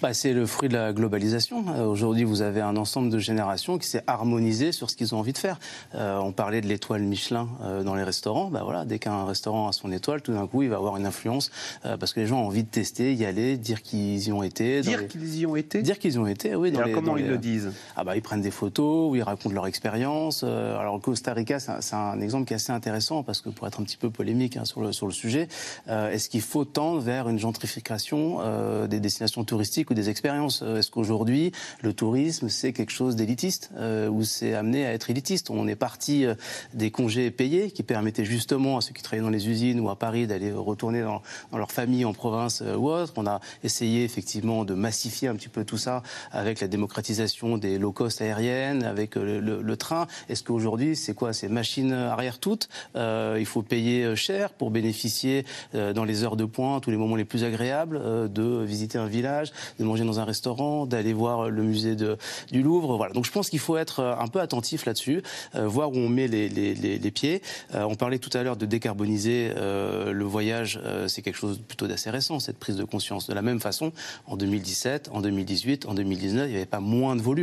Bah, 0.02 0.14
C'est 0.14 0.32
le 0.32 0.46
fruit 0.46 0.68
de 0.68 0.74
la 0.74 0.92
globalisation. 0.92 1.64
Euh, 1.68 1.84
Aujourd'hui, 1.84 2.24
vous 2.24 2.42
avez 2.42 2.60
un 2.60 2.76
ensemble 2.76 3.10
de 3.10 3.18
générations 3.18 3.78
qui 3.78 3.86
s'est 3.86 4.02
harmonisé 4.06 4.72
sur 4.72 4.90
ce 4.90 4.96
qu'ils 4.96 5.14
ont 5.14 5.18
envie 5.18 5.32
de 5.32 5.38
faire. 5.38 5.58
Euh, 5.94 6.18
on 6.18 6.32
parlait 6.32 6.60
de 6.60 6.66
l'étoile 6.66 7.02
Michelin 7.02 7.48
euh, 7.62 7.82
dans 7.82 7.94
les 7.94 8.02
restaurants. 8.02 8.50
Bah, 8.50 8.62
voilà, 8.64 8.84
dès 8.84 8.98
qu'un 8.98 9.24
restaurant 9.24 9.68
a 9.68 9.72
son 9.72 9.90
étoile, 9.92 10.22
tout 10.22 10.32
d'un 10.32 10.46
coup, 10.46 10.62
il 10.62 10.68
va 10.68 10.76
avoir 10.76 10.96
une 10.96 11.06
influence 11.06 11.50
euh, 11.84 11.96
parce 11.96 12.12
que 12.12 12.20
les 12.20 12.26
gens 12.26 12.40
ont 12.42 12.46
envie 12.46 12.64
de 12.64 12.68
tester, 12.68 13.14
y 13.14 13.24
aller, 13.24 13.56
dire 13.56 13.82
qu'ils 13.82 14.26
y 14.26 14.32
ont 14.32 14.42
été. 14.42 14.80
Dire 14.82 15.00
les... 15.00 15.06
qu'ils 15.06 15.38
y 15.38 15.46
ont 15.46 15.56
été? 15.56 15.82
Dire 15.82 15.98
qu'ils 15.98 16.14
y 16.14 16.18
ont 16.18 16.26
été, 16.26 16.54
oui. 16.54 16.70
Dans 16.70 16.82
les, 16.82 16.92
comment 16.92 17.12
dans 17.12 17.16
ils 17.16 17.24
les... 17.24 17.30
le 17.30 17.38
disent? 17.38 17.57
Ah 17.96 18.04
bah, 18.04 18.16
Ils 18.16 18.22
prennent 18.22 18.42
des 18.42 18.50
photos, 18.50 19.10
ou 19.10 19.16
ils 19.16 19.22
racontent 19.22 19.54
leur 19.54 19.66
expérience. 19.66 20.42
Euh, 20.44 20.78
alors, 20.78 21.00
Costa 21.00 21.32
Rica, 21.32 21.58
c'est 21.60 21.94
un, 21.94 22.20
exemple 22.20 22.46
qui 22.46 22.52
est 22.52 22.56
assez 22.56 22.72
intéressant 22.72 23.22
parce 23.22 23.40
que 23.40 23.48
pour 23.48 23.66
être 23.66 23.80
un 23.80 23.84
petit 23.84 23.96
peu 23.96 24.10
polémique 24.10 24.56
hein, 24.56 24.64
sur, 24.64 24.80
le, 24.80 24.88
le 24.88 25.12
sujet, 25.12 25.48
euh, 25.88 26.10
est-ce 26.10 26.28
qu'il 26.28 26.40
faut 26.40 26.64
tendre 26.64 27.00
vers 27.00 27.28
une 27.28 27.38
gentrification 27.38 28.38
euh, 28.40 28.86
des 28.86 29.00
destinations 29.00 29.44
touristiques 29.44 29.90
ou 29.90 29.94
des 29.94 30.10
expériences? 30.10 30.62
Est-ce 30.62 30.90
qu'aujourd'hui, 30.90 31.52
le 31.82 31.92
tourisme, 31.92 32.48
c'est 32.48 32.72
quelque 32.72 32.92
chose 32.92 33.16
d'élitiste 33.16 33.70
ou 34.10 34.24
c'est 34.24 34.54
amené 34.54 34.86
à 34.86 34.92
être 34.92 35.10
élitiste? 35.10 35.50
On 35.50 35.66
est 35.68 35.76
parti 35.76 36.26
des 36.74 36.90
congés 36.90 37.30
payés 37.30 37.70
qui 37.70 37.82
permettaient 37.82 38.24
justement 38.24 38.78
à 38.78 38.80
ceux 38.80 38.92
qui 38.92 39.02
travaillaient 39.02 39.24
dans 39.24 39.30
les 39.30 39.48
usines 39.48 39.80
ou 39.80 39.90
à 39.90 39.96
Paris 39.96 40.26
d'aller 40.26 40.52
retourner 40.52 41.02
dans, 41.02 41.22
leur 41.56 41.72
famille 41.72 42.04
en 42.04 42.12
province 42.12 42.62
ou 42.76 42.90
autre. 42.90 43.12
On 43.16 43.26
a 43.26 43.40
essayé 43.64 44.04
effectivement 44.04 44.64
de 44.64 44.74
massifier 44.74 45.28
un 45.28 45.34
petit 45.34 45.48
peu 45.48 45.64
tout 45.64 45.78
ça 45.78 46.02
avec 46.32 46.60
la 46.60 46.68
démocratisation 46.68 47.47
des 47.56 47.78
low 47.78 47.92
cost 47.92 48.20
aériennes, 48.20 48.82
avec 48.82 49.14
le, 49.14 49.40
le, 49.40 49.76
train. 49.76 50.06
Est-ce 50.28 50.42
qu'aujourd'hui, 50.42 50.96
c'est 50.96 51.14
quoi 51.14 51.32
C'est 51.32 51.48
machine 51.48 51.92
arrière 51.92 52.38
toute 52.38 52.68
euh, 52.96 53.36
Il 53.38 53.46
faut 53.46 53.62
payer 53.62 54.16
cher 54.16 54.50
pour 54.50 54.70
bénéficier 54.70 55.46
euh, 55.74 55.92
dans 55.92 56.04
les 56.04 56.24
heures 56.24 56.36
de 56.36 56.44
pointe, 56.44 56.82
tous 56.82 56.90
les 56.90 56.96
moments 56.96 57.16
les 57.16 57.24
plus 57.24 57.44
agréables, 57.44 58.00
euh, 58.02 58.28
de 58.28 58.64
visiter 58.64 58.98
un 58.98 59.06
village, 59.06 59.52
de 59.78 59.84
manger 59.84 60.04
dans 60.04 60.20
un 60.20 60.24
restaurant, 60.24 60.84
d'aller 60.84 61.12
voir 61.12 61.48
le 61.48 61.62
musée 61.62 61.96
du 61.96 62.62
Louvre? 62.62 62.96
Voilà. 62.96 63.14
Donc 63.14 63.24
je 63.24 63.32
pense 63.32 63.48
qu'il 63.48 63.60
faut 63.60 63.76
être 63.76 64.00
un 64.02 64.26
peu 64.26 64.40
attentif 64.40 64.84
là-dessus, 64.84 65.22
euh, 65.54 65.66
voir 65.66 65.90
où 65.92 65.96
on 65.96 66.08
met 66.08 66.28
les, 66.28 66.48
les, 66.48 67.10
pieds. 67.10 67.42
Euh, 67.74 67.84
on 67.84 67.94
parlait 67.94 68.18
tout 68.18 68.36
à 68.36 68.42
l'heure 68.42 68.56
de 68.56 68.66
décarboniser 68.66 69.52
euh, 69.56 70.12
le 70.12 70.24
voyage, 70.24 70.80
c'est 71.06 71.22
quelque 71.22 71.36
chose 71.36 71.60
plutôt 71.66 71.86
d'assez 71.86 72.10
récent, 72.10 72.40
cette 72.40 72.58
prise 72.58 72.76
de 72.76 72.84
conscience. 72.84 73.28
De 73.28 73.34
la 73.34 73.42
même 73.42 73.60
façon, 73.60 73.92
en 74.26 74.36
2017, 74.36 75.10
en 75.12 75.20
2018, 75.20 75.86
en 75.86 75.94
2019, 75.94 76.46
il 76.46 76.50
n'y 76.50 76.56
avait 76.56 76.66
pas 76.66 76.80
moins 76.80 77.16
de 77.16 77.22
volume. 77.22 77.37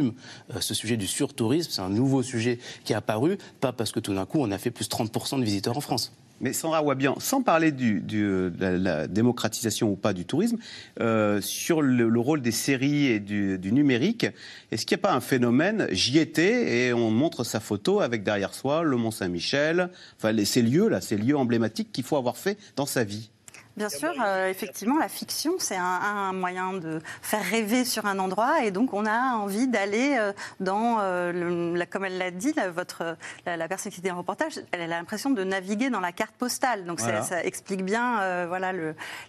Ce 0.60 0.74
sujet 0.74 0.98
du 0.98 1.08
surtourisme, 1.08 1.72
c'est 1.72 1.82
un 1.82 1.90
nouveau 1.90 2.24
sujet 2.24 2.60
qui 2.84 2.94
est 2.94 2.96
apparu, 2.96 3.38
pas 3.60 3.72
parce 3.72 3.92
que 3.92 4.00
tout 4.00 4.14
d'un 4.14 4.26
coup 4.26 4.40
on 4.40 4.52
a 4.52 4.58
fait 4.58 4.72
plus 4.72 4.88
de 4.88 4.94
30% 4.94 5.40
de 5.40 5.46
visiteurs 5.46 5.78
en 5.78 5.82
France. 5.82 6.12
Mais 6.42 6.52
Sandra 6.52 6.84
Wabian, 6.84 7.16
sans 7.20 7.42
parler 7.42 7.72
du, 7.72 8.02
du, 8.02 8.24
de 8.24 8.56
la, 8.60 9.08
démocratisation 9.08 9.90
ou 9.90 9.96
pas 9.96 10.14
du 10.14 10.26
tourisme, 10.26 10.58
euh, 11.00 11.40
sur 11.40 11.82
le, 11.82 12.10
le, 12.10 12.20
rôle 12.20 12.42
des 12.42 12.52
séries 12.52 13.06
et 13.06 13.20
du, 13.20 13.72
numérique, 13.72 14.26
est-ce 14.72 14.86
qu'il 14.86 14.98
n'y 14.98 15.02
a 15.02 15.08
pas 15.08 15.14
un 15.14 15.22
phénomène 15.22 15.88
J'y 15.92 16.20
étais 16.20 16.88
et 16.88 16.94
on 16.94 17.10
montre 17.10 17.46
sa 17.46 17.62
photo 17.62 18.02
avec 18.02 18.24
derrière 18.24 18.54
soi 18.54 18.84
le 18.84 18.98
Mont 18.98 19.12
Saint-Michel, 19.12 19.90
enfin 20.18 20.36
ces 20.44 20.62
lieux 20.62 20.90
là, 20.90 21.00
ces 21.00 21.18
lieux 21.18 21.38
emblématiques 21.38 21.92
qu'il 21.94 22.04
faut 22.04 22.18
avoir 22.18 22.38
fait 22.38 22.58
dans 22.76 22.86
sa 22.86 23.06
vie? 23.06 23.30
Bien 23.78 23.90
sûr, 23.90 24.14
euh, 24.24 24.50
effectivement, 24.50 24.98
la 24.98 25.10
fiction, 25.10 25.56
c'est 25.60 25.76
un, 25.76 26.32
moyen 26.32 26.74
de 26.74 27.02
faire 27.22 27.44
rêver 27.44 27.84
sur 27.84 28.06
un 28.06 28.20
endroit, 28.20 28.64
et 28.64 28.72
donc 28.72 28.94
on 28.94 29.06
a 29.06 29.36
envie 29.36 29.68
d'aller 29.68 30.16
euh, 30.18 30.32
dans, 30.62 30.98
euh, 31.02 31.84
comme 31.90 32.06
elle 32.06 32.18
l'a 32.18 32.32
dit, 32.32 32.54
la, 32.56 32.70
votre, 32.70 33.18
la, 33.46 33.68
personne 33.68 33.92
qui 33.92 34.00
était 34.00 34.12
en 34.12 34.18
reportage, 34.18 34.62
elle 34.72 34.82
a 34.82 34.88
l'impression 34.88 35.30
de 35.30 35.44
naviguer 35.44 35.90
dans 35.90 36.00
la 36.00 36.14
carte 36.14 36.36
postale. 36.36 36.86
Donc 36.86 37.02
ça, 37.02 37.44
explique 37.44 37.84
bien, 37.84 38.46
voilà, 38.48 38.72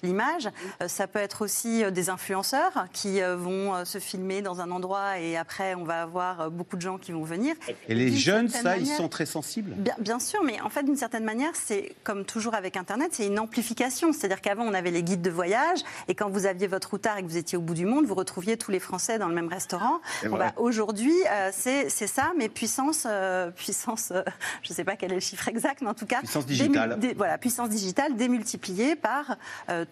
l'image. 0.03 0.49
ça 0.87 1.07
peut 1.07 1.19
être 1.19 1.43
aussi 1.43 1.91
des 1.91 2.11
influenceurs 2.11 2.87
qui 2.93 3.21
vont 3.21 3.85
se 3.85 3.99
filmer 3.99 4.43
dans 4.43 4.61
un 4.61 4.71
endroit, 4.71 5.19
et 5.19 5.37
après 5.37 5.75
on 5.75 5.85
va 5.85 6.03
avoir 6.03 6.51
beaucoup 6.51 6.77
de 6.77 6.83
gens 6.83 6.99
qui 6.99 7.13
vont 7.13 7.25
venir. 7.25 7.55
Et 7.89 7.95
les 7.95 8.13
jeunes, 8.13 8.49
ça, 8.49 8.77
ils 8.77 8.87
sont 8.87 9.09
très 9.09 9.27
sensibles. 9.27 9.73
Bien, 9.77 9.95
bien 9.99 10.21
sûr, 10.21 10.43
mais 10.45 10.61
en 10.61 10.71
fait, 10.71 10.85
d'une 10.85 10.97
certaine 10.97 11.25
manière, 11.25 11.53
c'est 11.55 11.95
comme 12.05 12.25
toujours 12.25 12.55
avec 12.55 12.77
Internet, 12.77 13.11
c'est 13.13 13.27
une 13.27 13.39
amplification, 13.39 14.13
c'est-à-dire 14.13 14.36
qu'avant, 14.41 14.64
on 14.64 14.74
avait 14.74 14.91
les 14.91 15.03
guides 15.03 15.22
de 15.22 15.30
voyage, 15.30 15.80
et 16.09 16.14
quand 16.14 16.28
vous 16.28 16.47
aviez 16.47 16.66
votre 16.66 16.91
routard 16.91 17.18
et 17.18 17.22
que 17.22 17.28
vous 17.28 17.37
étiez 17.37 17.59
au 17.59 17.61
bout 17.61 17.74
du 17.74 17.87
monde, 17.87 18.07
vous 18.07 18.14
retrouviez 18.14 18.57
tous 18.57 18.70
les 18.70 18.80
Français 18.80 19.18
dans 19.18 19.28
le 19.28 19.34
même 19.34 19.49
restaurant. 19.49 20.01
Bah, 20.24 20.53
aujourd'hui, 20.57 21.14
euh, 21.30 21.51
c'est 21.53 21.89
ça, 21.89 22.32
mais 22.37 22.49
puissance, 22.49 23.07
euh, 23.09 23.51
puissance 23.51 24.12
euh, 24.12 24.22
je 24.62 24.70
ne 24.70 24.74
sais 24.74 24.84
pas 24.84 24.97
quel 24.97 25.12
est 25.12 25.16
le 25.16 25.20
chiffre 25.20 25.49
exact, 25.49 25.80
mais 25.82 25.89
en 25.89 25.95
tout 25.95 26.07
cas... 26.07 26.20
Puissance 26.20 26.47
digitale. 26.47 26.99
voilà, 27.16 27.39
puissance 27.39 27.68
digitale 27.68 28.16
démultipliée 28.16 28.97
par 28.97 29.37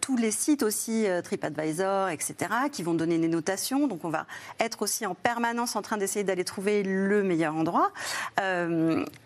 tous 0.00 0.16
les 0.16 0.30
sites 0.30 0.62
aussi, 0.62 1.06
TripAdvisor, 1.22 2.08
etc., 2.08 2.34
qui 2.70 2.82
vont 2.82 2.94
donner 2.94 3.18
des 3.18 3.28
notations. 3.28 3.86
Donc 3.86 4.04
on 4.04 4.08
va 4.08 4.26
être 4.60 4.82
aussi 4.82 5.06
en 5.06 5.14
permanence 5.14 5.76
en 5.76 5.82
train 5.82 5.96
d'essayer 5.96 6.24
d'aller 6.24 6.44
trouver 6.44 6.82
le 6.82 7.22
meilleur 7.22 7.54
endroit. 7.54 7.92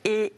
et 0.04 0.32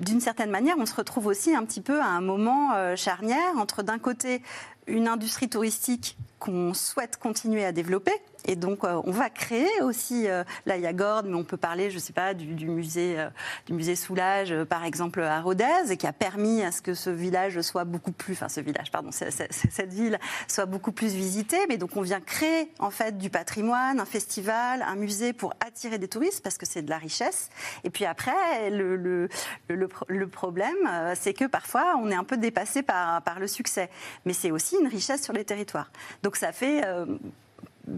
d'une 0.00 0.20
certaine 0.20 0.50
manière, 0.50 0.76
on 0.78 0.86
se 0.86 0.94
retrouve 0.94 1.26
aussi 1.26 1.54
un 1.54 1.64
petit 1.64 1.80
peu 1.80 2.00
à 2.00 2.06
un 2.06 2.20
moment 2.20 2.74
euh, 2.74 2.96
charnière 2.96 3.56
entre 3.56 3.82
d'un 3.82 3.98
côté 3.98 4.42
une 4.86 5.08
industrie 5.08 5.48
touristique 5.48 6.16
qu'on 6.38 6.74
souhaite 6.74 7.16
continuer 7.16 7.64
à 7.64 7.72
développer. 7.72 8.12
Et 8.44 8.56
donc, 8.56 8.84
euh, 8.84 9.00
on 9.04 9.10
va 9.10 9.30
créer 9.30 9.82
aussi, 9.82 10.28
euh, 10.28 10.44
là, 10.64 10.76
mais 10.78 11.34
on 11.34 11.44
peut 11.44 11.56
parler, 11.56 11.90
je 11.90 11.96
ne 11.96 12.00
sais 12.00 12.12
pas, 12.12 12.34
du, 12.34 12.68
musée, 12.68 13.18
euh, 13.18 13.28
du 13.66 13.72
musée 13.72 13.96
Soulage, 13.96 14.54
par 14.64 14.84
exemple, 14.84 15.20
à 15.22 15.40
Rodez, 15.40 15.90
et 15.90 15.96
qui 15.96 16.06
a 16.06 16.12
permis 16.12 16.62
à 16.62 16.70
ce 16.70 16.80
que 16.80 16.94
ce 16.94 17.10
village 17.10 17.60
soit 17.60 17.84
beaucoup 17.84 18.12
plus, 18.12 18.34
enfin, 18.34 18.48
ce 18.48 18.60
village, 18.60 18.90
pardon, 18.90 19.10
cette 19.10 19.92
ville 19.92 20.18
soit 20.46 20.66
beaucoup 20.66 20.92
plus 20.92 21.12
visitée. 21.14 21.58
Mais 21.68 21.76
donc, 21.76 21.96
on 21.96 22.02
vient 22.02 22.20
créer, 22.20 22.70
en 22.78 22.90
fait, 22.90 23.18
du 23.18 23.28
patrimoine, 23.28 24.00
un 24.00 24.04
festival, 24.04 24.82
un 24.82 24.96
musée 24.96 25.32
pour 25.32 25.54
attirer 25.66 25.98
des 25.98 26.08
touristes, 26.08 26.42
parce 26.42 26.58
que 26.58 26.66
c'est 26.66 26.82
de 26.82 26.90
la 26.90 26.98
richesse. 26.98 27.50
Et 27.84 27.90
puis 27.90 28.04
après, 28.04 28.70
le, 28.70 29.28
le, 29.68 30.28
problème, 30.28 30.76
c'est 31.14 31.34
que 31.34 31.46
parfois, 31.46 31.96
on 32.00 32.10
est 32.10 32.14
un 32.14 32.24
peu 32.24 32.36
dépassé 32.36 32.82
par, 32.82 33.22
par 33.22 33.40
le 33.40 33.46
succès. 33.46 33.90
Mais 34.24 34.32
c'est 34.32 34.50
aussi 34.50 34.76
une 34.80 34.88
richesse 34.88 35.22
sur 35.22 35.32
les 35.32 35.44
territoires. 35.44 35.90
Ça 36.36 36.52
fait 36.52 36.84
euh, 36.84 37.06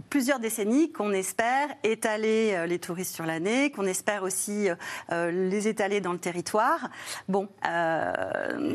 plusieurs 0.09 0.41
décennies 0.41 0.93
qu'on 0.93 1.13
espère 1.13 1.69
étaler 1.83 2.53
euh, 2.55 2.67
les 2.67 2.79
touristes 2.79 3.15
sur 3.15 3.27
l'année, 3.27 3.71
qu'on 3.71 3.87
espère 3.87 4.23
aussi 4.23 4.69
euh, 5.13 5.31
les 5.31 5.69
étaler 5.69 6.01
dans 6.01 6.13
le 6.13 6.19
territoire. 6.19 6.91
Bon, 7.29 7.49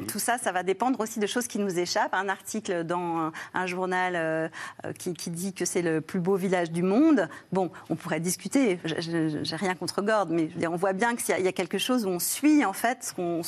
tout 0.07 0.19
ça, 0.19 0.37
ça 0.37 0.51
va 0.51 0.63
dépendre 0.63 0.99
aussi 0.99 1.19
de 1.19 1.27
choses 1.27 1.47
qui 1.47 1.59
nous 1.59 1.79
échappent. 1.79 2.13
Un 2.13 2.29
article 2.29 2.83
dans 2.83 3.31
un, 3.53 3.65
journal 3.65 4.51
qui, 4.97 5.11
dit 5.29 5.53
que 5.53 5.65
c'est 5.65 5.81
le 5.81 6.01
plus 6.01 6.19
beau 6.19 6.35
village 6.35 6.71
du 6.71 6.83
monde. 6.83 7.27
Bon, 7.51 7.71
on 7.89 7.95
pourrait 7.95 8.19
discuter. 8.19 8.79
J'ai 8.85 9.55
rien 9.55 9.75
contre 9.75 10.01
Gordes, 10.01 10.31
mais 10.31 10.67
on 10.67 10.75
voit 10.75 10.93
bien 10.93 11.15
qu'il 11.15 11.43
y, 11.43 11.47
a 11.47 11.51
quelque 11.51 11.77
chose 11.77 12.05
où 12.05 12.09
on 12.09 12.19
suit 12.19 12.63
en 12.63 12.73
fait 12.73 13.03
ce 13.03 13.13
qu'on 13.13 13.41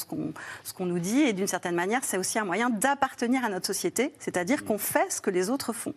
ce 0.64 0.74
qu'on 0.74 0.86
nous 0.86 1.00
dit, 1.00 1.22
et 1.22 1.34
d'une 1.34 1.48
certaine 1.48 1.76
manière, 1.76 2.04
c'est 2.04 2.18
aussi 2.18 2.40
un 2.40 2.46
moyen 2.46 2.70
d'appartenir 2.70 3.44
à 3.44 3.50
notre 3.50 3.68
société, 3.68 4.14
c'est-à-dire 4.20 4.66
qu'on 4.66 4.78
fait 4.78 5.12
ce 5.12 5.22
que 5.22 5.30
les 5.30 5.50
autres 5.50 5.74
font. 5.74 5.94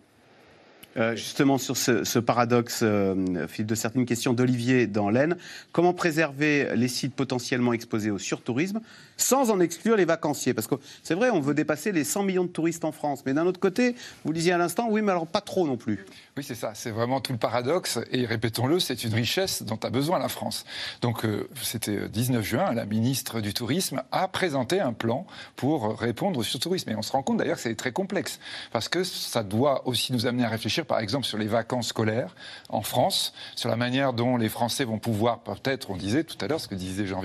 Euh, 0.97 1.15
justement, 1.15 1.57
sur 1.57 1.77
ce, 1.77 2.19
paradoxe, 2.19 2.81
euh, 2.83 3.47
fil 3.47 3.65
de 3.65 3.75
certaines 3.75 4.05
questions 4.05 4.33
d'Olivier 4.33 4.87
dans 4.87 5.09
l'Aisne, 5.09 5.37
comment 5.71 5.93
préserver 5.93 6.75
les 6.75 6.89
sites 6.89 7.15
potentiellement 7.15 7.71
exposés 7.71 8.11
au 8.11 8.17
surtourisme 8.17 8.81
sans 9.15 9.51
en 9.51 9.59
exclure 9.61 9.95
les 9.95 10.05
vacanciers? 10.05 10.53
Parce 10.53 10.67
que 10.67 10.75
c'est 11.01 11.13
vrai, 11.13 11.29
on 11.29 11.39
veut 11.39 11.53
dépasser 11.53 11.93
les 11.93 12.03
100 12.03 12.23
millions 12.23 12.43
de 12.43 12.49
touristes 12.49 12.83
en 12.83 12.91
France, 12.91 13.23
mais 13.25 13.33
d'un 13.33 13.45
autre 13.45 13.59
côté, 13.59 13.95
vous 14.25 14.33
disiez 14.33 14.51
à 14.51 14.57
l'instant, 14.57 14.87
oui, 14.89 15.01
mais 15.01 15.11
alors 15.11 15.27
pas 15.27 15.41
trop 15.41 15.65
non 15.65 15.77
plus. 15.77 16.05
Oui, 16.37 16.45
c'est 16.45 16.55
ça, 16.55 16.71
c'est 16.75 16.91
vraiment 16.91 17.19
tout 17.19 17.33
le 17.33 17.37
paradoxe, 17.37 17.99
et 18.09 18.25
répétons-le, 18.25 18.79
c'est 18.79 19.03
une 19.03 19.13
richesse 19.13 19.63
dont 19.63 19.75
a 19.83 19.89
besoin 19.89 20.17
la 20.17 20.29
France. 20.29 20.63
Donc, 21.01 21.25
euh, 21.25 21.49
c'était 21.61 22.07
19 22.07 22.41
juin, 22.41 22.71
la 22.71 22.85
ministre 22.85 23.41
du 23.41 23.53
Tourisme 23.53 24.01
a 24.13 24.29
présenté 24.29 24.79
un 24.79 24.93
plan 24.93 25.27
pour 25.57 25.99
répondre 25.99 26.39
au 26.39 26.43
surtourisme. 26.43 26.89
Et 26.91 26.95
on 26.95 27.01
se 27.01 27.11
rend 27.11 27.21
compte 27.21 27.35
d'ailleurs 27.35 27.57
que 27.57 27.63
c'est 27.63 27.75
très 27.75 27.91
complexe, 27.91 28.39
parce 28.71 28.87
que 28.87 29.03
ça 29.03 29.43
doit 29.43 29.85
aussi 29.89 30.13
nous 30.13 30.25
amener 30.25 30.45
à 30.45 30.47
réfléchir 30.47 30.85
par 30.85 30.99
exemple, 30.99 31.25
sur 31.25 31.37
les 31.37 31.47
vacances 31.47 31.87
scolaires 31.87 32.33
en 32.69 32.81
France, 32.81 33.33
sur 33.57 33.67
la 33.69 33.75
manière 33.75 34.13
dont 34.13 34.37
les 34.37 34.47
Français 34.47 34.85
vont 34.85 34.99
pouvoir, 34.99 35.39
peut-être, 35.39 35.89
on 35.89 35.97
disait 35.97 36.23
tout 36.23 36.37
à 36.39 36.47
l'heure, 36.47 36.61
ce 36.61 36.69
que 36.69 36.75
disait 36.75 37.07
Jean 37.07 37.21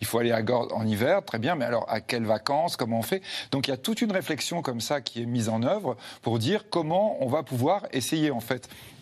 il 0.00 0.06
faut 0.06 0.18
aller 0.20 0.32
à 0.32 0.42
Gordes 0.42 0.72
en 0.72 0.86
hiver, 0.86 1.24
très 1.24 1.40
bien, 1.40 1.56
mais 1.56 1.64
alors 1.64 1.86
à 1.88 2.00
quelles 2.00 2.24
vacances, 2.24 2.76
comment 2.76 3.00
on 3.00 3.02
fait? 3.02 3.20
Donc 3.50 3.66
il 3.66 3.72
y 3.72 3.74
a 3.74 3.78
toute 3.78 4.00
une 4.00 4.12
réflexion 4.12 4.62
comme 4.62 4.80
ça 4.80 5.00
qui 5.00 5.22
est 5.22 5.26
mise 5.26 5.48
en 5.48 5.64
œuvre 5.64 5.96
pour 6.22 6.38
dire 6.38 6.66
comment 6.70 7.16
on 7.20 7.26
va 7.26 7.42
pouvoir 7.42 7.86
essayer, 7.90 8.30
en 8.30 8.43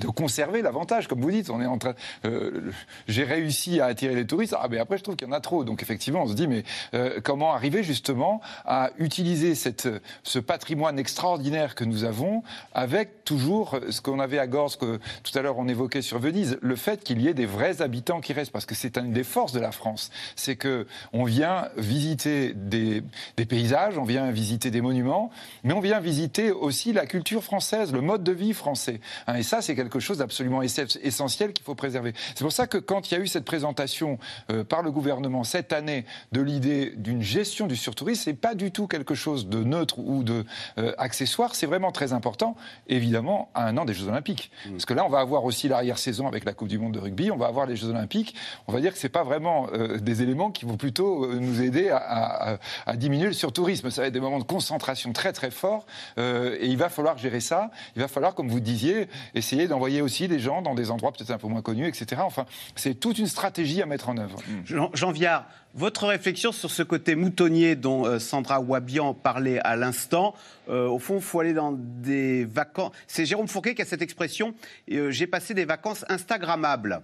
de 0.00 0.06
conserver 0.08 0.62
l'avantage. 0.62 1.08
Comme 1.08 1.20
vous 1.20 1.30
dites, 1.30 1.50
on 1.50 1.60
est 1.60 1.66
en 1.66 1.78
train. 1.78 1.94
Euh, 2.24 2.72
j'ai 3.08 3.24
réussi 3.24 3.80
à 3.80 3.86
attirer 3.86 4.14
les 4.14 4.26
touristes, 4.26 4.54
ah, 4.58 4.66
mais 4.70 4.78
après, 4.78 4.98
je 4.98 5.02
trouve 5.02 5.16
qu'il 5.16 5.28
y 5.28 5.30
en 5.30 5.34
a 5.34 5.40
trop. 5.40 5.64
Donc 5.64 5.82
effectivement, 5.82 6.22
on 6.22 6.28
se 6.28 6.34
dit, 6.34 6.46
mais 6.46 6.64
euh, 6.94 7.20
comment 7.22 7.52
arriver 7.54 7.82
justement 7.82 8.40
à 8.64 8.90
utiliser 8.98 9.54
cette, 9.54 9.88
ce 10.22 10.38
patrimoine 10.38 10.98
extraordinaire 10.98 11.74
que 11.74 11.84
nous 11.84 12.04
avons 12.04 12.42
avec 12.74 13.24
toujours 13.24 13.78
ce 13.90 14.00
qu'on 14.00 14.18
avait 14.18 14.38
à 14.38 14.46
Gorsk, 14.46 14.80
que 14.80 14.98
tout 15.22 15.38
à 15.38 15.42
l'heure 15.42 15.58
on 15.58 15.68
évoquait 15.68 16.02
sur 16.02 16.18
Venise, 16.18 16.58
le 16.60 16.76
fait 16.76 17.04
qu'il 17.04 17.20
y 17.20 17.28
ait 17.28 17.34
des 17.34 17.46
vrais 17.46 17.82
habitants 17.82 18.20
qui 18.20 18.32
restent, 18.32 18.52
parce 18.52 18.66
que 18.66 18.74
c'est 18.74 18.98
une 18.98 19.12
des 19.12 19.24
forces 19.24 19.52
de 19.52 19.60
la 19.60 19.72
France, 19.72 20.10
c'est 20.36 20.56
que 20.56 20.86
on 21.12 21.24
vient 21.24 21.68
visiter 21.76 22.52
des, 22.54 23.02
paysages, 23.48 23.98
on 23.98 24.04
vient 24.04 24.30
visiter 24.30 24.70
des 24.70 24.80
monuments, 24.80 25.30
mais 25.64 25.72
on 25.72 25.80
vient 25.80 26.00
visiter 26.00 26.50
aussi 26.50 26.92
la 26.92 27.06
culture 27.06 27.44
française, 27.44 27.92
le 27.92 28.00
mode 28.00 28.24
de 28.24 28.32
vie 28.32 28.52
français. 28.52 29.00
Hein, 29.32 29.36
et 29.38 29.42
ça, 29.42 29.62
c'est 29.62 29.74
quelque 29.74 30.00
chose 30.00 30.18
d'absolument 30.18 30.62
essentiel 30.62 31.52
qu'il 31.52 31.64
faut 31.64 31.74
préserver. 31.74 32.14
C'est 32.34 32.44
pour 32.44 32.52
ça 32.52 32.66
que 32.66 32.78
quand 32.78 33.10
il 33.10 33.14
y 33.14 33.16
a 33.16 33.20
eu 33.20 33.26
cette 33.26 33.44
présentation 33.44 34.18
euh, 34.50 34.64
par 34.64 34.82
le 34.82 34.90
gouvernement 34.90 35.44
cette 35.44 35.72
année 35.72 36.04
de 36.32 36.40
l'idée 36.40 36.92
d'une 36.96 37.22
gestion 37.22 37.66
du 37.66 37.76
surtourisme, 37.76 38.22
c'est 38.24 38.34
pas 38.34 38.54
du 38.54 38.70
tout 38.70 38.86
quelque 38.86 39.14
chose 39.14 39.48
de 39.48 39.62
neutre 39.62 39.98
ou 39.98 40.22
de 40.22 40.44
euh, 40.78 40.92
accessoire, 40.98 41.54
c'est 41.54 41.66
vraiment 41.66 41.92
très 41.92 42.12
important, 42.12 42.56
évidemment, 42.88 43.50
à 43.54 43.68
un 43.68 43.84
des 43.84 43.94
Jeux 43.94 44.08
Olympiques. 44.08 44.50
Mm. 44.66 44.70
Parce 44.72 44.84
que 44.84 44.94
là, 44.94 45.04
on 45.04 45.08
va 45.08 45.20
avoir 45.20 45.44
aussi 45.44 45.68
l'arrière-saison 45.68 46.28
avec 46.28 46.44
la 46.44 46.52
Coupe 46.52 46.68
du 46.68 46.78
Monde 46.78 46.92
de 46.92 46.98
rugby, 46.98 47.30
on 47.30 47.36
va 47.36 47.46
avoir 47.46 47.66
les 47.66 47.76
Jeux 47.76 47.88
Olympiques. 47.88 48.34
On 48.68 48.72
va 48.72 48.80
dire 48.80 48.92
que 48.92 48.98
ce 48.98 49.06
n'est 49.06 49.10
pas 49.10 49.24
vraiment 49.24 49.68
euh, 49.72 49.98
des 49.98 50.22
éléments 50.22 50.50
qui 50.50 50.64
vont 50.64 50.76
plutôt 50.76 51.32
nous 51.34 51.62
aider 51.62 51.88
à, 51.90 52.58
diminuer 52.94 53.26
le 53.26 53.32
surtourisme. 53.32 53.90
Ça 53.90 54.02
va 54.02 54.08
être 54.08 54.12
des 54.12 54.20
moments 54.20 54.38
de 54.38 54.44
concentration 54.44 55.12
très 55.12 55.32
très 55.32 55.50
forts 55.50 55.86
et 56.16 56.66
il 56.66 56.76
va 56.76 56.88
falloir 56.88 57.16
gérer 57.18 57.40
ça. 57.40 57.70
Il 57.96 58.02
va 58.02 58.08
falloir, 58.08 58.34
comme 58.34 58.48
vous 58.48 58.60
disiez, 58.60 59.08
essayer 59.34 59.68
d'envoyer 59.68 60.02
aussi 60.02 60.28
des 60.28 60.38
gens 60.38 60.62
dans 60.62 60.74
des 60.74 60.90
endroits 60.90 61.12
peut-être 61.12 61.30
un 61.30 61.38
peu 61.38 61.48
moins 61.48 61.62
connus, 61.62 61.86
etc. 61.86 62.22
Enfin, 62.24 62.46
c'est 62.76 62.94
toute 62.94 63.18
une 63.18 63.26
stratégie 63.26 63.82
à 63.82 63.86
mettre 63.86 64.08
en 64.08 64.16
œuvre. 64.16 64.38
Jean, 64.64 64.90
Jean 64.94 65.12
Viard, 65.12 65.46
votre 65.74 66.06
réflexion 66.06 66.52
sur 66.52 66.70
ce 66.70 66.82
côté 66.82 67.14
moutonnier 67.14 67.76
dont 67.76 68.04
euh, 68.04 68.18
Sandra 68.18 68.60
Wabian 68.60 69.14
parlait 69.14 69.58
à 69.60 69.76
l'instant, 69.76 70.34
euh, 70.68 70.86
au 70.86 70.98
fond, 70.98 71.16
il 71.16 71.22
faut 71.22 71.40
aller 71.40 71.54
dans 71.54 71.72
des 71.72 72.44
vacances. 72.44 72.92
C'est 73.06 73.24
Jérôme 73.24 73.48
Fourquet 73.48 73.74
qui 73.74 73.82
a 73.82 73.84
cette 73.84 74.02
expression 74.02 74.54
euh, 74.92 75.10
j'ai 75.10 75.26
passé 75.26 75.54
des 75.54 75.64
vacances 75.64 76.04
Instagrammables. 76.08 77.00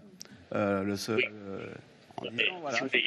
Le, 0.53 0.95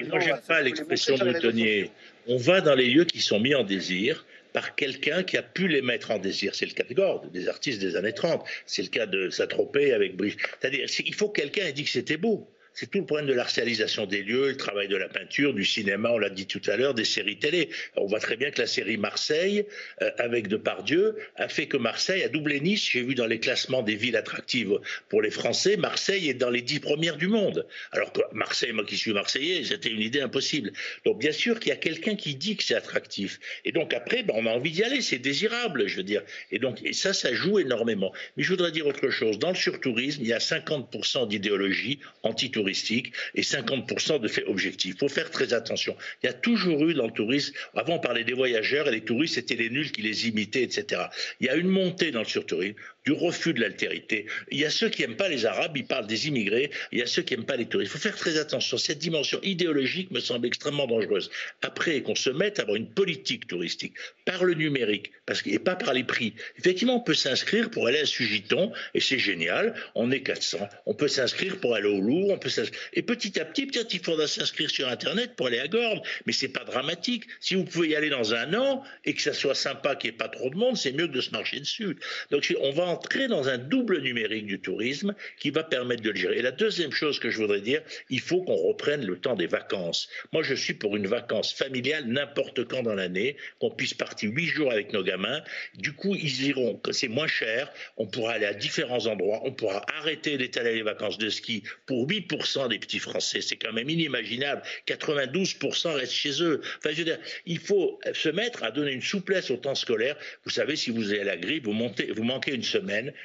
Moi, 0.09 0.20
j'aime 0.20 0.39
pas 0.47 0.62
l'expression 0.62 1.16
moutonnier. 1.24 1.91
On 2.28 2.38
va 2.38 2.62
dans 2.62 2.76
les 2.76 2.88
lieux 2.88 3.05
qui 3.05 3.20
sont 3.20 3.39
mis 3.39 3.55
en 3.55 3.64
désir 3.64 4.26
par 4.54 4.76
quelqu'un 4.76 5.24
qui 5.24 5.38
a 5.38 5.43
pu 5.43 5.68
les 5.68 5.82
mettre 5.82 6.12
en 6.12 6.20
désir. 6.20 6.56
C'est 6.56 6.66
le 6.66 6.74
cas 6.74 6.84
de 6.84 6.93
Gord, 6.93 7.26
des 7.28 7.47
artistes 7.47 7.80
des 7.80 7.95
années 7.95 8.14
30. 8.14 8.43
C'est 8.66 8.84
le 8.84 8.89
cas 8.89 9.06
de 9.06 9.30
Satropé 9.30 9.93
avec 9.93 10.16
Brice. 10.16 10.36
C'est-à-dire, 10.60 10.88
il 11.06 11.14
faut 11.14 11.30
que 11.30 11.41
quelqu'un 11.41 11.66
ait 11.66 11.74
dit 11.74 11.84
que 11.84 11.89
c'était 11.89 12.18
beau. 12.18 12.47
C'est 12.74 12.89
tout 12.89 12.99
le 12.99 13.05
problème 13.05 13.28
de 13.28 13.34
l'artificialisation 13.34 14.05
des 14.05 14.24
lieux, 14.24 14.49
le 14.49 14.57
travail 14.57 14.88
de 14.88 14.95
la 14.95 15.09
peinture, 15.09 15.53
du 15.53 15.65
cinéma, 15.65 16.09
on 16.11 16.17
l'a 16.17 16.30
dit 16.30 16.47
tout 16.47 16.61
à 16.67 16.78
l'heure, 16.78 16.93
des 16.93 17.05
séries 17.05 17.38
télé. 17.38 17.69
On 17.95 18.05
voit 18.05 18.19
très 18.19 18.38
bien 18.38 18.49
que 18.51 18.61
la 18.61 18.67
série 18.67 18.97
Marseille, 18.97 19.65
euh, 20.01 20.09
avec 20.17 20.47
Depardieu, 20.47 21.17
a 21.36 21.47
fait 21.47 21.67
que 21.67 21.78
Marseille 21.78 22.24
a 22.24 22.30
doublé 22.30 22.59
Nice. 22.59 22.89
J'ai 22.89 23.01
vu 23.01 23.15
dans 23.15 23.26
les 23.26 23.39
classements 23.39 23.84
des 23.84 23.95
villes 23.95 24.15
attractives 24.15 24.80
pour 25.09 25.22
les 25.22 25.32
Français, 25.32 25.78
Marseille 25.78 26.30
est 26.30 26.34
dans 26.34 26.49
les 26.49 26.61
dix 26.61 26.80
premières 26.80 27.17
du 27.17 27.28
monde. 27.28 27.67
Alors 27.91 28.11
que 28.13 28.22
Marseille, 28.32 28.72
moi 28.72 28.86
qui 28.86 28.97
suis 28.97 29.13
marseillais, 29.13 29.63
c'était 29.63 29.89
une 29.89 30.01
idée 30.01 30.22
impossible. 30.22 30.72
Donc 31.05 31.19
bien 31.19 31.32
sûr 31.32 31.59
qu'il 31.59 31.69
y 31.69 31.74
a 31.74 31.78
quelqu'un 31.78 32.15
qui 32.15 32.36
dit 32.36 32.55
que 32.55 32.63
c'est 32.63 32.76
attractif. 32.76 33.39
Et 33.65 33.72
donc 33.72 33.93
après, 33.93 34.24
ben, 34.24 34.34
on 34.38 34.45
a 34.45 34.49
envie 34.49 34.72
d'y 34.72 34.84
aller, 34.84 35.01
c'est 35.01 35.19
désirable, 35.19 35.88
je 35.88 35.97
veux 35.97 36.03
dire. 36.03 36.24
Et 36.51 36.59
donc 36.59 36.82
et 36.84 36.93
ça, 36.93 37.13
ça 37.13 37.34
joue 37.34 37.59
énormément. 37.59 38.13
Mais 38.38 38.43
je 38.43 38.49
voudrais 38.49 38.72
dire 38.72 38.88
autre 38.88 39.09
chose. 39.09 39.39
Dans 39.39 39.49
le 39.49 39.55
surtourisme, 39.55 40.22
il 40.22 40.28
y 40.28 40.34
a 40.34 40.39
50% 40.39 41.28
d'idéologie 41.28 41.99
anti 42.24 42.51
touristiques 42.62 43.14
et 43.36 43.41
50% 43.41 44.20
de 44.20 44.28
faits 44.28 44.45
objectifs. 44.47 44.93
Il 44.95 44.99
faut 44.99 45.09
faire 45.09 45.32
très 45.32 45.53
attention. 45.53 45.95
Il 46.22 46.28
y 46.28 46.30
a 46.30 46.34
toujours 46.34 46.88
eu 46.88 46.93
dans 46.93 47.07
le 47.07 47.14
tourisme, 47.14 47.53
avant 47.76 47.95
on 47.95 47.99
parlait 47.99 48.24
des 48.24 48.34
voyageurs 48.34 48.88
et 48.88 48.91
les 48.91 49.01
touristes 49.01 49.36
c'était 49.36 49.55
les 49.55 49.70
nuls 49.70 49.91
qui 49.91 50.01
les 50.01 50.28
imitaient, 50.28 50.64
etc. 50.64 51.03
Il 51.39 51.47
y 51.47 51.49
a 51.49 51.55
une 51.55 51.68
montée 51.68 52.12
dans 52.12 52.20
le 52.20 52.26
surtourisme 52.26 52.76
du 53.06 53.12
refus 53.12 53.54
de 53.54 53.62
l'altérité. 53.62 54.28
Il 54.52 54.60
y 54.60 54.66
a 54.66 54.70
ceux 54.70 54.89
qui 54.89 55.02
n'aiment 55.02 55.16
pas 55.16 55.30
les 55.30 55.45
Arabes, 55.45 55.76
ils 55.76 55.86
parlent 55.86 56.08
des 56.08 56.28
immigrés, 56.28 56.72
il 56.91 56.99
y 56.99 57.02
a 57.02 57.08
ceux 57.08 57.22
qui 57.22 57.36
n'aiment 57.36 57.45
pas 57.45 57.56
les 57.56 57.66
touristes. 57.66 57.91
Il 57.91 57.97
faut 57.97 58.04
faire 58.04 58.16
très 58.16 58.38
attention. 58.38 58.78
Cette 58.78 58.99
dimension 58.99 59.39
idéologique 59.43 60.12
me 60.12 60.20
semble 60.20 60.47
extrêmement 60.47 60.88
dangereuse. 60.88 61.32
Après, 61.62 62.02
qu'on 62.02 62.16
se 62.16 62.30
mette 62.30 62.60
à 62.60 62.64
avoir 62.64 62.78
une 62.78 62.89
politique 62.89 63.47
touristique 63.47 63.93
par 64.26 64.43
le 64.43 64.54
numérique 64.54 65.12
parce, 65.26 65.41
et 65.45 65.60
pas 65.60 65.76
par 65.76 65.93
les 65.93 66.04
prix. 66.04 66.36
Effectivement, 66.58 66.97
on 66.97 66.99
peut 66.99 67.14
s'inscrire 67.14 67.72
pour 67.72 67.88
aller 67.88 67.99
à 67.99 68.06
Sugiton 68.06 68.72
et 68.93 68.99
c'est 68.99 69.20
génial, 69.20 69.74
on 69.95 70.12
est 70.12 70.22
400. 70.22 70.70
On 70.86 70.93
peut 70.93 71.08
s'inscrire 71.08 71.58
pour 71.60 71.76
aller 71.76 71.88
au 71.88 72.02
Louvre, 72.02 72.30
on 72.30 72.38
peut 72.38 72.49
et 72.93 73.02
petit 73.02 73.39
à 73.39 73.45
petit, 73.45 73.66
peut-être 73.66 73.93
il 73.93 73.99
faudra 73.99 74.28
s'inscrire 74.28 74.70
sur 74.70 74.88
Internet 74.88 75.36
pour 75.36 75.47
aller 75.47 75.60
à 75.60 75.68
Gordes, 75.68 76.02
mais 76.26 76.34
c'est 76.34 76.49
pas 76.49 76.64
dramatique. 76.64 77.26
Si 77.39 77.56
vous 77.56 77.64
pouvez 77.64 77.89
y 77.89 77.95
aller 77.95 78.10
dans 78.10 78.34
un 78.34 78.54
an 78.54 78.84
et 79.06 79.14
que 79.14 79.22
ça 79.22 79.34
soit 79.34 79.56
sympa, 79.56 79.95
qu'il 79.95 80.10
n'y 80.10 80.16
ait 80.16 80.18
pas 80.18 80.30
trop 80.30 80.49
de 80.49 80.56
monde, 80.56 80.78
c'est 80.78 80.91
mieux 80.91 81.08
que 81.08 81.14
de 81.14 81.22
se 81.22 81.32
marcher 81.32 81.60
dessus. 81.60 81.97
Donc 82.30 82.54
on 82.60 82.72
va 82.72 82.84
entrer 82.92 83.28
dans 83.28 83.50
un 83.50 83.58
double 83.58 84.02
numérique 84.02 84.46
du 84.46 84.60
tourisme 84.60 85.16
qui 85.39 85.50
va 85.50 85.64
permettre 85.64 86.04
de 86.04 86.12
le 86.12 86.16
gérer. 86.16 86.38
Et 86.39 86.42
la 86.42 86.52
deuxième 86.52 86.92
chose 86.92 87.20
que 87.20 87.30
je 87.30 87.38
voudrais 87.38 87.62
dire, 87.62 87.82
il 88.10 88.20
faut 88.20 88.42
qu'on 88.42 88.56
reprenne 88.56 89.06
le 89.06 89.18
temps 89.18 89.36
des 89.36 89.48
vacances. 89.48 90.10
Moi, 90.32 90.44
je 90.44 90.54
suis 90.54 90.74
pour 90.74 90.96
une 90.96 91.08
vacance 91.08 91.54
familiale 91.54 92.06
n'importe 92.06 92.66
quand 92.66 92.84
dans 92.84 92.96
l'année, 92.96 93.38
qu'on 93.60 93.72
puisse 93.72 93.94
partir 93.94 94.32
huit 94.32 94.48
jours 94.48 94.72
avec 94.72 94.94
nos 94.94 95.04
gamins. 95.04 95.42
Du 95.76 95.94
coup, 95.94 96.16
ils 96.16 96.48
iront, 96.48 96.80
c'est 96.92 97.08
moins 97.08 97.28
cher, 97.28 97.72
on 97.98 98.08
pourra 98.08 98.34
aller 98.34 98.46
à 98.46 98.54
différents 98.54 99.08
endroits, 99.08 99.42
on 99.44 99.52
pourra 99.52 99.86
arrêter 99.98 100.38
d'étaler 100.38 100.76
les 100.76 100.84
vacances 100.84 101.18
de 101.18 101.30
ski 101.30 101.64
pour 101.86 102.08
8% 102.08 102.70
des 102.70 102.80
petits 102.80 103.00
Français. 103.00 103.42
C'est 103.42 103.58
quand 103.58 103.74
même 103.74 103.89
inimaginable. 103.89 104.62
92% 104.88 105.94
restent 105.94 106.14
chez 106.14 106.42
eux. 106.42 106.62
Enfin, 106.78 106.92
je 106.92 106.98
veux 106.98 107.06
dire, 107.06 107.20
il 107.46 107.60
faut 107.60 108.00
se 108.14 108.30
mettre 108.30 108.64
à 108.64 108.72
donner 108.72 108.92
une 108.92 109.02
souplesse 109.02 109.52
au 109.52 109.58
temps 109.58 109.76
scolaire. 109.76 110.16
Vous 110.46 110.52
savez, 110.52 110.76
si 110.76 110.92
vous 110.92 111.12
avez 111.12 111.24
la 111.24 111.38
grippe, 111.38 111.66
vous, 111.66 111.74
manquez 111.74 112.54
une 112.54 112.64
semaine, 112.64 112.81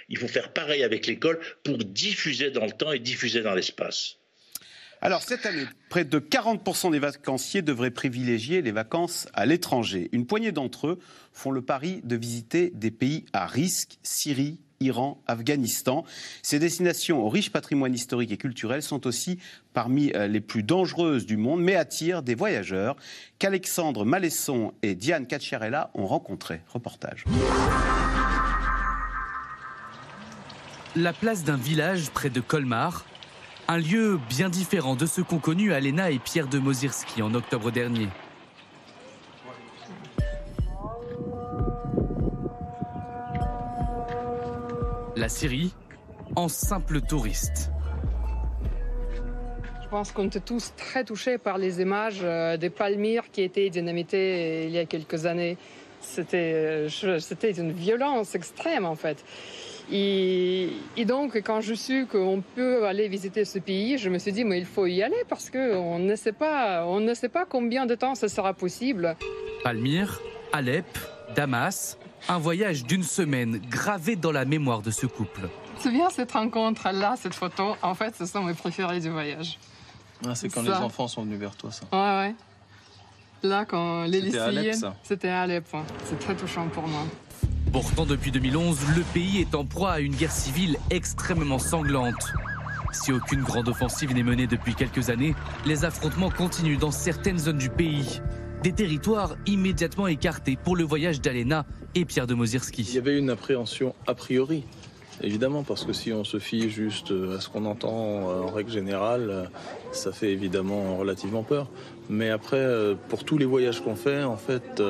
il 0.08 0.18
faut 0.18 0.28
faire 0.28 0.52
pareil 0.52 0.82
avec 0.82 1.06
l'école 1.06 1.38
pour 1.64 1.78
diffuser 1.78 2.50
dans 2.50 2.64
le 2.64 2.72
temps 2.72 2.92
et 2.92 2.98
diffuser 2.98 3.42
dans 3.42 3.54
l'espace. 3.54 4.16
Alors 5.02 5.22
cette 5.22 5.44
année, 5.44 5.66
près 5.90 6.04
de 6.04 6.18
40% 6.18 6.90
des 6.90 6.98
vacanciers 6.98 7.62
devraient 7.62 7.90
privilégier 7.90 8.62
les 8.62 8.72
vacances 8.72 9.28
à 9.34 9.46
l'étranger. 9.46 10.08
Une 10.12 10.26
poignée 10.26 10.52
d'entre 10.52 10.88
eux 10.88 10.98
font 11.32 11.50
le 11.50 11.62
pari 11.62 12.00
de 12.02 12.16
visiter 12.16 12.70
des 12.74 12.90
pays 12.90 13.26
à 13.32 13.46
risque, 13.46 13.98
Syrie, 14.02 14.58
Iran, 14.80 15.22
Afghanistan. 15.26 16.04
Ces 16.42 16.58
destinations 16.58 17.24
au 17.24 17.28
riche 17.28 17.50
patrimoine 17.50 17.94
historique 17.94 18.32
et 18.32 18.36
culturel 18.36 18.82
sont 18.82 19.06
aussi 19.06 19.38
parmi 19.72 20.12
euh, 20.14 20.26
les 20.26 20.40
plus 20.40 20.62
dangereuses 20.62 21.26
du 21.26 21.36
monde, 21.36 21.62
mais 21.62 21.76
attirent 21.76 22.22
des 22.22 22.34
voyageurs 22.34 22.96
qu'Alexandre 23.38 24.04
Malesson 24.04 24.72
et 24.82 24.94
Diane 24.94 25.26
Cacciarella 25.26 25.90
ont 25.94 26.06
rencontrés. 26.06 26.60
Reportage. 26.68 27.24
La 30.98 31.12
place 31.12 31.44
d'un 31.44 31.58
village 31.58 32.08
près 32.08 32.30
de 32.30 32.40
Colmar, 32.40 33.04
un 33.68 33.76
lieu 33.76 34.18
bien 34.30 34.48
différent 34.48 34.96
de 34.96 35.04
ce 35.04 35.20
qu'ont 35.20 35.38
connu 35.38 35.74
Alena 35.74 36.10
et 36.10 36.18
Pierre 36.18 36.48
de 36.48 36.58
Mozirski 36.58 37.20
en 37.20 37.34
octobre 37.34 37.70
dernier. 37.70 38.08
La 45.16 45.28
Syrie, 45.28 45.74
en 46.34 46.48
simple 46.48 47.02
touriste. 47.02 47.70
Je 49.82 49.88
pense 49.90 50.12
qu'on 50.12 50.28
était 50.28 50.40
tous 50.40 50.72
très 50.78 51.04
touchés 51.04 51.36
par 51.36 51.58
les 51.58 51.82
images 51.82 52.20
euh, 52.22 52.56
des 52.56 52.70
palmyres 52.70 53.30
qui 53.30 53.42
étaient 53.42 53.68
dynamitées 53.68 54.64
il 54.64 54.70
y 54.70 54.78
a 54.78 54.86
quelques 54.86 55.26
années. 55.26 55.58
C'était 56.00 56.88
euh, 56.88 57.52
une 57.58 57.72
violence 57.72 58.34
extrême 58.34 58.86
en 58.86 58.94
fait. 58.94 59.22
Et, 59.90 60.72
donc, 61.06 61.36
quand 61.36 61.60
je 61.60 61.74
suis 61.74 62.06
qu'on 62.06 62.42
peut 62.54 62.86
aller 62.86 63.08
visiter 63.08 63.44
ce 63.44 63.58
pays, 63.58 63.98
je 63.98 64.08
me 64.08 64.18
suis 64.18 64.32
dit, 64.32 64.44
mais 64.44 64.58
il 64.58 64.66
faut 64.66 64.86
y 64.86 65.02
aller 65.02 65.22
parce 65.28 65.50
qu'on 65.50 65.98
ne 65.98 66.16
sait 66.16 66.32
pas, 66.32 66.84
on 66.86 67.00
ne 67.00 67.14
sait 67.14 67.28
pas 67.28 67.44
combien 67.44 67.86
de 67.86 67.94
temps 67.94 68.14
ce 68.14 68.28
sera 68.28 68.52
possible. 68.52 69.16
Palmyre, 69.62 70.20
Alep, 70.52 70.86
Damas, 71.34 71.98
un 72.28 72.38
voyage 72.38 72.84
d'une 72.84 73.04
semaine 73.04 73.60
gravé 73.70 74.16
dans 74.16 74.32
la 74.32 74.44
mémoire 74.44 74.82
de 74.82 74.90
ce 74.90 75.06
couple. 75.06 75.48
C'est 75.78 75.90
bien 75.90 76.10
cette 76.10 76.32
rencontre-là, 76.32 77.14
cette 77.16 77.34
photo. 77.34 77.76
En 77.82 77.94
fait, 77.94 78.14
ce 78.16 78.26
sont 78.26 78.42
mes 78.42 78.54
préférés 78.54 79.00
du 79.00 79.10
voyage. 79.10 79.58
Ah, 80.26 80.34
c'est 80.34 80.48
quand 80.48 80.62
les 80.62 80.70
enfants 80.70 81.06
sont 81.06 81.22
venus 81.22 81.38
vers 81.38 81.54
toi, 81.54 81.70
ça. 81.70 81.84
Ouais, 81.92 82.28
ouais. 82.28 82.34
Là, 83.42 83.64
quand 83.66 84.04
les 84.04 84.20
lycéennes... 84.20 84.94
C'était 85.02 85.28
à 85.28 85.42
Alep, 85.42 85.64
C'est 86.06 86.18
très 86.18 86.34
touchant 86.34 86.66
pour 86.68 86.88
moi. 86.88 87.02
Pourtant, 87.72 88.06
depuis 88.06 88.30
2011, 88.30 88.78
le 88.96 89.02
pays 89.12 89.40
est 89.40 89.54
en 89.54 89.64
proie 89.64 89.92
à 89.92 90.00
une 90.00 90.14
guerre 90.14 90.32
civile 90.32 90.76
extrêmement 90.90 91.58
sanglante. 91.58 92.32
Si 92.92 93.12
aucune 93.12 93.42
grande 93.42 93.68
offensive 93.68 94.14
n'est 94.14 94.22
menée 94.22 94.46
depuis 94.46 94.74
quelques 94.74 95.10
années, 95.10 95.34
les 95.66 95.84
affrontements 95.84 96.30
continuent 96.30 96.78
dans 96.78 96.90
certaines 96.90 97.38
zones 97.38 97.58
du 97.58 97.68
pays. 97.68 98.22
Des 98.62 98.72
territoires 98.72 99.36
immédiatement 99.46 100.06
écartés 100.06 100.56
pour 100.56 100.76
le 100.76 100.84
voyage 100.84 101.20
d'Alena 101.20 101.66
et 101.94 102.04
Pierre 102.04 102.26
de 102.26 102.34
Mozirski. 102.34 102.82
Il 102.82 102.94
y 102.94 102.98
avait 102.98 103.18
une 103.18 103.30
appréhension 103.30 103.94
a 104.06 104.14
priori 104.14 104.64
Évidemment, 105.22 105.62
parce 105.62 105.84
que 105.84 105.94
si 105.94 106.12
on 106.12 106.24
se 106.24 106.38
fie 106.38 106.68
juste 106.68 107.10
à 107.10 107.40
ce 107.40 107.48
qu'on 107.48 107.64
entend 107.64 107.88
en 107.88 108.46
règle 108.48 108.70
générale, 108.70 109.50
ça 109.90 110.12
fait 110.12 110.30
évidemment 110.30 110.96
relativement 110.98 111.42
peur. 111.42 111.70
Mais 112.08 112.30
après, 112.30 112.56
euh, 112.56 112.94
pour 113.08 113.24
tous 113.24 113.38
les 113.38 113.44
voyages 113.44 113.82
qu'on 113.82 113.96
fait, 113.96 114.22
en 114.22 114.36
fait, 114.36 114.82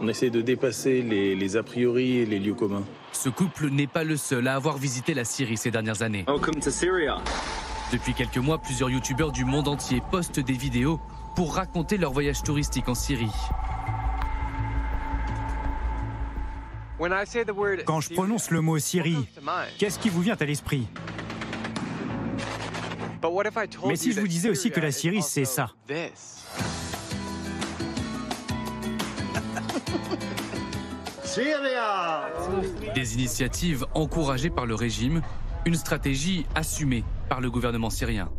on 0.00 0.08
essaie 0.08 0.30
de 0.30 0.40
dépasser 0.40 1.02
les, 1.02 1.56
a 1.56 1.62
priori 1.62 2.18
et 2.18 2.26
les 2.26 2.38
lieux 2.38 2.54
communs. 2.54 2.84
Ce 3.12 3.28
couple 3.28 3.68
n'est 3.68 3.86
pas 3.86 4.04
le 4.04 4.16
seul 4.16 4.48
à 4.48 4.54
avoir 4.54 4.78
visité 4.78 5.14
la 5.14 5.24
Syrie 5.24 5.56
ces 5.56 5.70
dernières 5.70 6.02
années. 6.02 6.24
Depuis 7.92 8.14
quelques 8.14 8.38
mois, 8.38 8.58
plusieurs 8.58 8.88
youtubeurs 8.88 9.32
du 9.32 9.44
monde 9.44 9.68
entier 9.68 10.02
postent 10.10 10.40
des 10.40 10.54
vidéos 10.54 10.98
pour 11.36 11.54
raconter 11.54 11.98
leur 11.98 12.12
voyage 12.12 12.42
touristique 12.42 12.88
en 12.88 12.94
Syrie. 12.94 13.30
Quand 17.84 18.00
je 18.00 18.14
prononce 18.14 18.50
le 18.50 18.60
mot 18.60 18.78
Syrie, 18.78 19.28
qu'est-ce 19.78 19.98
qui 19.98 20.08
vous 20.08 20.22
vient 20.22 20.36
à 20.38 20.44
l'esprit? 20.44 20.86
Mais 23.86 23.96
si 23.96 24.12
je 24.12 24.20
vous 24.20 24.28
disais 24.28 24.50
aussi 24.50 24.70
que 24.70 24.80
la 24.80 24.90
Syrie, 24.90 25.22
c'est 25.22 25.44
ça 25.44 25.70
Des 32.94 33.14
initiatives 33.14 33.86
encouragées 33.94 34.50
par 34.50 34.66
le 34.66 34.74
régime, 34.74 35.22
une 35.64 35.76
stratégie 35.76 36.44
assumée 36.54 37.04
par 37.30 37.40
le 37.40 37.50
gouvernement 37.50 37.88
syrien. 37.88 38.30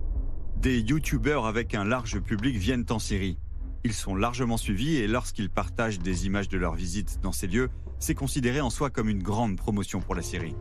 Des 0.57 0.79
youtubeurs 0.79 1.47
avec 1.47 1.73
un 1.73 1.85
large 1.85 2.19
public 2.19 2.55
viennent 2.55 2.85
en 2.91 2.99
Syrie. 2.99 3.39
Ils 3.83 3.93
sont 3.93 4.15
largement 4.15 4.57
suivis 4.57 4.97
et 4.97 5.07
lorsqu'ils 5.07 5.49
partagent 5.49 5.99
des 5.99 6.27
images 6.27 6.49
de 6.49 6.57
leur 6.57 6.75
visite 6.75 7.19
dans 7.23 7.31
ces 7.31 7.47
lieux, 7.47 7.69
c'est 7.97 8.13
considéré 8.13 8.61
en 8.61 8.69
soi 8.69 8.91
comme 8.91 9.09
une 9.09 9.23
grande 9.23 9.57
promotion 9.57 9.99
pour 9.99 10.13
la 10.13 10.21
Syrie. 10.21 10.55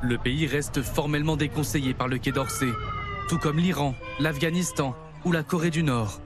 Le 0.00 0.16
pays 0.16 0.46
reste 0.46 0.82
formellement 0.82 1.36
déconseillé 1.36 1.92
par 1.92 2.06
le 2.06 2.18
Quai 2.18 2.30
d'Orsay, 2.30 2.70
tout 3.28 3.38
comme 3.38 3.58
l'Iran, 3.58 3.96
l'Afghanistan 4.20 4.94
ou 5.24 5.32
la 5.32 5.42
Corée 5.42 5.70
du 5.70 5.82
Nord. 5.82 6.20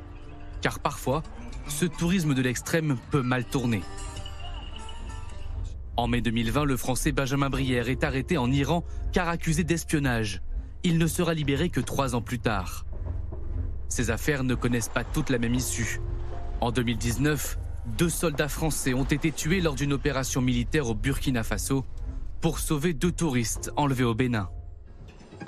Car 0.61 0.78
parfois, 0.78 1.22
ce 1.68 1.87
tourisme 1.87 2.34
de 2.34 2.43
l'extrême 2.43 2.99
peut 3.11 3.22
mal 3.22 3.45
tourner. 3.45 3.82
En 5.97 6.09
mai 6.09 6.20
2020, 6.20 6.64
le 6.64 6.76
Français 6.76 7.11
Benjamin 7.11 7.49
Brière 7.49 7.88
est 7.88 8.05
arrêté 8.05 8.36
en 8.36 8.53
Iran 8.53 8.84
car 9.12 9.28
accusé 9.28 9.64
d'espionnage. 9.64 10.42
Il 10.84 10.99
ne 10.99 11.07
sera 11.07 11.32
libéré 11.32 11.70
que 11.70 11.80
trois 11.80 12.14
ans 12.14 12.20
plus 12.20 12.38
tard. 12.38 12.84
Ces 13.88 14.11
affaires 14.11 14.44
ne 14.44 14.55
connaissent 14.55 14.90
pas 14.90 15.05
toutes 15.05 15.30
la 15.30 15.38
même 15.38 15.55
issue. 15.55 16.01
En 16.61 16.70
2019, 16.70 17.59
deux 17.97 18.11
soldats 18.11 18.49
français 18.49 18.92
ont 18.92 19.05
été 19.05 19.32
tués 19.32 19.62
lors 19.62 19.74
d'une 19.74 19.94
opération 19.94 20.42
militaire 20.42 20.88
au 20.88 20.94
Burkina 20.94 21.42
Faso 21.42 21.86
pour 22.42 22.59
sauver 22.59 22.92
deux 22.92 23.12
touristes 23.12 23.72
enlevés 23.76 24.05
au 24.05 24.14
Bénin. 24.14 24.51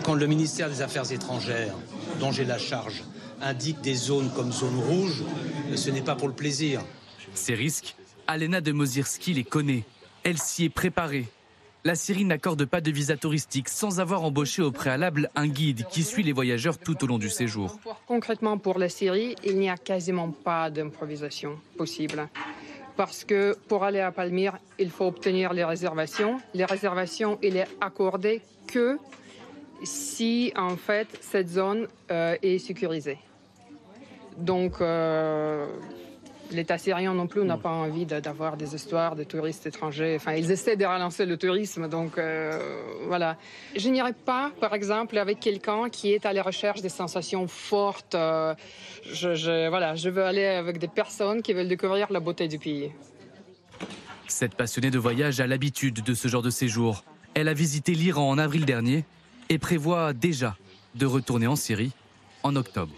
Quand 0.02 0.14
le 0.14 0.26
ministère 0.26 0.70
des 0.70 0.80
Affaires 0.80 1.12
étrangères, 1.12 1.74
dont 2.20 2.32
j'ai 2.32 2.46
la 2.46 2.58
charge, 2.58 3.04
indique 3.42 3.82
des 3.82 3.94
zones 3.94 4.30
comme 4.34 4.52
zone 4.52 4.76
rouge, 4.76 5.24
ce 5.74 5.90
n'est 5.90 6.02
pas 6.02 6.16
pour 6.16 6.28
le 6.28 6.34
plaisir. 6.34 6.80
Ces 7.34 7.54
risques, 7.54 7.96
Alena 8.26 8.62
de 8.62 8.72
Mozirski 8.72 9.34
les 9.34 9.44
connaît. 9.44 9.84
Elle 10.28 10.36
s'y 10.36 10.66
est 10.66 10.68
préparée 10.68 11.24
la 11.84 11.94
Syrie 11.94 12.26
n'accorde 12.26 12.66
pas 12.66 12.82
de 12.82 12.90
visa 12.90 13.16
touristique 13.16 13.70
sans 13.70 13.98
avoir 13.98 14.22
embauché 14.22 14.60
au 14.60 14.70
préalable 14.70 15.30
un 15.34 15.46
guide 15.46 15.86
qui 15.86 16.02
suit 16.02 16.22
les 16.22 16.32
voyageurs 16.32 16.76
tout 16.76 17.02
au 17.02 17.06
long 17.06 17.16
du 17.16 17.30
séjour. 17.30 17.78
Concrètement, 18.06 18.58
pour 18.58 18.78
la 18.78 18.90
Syrie, 18.90 19.36
il 19.42 19.58
n'y 19.58 19.70
a 19.70 19.78
quasiment 19.78 20.30
pas 20.30 20.68
d'improvisation 20.68 21.58
possible. 21.78 22.28
Parce 22.94 23.24
que 23.24 23.56
pour 23.68 23.84
aller 23.84 24.00
à 24.00 24.12
Palmyre, 24.12 24.58
il 24.78 24.90
faut 24.90 25.06
obtenir 25.06 25.54
les 25.54 25.64
réservations. 25.64 26.38
Les 26.52 26.66
réservations, 26.66 27.38
il 27.42 27.56
est 27.56 27.68
accordé 27.80 28.42
que 28.66 28.98
si 29.82 30.52
en 30.56 30.76
fait 30.76 31.08
cette 31.22 31.48
zone 31.48 31.88
euh, 32.10 32.36
est 32.42 32.58
sécurisée. 32.58 33.18
Donc 34.36 34.82
euh, 34.82 35.66
l'État 36.50 36.78
syrien 36.78 37.14
non 37.14 37.26
plus 37.26 37.44
n'a 37.44 37.56
pas 37.56 37.70
envie 37.70 38.06
d'avoir 38.06 38.56
des 38.56 38.74
histoires 38.74 39.16
de 39.16 39.24
touristes 39.24 39.66
étrangers. 39.66 40.16
Enfin, 40.16 40.34
ils 40.34 40.50
essaient 40.50 40.76
de 40.76 40.84
relancer 40.84 41.26
le 41.26 41.36
tourisme, 41.36 41.88
donc 41.88 42.18
euh, 42.18 42.58
voilà. 43.06 43.36
Je 43.76 43.88
n'irai 43.88 44.12
pas, 44.12 44.52
par 44.60 44.74
exemple, 44.74 45.18
avec 45.18 45.40
quelqu'un 45.40 45.88
qui 45.90 46.12
est 46.12 46.26
à 46.26 46.32
la 46.32 46.42
recherche 46.42 46.80
des 46.80 46.88
sensations 46.88 47.46
fortes. 47.48 48.14
je, 48.14 49.68
voilà, 49.68 49.94
je 49.94 50.08
veux 50.08 50.24
aller 50.24 50.44
avec 50.44 50.78
des 50.78 50.88
personnes 50.88 51.42
qui 51.42 51.52
veulent 51.52 51.68
découvrir 51.68 52.10
la 52.10 52.20
beauté 52.20 52.48
du 52.48 52.58
pays. 52.58 52.90
Cette 54.26 54.54
passionnée 54.54 54.90
de 54.90 54.98
voyage 54.98 55.40
a 55.40 55.46
l'habitude 55.46 56.02
de 56.02 56.14
ce 56.14 56.28
genre 56.28 56.42
de 56.42 56.50
séjour. 56.50 57.04
Elle 57.34 57.48
a 57.48 57.54
visité 57.54 57.92
l'Iran 57.92 58.28
en 58.28 58.38
avril 58.38 58.64
dernier 58.64 59.04
et 59.48 59.58
prévoit 59.58 60.12
déjà 60.12 60.56
de 60.94 61.06
retourner 61.06 61.46
en 61.46 61.56
Syrie 61.56 61.92
en 62.42 62.54
octobre. 62.56 62.94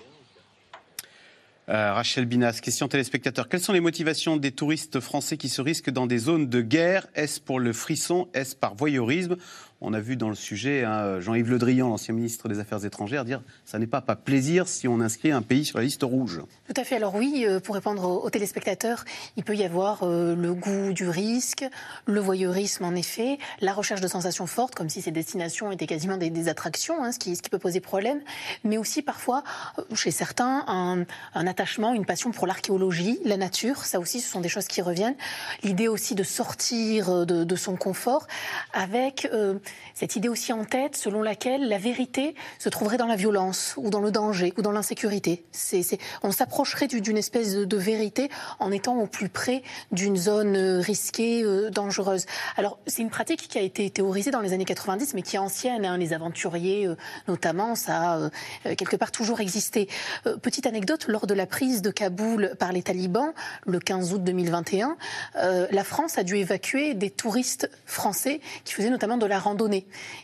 Euh, 1.70 1.92
Rachel 1.92 2.26
Binas, 2.26 2.58
question 2.60 2.88
téléspectateur. 2.88 3.48
Quelles 3.48 3.60
sont 3.60 3.72
les 3.72 3.80
motivations 3.80 4.36
des 4.36 4.50
touristes 4.50 4.98
français 4.98 5.36
qui 5.36 5.48
se 5.48 5.62
risquent 5.62 5.90
dans 5.90 6.08
des 6.08 6.18
zones 6.18 6.48
de 6.48 6.62
guerre? 6.62 7.06
Est-ce 7.14 7.40
pour 7.40 7.60
le 7.60 7.72
frisson? 7.72 8.28
Est-ce 8.34 8.56
par 8.56 8.74
voyeurisme? 8.74 9.36
On 9.81 9.95
a 9.95 10.01
vu 10.01 10.16
dans 10.16 10.28
le 10.28 10.35
sujet 10.35 10.85
hein, 10.85 11.20
Jean-Yves 11.20 11.51
Le 11.51 11.59
Drian, 11.59 11.89
l'ancien 11.89 12.14
ministre 12.14 12.49
des 12.49 12.59
Affaires 12.59 12.85
étrangères, 12.85 13.24
dire 13.24 13.43
ça 13.64 13.78
n'est 13.78 13.87
pas 13.87 14.01
pas 14.01 14.16
plaisir 14.16 14.68
si 14.68 14.89
on 14.89 15.01
inscrit 15.01 15.33
un 15.33 15.43
pays 15.43 15.64
sur 15.64 15.78
la 15.78 15.85
liste 15.85 16.03
rouge. 16.03 16.43
Tout 16.66 16.81
à 16.81 16.85
fait. 16.85 16.97
Alors 16.97 17.14
oui, 17.14 17.45
euh, 17.47 17.61
pour 17.61 17.74
répondre 17.74 18.05
aux, 18.05 18.31
téléspectateurs, 18.31 19.05
il 19.37 19.45
peut 19.45 19.57
y 19.57 19.64
avoir 19.64 20.03
euh, 20.03 20.35
le 20.35 20.53
goût 20.55 20.93
du 20.93 21.09
risque, 21.09 21.64
le 22.07 22.20
voyeurisme 22.20 22.85
en 22.85 22.95
effet, 22.95 23.39
la 23.61 23.72
recherche 23.72 24.01
de 24.01 24.09
sensations 24.09 24.47
fortes, 24.47 24.74
comme 24.74 24.89
si 24.89 25.03
ces 25.03 25.11
destinations 25.11 25.72
étaient 25.72 25.87
quasiment 25.87 26.16
des, 26.16 26.49
attractions, 26.49 27.03
hein, 27.03 27.12
ce, 27.12 27.18
qui, 27.18 27.37
peut 27.51 27.59
poser 27.59 27.81
problème, 27.81 28.20
mais 28.64 28.78
aussi 28.78 29.03
parfois, 29.03 29.43
euh, 29.78 29.83
chez 29.95 30.11
certains, 30.11 30.64
un, 30.66 31.07
attachement, 31.47 31.95
une 31.95 32.05
passion 32.05 32.31
pour 32.31 32.47
l'archéologie, 32.47 33.18
la 33.24 33.37
nature. 33.37 33.85
Ça 33.85 33.99
aussi, 33.99 34.20
ce 34.20 34.31
sont 34.31 34.41
des 34.41 34.49
choses 34.49 34.66
qui 34.66 34.83
reviennent. 34.83 35.16
L'idée 35.62 35.89
aussi 35.89 36.14
de 36.14 36.22
sortir 36.22 37.26
de 37.26 37.57
son 37.57 37.76
confort 37.76 38.26
avec 38.72 39.28
cette 39.94 40.16
idée 40.16 40.28
aussi 40.28 40.52
en 40.52 40.64
tête 40.64 40.96
selon 40.96 41.22
laquelle 41.22 41.68
la 41.68 41.76
vérité 41.76 42.34
se 42.58 42.68
trouverait 42.68 42.96
dans 42.96 43.06
la 43.06 43.16
violence 43.16 43.74
ou 43.76 43.90
dans 43.90 44.00
le 44.00 44.10
danger 44.10 44.52
ou 44.56 44.62
dans 44.62 44.72
l'insécurité. 44.72 45.44
on 46.22 46.32
s'approcherait 46.32 46.86
d'une 46.86 47.16
espèce 47.18 47.54
de, 47.54 47.76
vérité 47.76 48.30
en 48.58 48.72
étant 48.72 48.98
au 48.98 49.06
plus 49.06 49.28
près 49.28 49.62
d'une 49.92 50.16
zone 50.16 50.56
euh, 50.56 50.80
risquée, 50.80 51.42
euh, 51.42 51.70
dangereuse. 51.70 52.26
Alors 52.56 52.78
c'est 52.86 53.02
une 53.02 53.10
pratique 53.10 53.48
qui 53.48 53.58
a 53.58 53.62
été 53.62 53.88
théorisée 53.90 54.30
dans 54.30 54.40
les 54.40 54.52
années 54.52 54.64
90 54.64 55.14
mais 55.14 55.22
qui 55.22 55.36
est 55.36 55.38
ancienne. 55.38 55.84
Hein. 55.84 55.96
les 55.96 56.12
aventuriers 56.12 56.86
euh, 56.86 56.96
notamment, 57.28 57.74
ça 57.74 58.30
a 58.64 58.74
quelque 58.74 58.96
part 58.96 59.12
toujours 59.12 59.40
existé. 59.40 59.88
petite 60.42 60.66
anecdote, 60.66 61.06
lors 61.08 61.26
de 61.26 61.34
la 61.34 61.46
prise 61.46 61.82
de 61.82 61.90
Kaboul 61.90 62.54
par 62.58 62.72
les 62.72 62.82
talibans 62.82 63.32
le 63.66 63.78
15 63.78 64.14
août 64.14 64.24
2021, 64.24 64.96
la 65.70 65.84
France 65.84 66.18
a 66.18 66.22
dû 66.22 66.36
évacuer 66.36 66.94
des 66.94 67.10
touristes 67.10 67.70
français 67.86 68.40
qui 68.64 68.74
faisaient 68.74 68.90
notamment 68.90 69.16
de 69.16 69.26
la 69.26 69.38
randonnée 69.38 69.59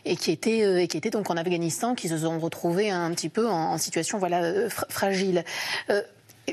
et 0.05 0.15
qui 0.15 0.31
étaient, 0.31 0.63
euh, 0.63 1.09
donc 1.11 1.29
en 1.29 1.37
Afghanistan, 1.37 1.95
qui 1.95 2.07
se 2.07 2.17
sont 2.17 2.39
retrouvés 2.39 2.89
un 2.89 3.11
petit 3.11 3.29
peu 3.29 3.47
en, 3.47 3.77
situation 3.77 4.19
euh, 4.23 4.69
fragile. 4.89 5.43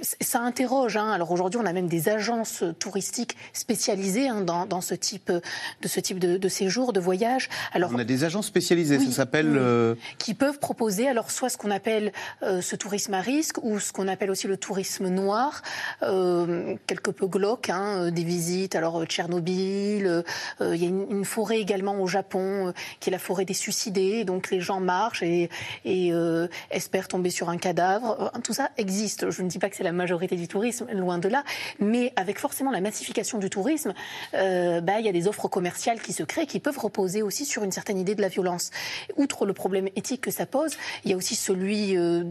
Euh, 0.04 0.16
ça 0.20 0.40
interroge. 0.40 0.96
Hein. 0.96 1.10
Alors 1.10 1.30
aujourd'hui, 1.30 1.60
on 1.62 1.66
a 1.66 1.72
même 1.72 1.88
des 1.88 2.08
agences 2.08 2.64
touristiques 2.78 3.36
spécialisées 3.52 4.28
hein, 4.28 4.42
dans, 4.42 4.80
ce 4.80 4.94
type 4.94 5.30
de 5.30 5.88
ce 5.88 6.00
type 6.00 6.18
de, 6.18 6.48
séjour, 6.48 6.92
de 6.92 7.00
voyage. 7.00 7.48
Alors 7.72 7.90
on 7.94 7.98
a 7.98 8.04
des 8.04 8.24
agences 8.24 8.46
spécialisées. 8.46 8.98
ça 8.98 9.10
s'appelle 9.10 9.54
euh, 9.56 9.94
qui 10.18 10.34
peuvent 10.34 10.58
proposer 10.58 11.08
alors 11.08 11.30
soit 11.30 11.48
ce 11.48 11.56
qu'on 11.56 11.70
appelle 11.70 12.12
euh, 12.42 12.60
ce 12.60 12.76
tourisme 12.76 13.14
à 13.14 13.20
risque 13.20 13.58
ou 13.62 13.78
ce 13.78 13.92
qu'on 13.92 14.08
appelle 14.08 14.30
aussi 14.30 14.46
le 14.46 14.56
tourisme 14.56 15.08
noir, 15.08 15.62
euh, 16.02 16.74
quelque 16.86 17.10
peu 17.10 17.26
glauque, 17.26 17.70
hein, 17.70 18.10
des 18.10 18.24
visites. 18.24 18.76
Alors 18.76 19.04
Tchernobyl, 19.04 20.24
il 20.60 20.76
y 20.76 20.84
a 20.84 20.88
une, 20.88 21.24
forêt 21.24 21.58
également 21.58 22.00
au 22.00 22.06
Japon 22.06 22.72
qui 23.00 23.08
est 23.08 23.12
la 23.12 23.18
forêt 23.18 23.44
des 23.44 23.54
suicidés. 23.54 24.24
Donc 24.24 24.50
les 24.50 24.60
gens 24.60 24.80
marchent 24.80 25.22
et, 25.22 25.48
et 25.84 26.12
espèrent 26.70 27.08
tomber 27.08 27.30
sur 27.30 27.48
un 27.48 27.56
cadavre. 27.56 28.30
Tout 28.42 28.52
ça 28.52 28.70
existe. 28.76 29.30
Je 29.30 29.42
ne 29.42 29.48
dis 29.48 29.58
pas 29.58 29.70
que 29.70 29.76
c'est 29.76 29.84
la 29.84 29.92
majorité 29.94 30.36
du 30.36 30.48
tourisme, 30.48 30.86
loin 30.92 31.18
de 31.18 31.28
là. 31.28 31.44
Mais 31.78 32.12
avec 32.16 32.38
forcément 32.38 32.70
la 32.70 32.80
massification 32.80 33.38
du 33.38 33.50
tourisme, 33.50 33.94
euh, 34.34 34.80
bah, 34.80 35.00
il 35.00 35.06
y 35.06 35.08
a 35.08 35.12
des 35.12 35.28
offres 35.28 35.48
commerciales 35.48 36.00
qui 36.00 36.12
se 36.12 36.22
créent 36.22 36.46
qui 36.46 36.60
peuvent 36.60 36.78
reposer 36.78 37.22
aussi 37.22 37.44
sur 37.44 37.64
une 37.64 37.72
certaine 37.72 37.98
idée 37.98 38.14
de 38.14 38.22
la 38.22 38.28
violence. 38.28 38.70
Outre 39.16 39.46
le 39.46 39.52
problème 39.52 39.88
éthique 39.96 40.22
que 40.22 40.30
ça 40.30 40.46
pose, 40.46 40.76
il 41.04 41.10
y 41.10 41.14
a 41.14 41.16
aussi 41.16 41.34
celui, 41.34 41.96
euh, 41.96 42.24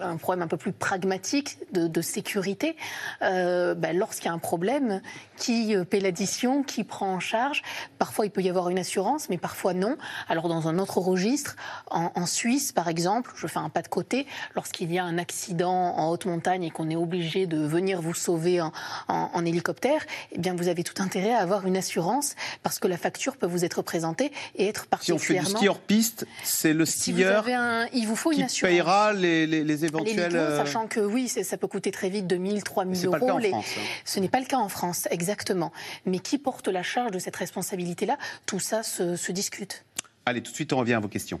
un 0.00 0.16
problème 0.16 0.42
un 0.42 0.48
peu 0.48 0.56
plus 0.56 0.72
pragmatique 0.72 1.58
de, 1.72 2.00
sécurité. 2.02 2.76
Euh, 3.22 3.74
bah, 3.74 3.92
lorsqu'il 3.92 4.26
y 4.26 4.28
a 4.28 4.32
un 4.32 4.38
problème, 4.38 5.00
qui 5.36 5.74
paie 5.90 6.00
l'addition, 6.00 6.62
qui 6.62 6.84
prend 6.84 7.12
en 7.12 7.20
charge 7.20 7.62
Parfois, 7.98 8.26
il 8.26 8.30
peut 8.30 8.42
y 8.42 8.48
avoir 8.48 8.68
une 8.68 8.78
assurance, 8.78 9.28
mais 9.28 9.38
parfois 9.38 9.74
non. 9.74 9.96
Alors, 10.28 10.48
dans 10.48 10.68
un 10.68 10.78
autre 10.78 10.98
registre, 10.98 11.56
en, 11.90 12.26
Suisse, 12.26 12.72
par 12.72 12.88
exemple, 12.88 13.32
je 13.36 13.46
fais 13.46 13.58
un 13.58 13.68
pas 13.68 13.82
de 13.82 13.88
côté, 13.88 14.26
lorsqu'il 14.54 14.92
y 14.92 14.98
a 14.98 15.04
un 15.04 15.18
accident 15.18 15.96
en 15.96 16.10
haute 16.10 16.26
montagne 16.26 16.64
et 16.64 16.70
qu'on 16.70 16.90
est 16.90 16.95
obligé 16.96 17.46
de 17.46 17.58
venir 17.58 18.00
vous 18.00 18.14
sauver 18.14 18.60
en, 18.60 19.46
hélicoptère, 19.46 20.04
eh 20.32 20.38
bien, 20.38 20.54
vous 20.54 20.68
avez 20.68 20.82
tout 20.82 21.00
intérêt 21.02 21.32
à 21.32 21.38
avoir 21.38 21.66
une 21.66 21.76
assurance 21.76 22.34
parce 22.62 22.78
que 22.78 22.88
la 22.88 22.96
facture 22.96 23.36
peut 23.36 23.46
vous 23.46 23.64
être 23.64 23.82
présentée 23.82 24.32
et 24.56 24.66
être 24.66 24.86
particulièrement... 24.86 25.24
Si 25.24 25.34
on 25.34 25.48
fait 25.48 25.52
du 25.52 25.58
ski 25.58 25.68
hors 25.68 25.78
piste, 25.78 26.26
c'est 26.42 26.72
le 26.72 26.84
skieur 26.84 27.46
il 27.92 28.06
vous 28.06 28.16
faut 28.16 28.32
une 28.32 28.46
qui 28.46 28.60
payera 28.60 29.12
les, 29.12 29.46
les, 29.46 29.84
éventuels... 29.84 30.36
Euh, 30.36 30.56
sachant 30.56 30.86
que 30.86 31.00
oui, 31.00 31.28
ça 31.28 31.56
peut 31.56 31.66
coûter 31.66 31.90
très 31.90 32.08
vite 32.08 32.26
2000, 32.26 32.62
3000 32.62 33.06
euros. 33.06 33.12
Pas 33.12 33.18
le 33.18 33.26
cas 33.26 33.34
en 33.34 33.40
France, 33.40 33.66
hein. 33.76 33.80
Ce 34.04 34.20
n'est 34.20 34.28
pas 34.28 34.40
le 34.40 34.46
cas 34.46 34.58
en 34.58 34.68
France, 34.68 35.08
exactement. 35.10 35.72
Mais 36.04 36.18
qui 36.18 36.38
porte 36.38 36.68
la 36.68 36.82
charge 36.82 37.10
de 37.12 37.18
cette 37.18 37.36
responsabilité-là? 37.36 38.18
Tout 38.46 38.60
ça 38.60 38.82
se, 38.82 39.16
se 39.16 39.32
discute. 39.32 39.84
Allez, 40.24 40.42
tout 40.42 40.50
de 40.50 40.56
suite, 40.56 40.72
on 40.72 40.78
revient 40.78 40.94
à 40.94 41.00
vos 41.00 41.08
questions. 41.08 41.40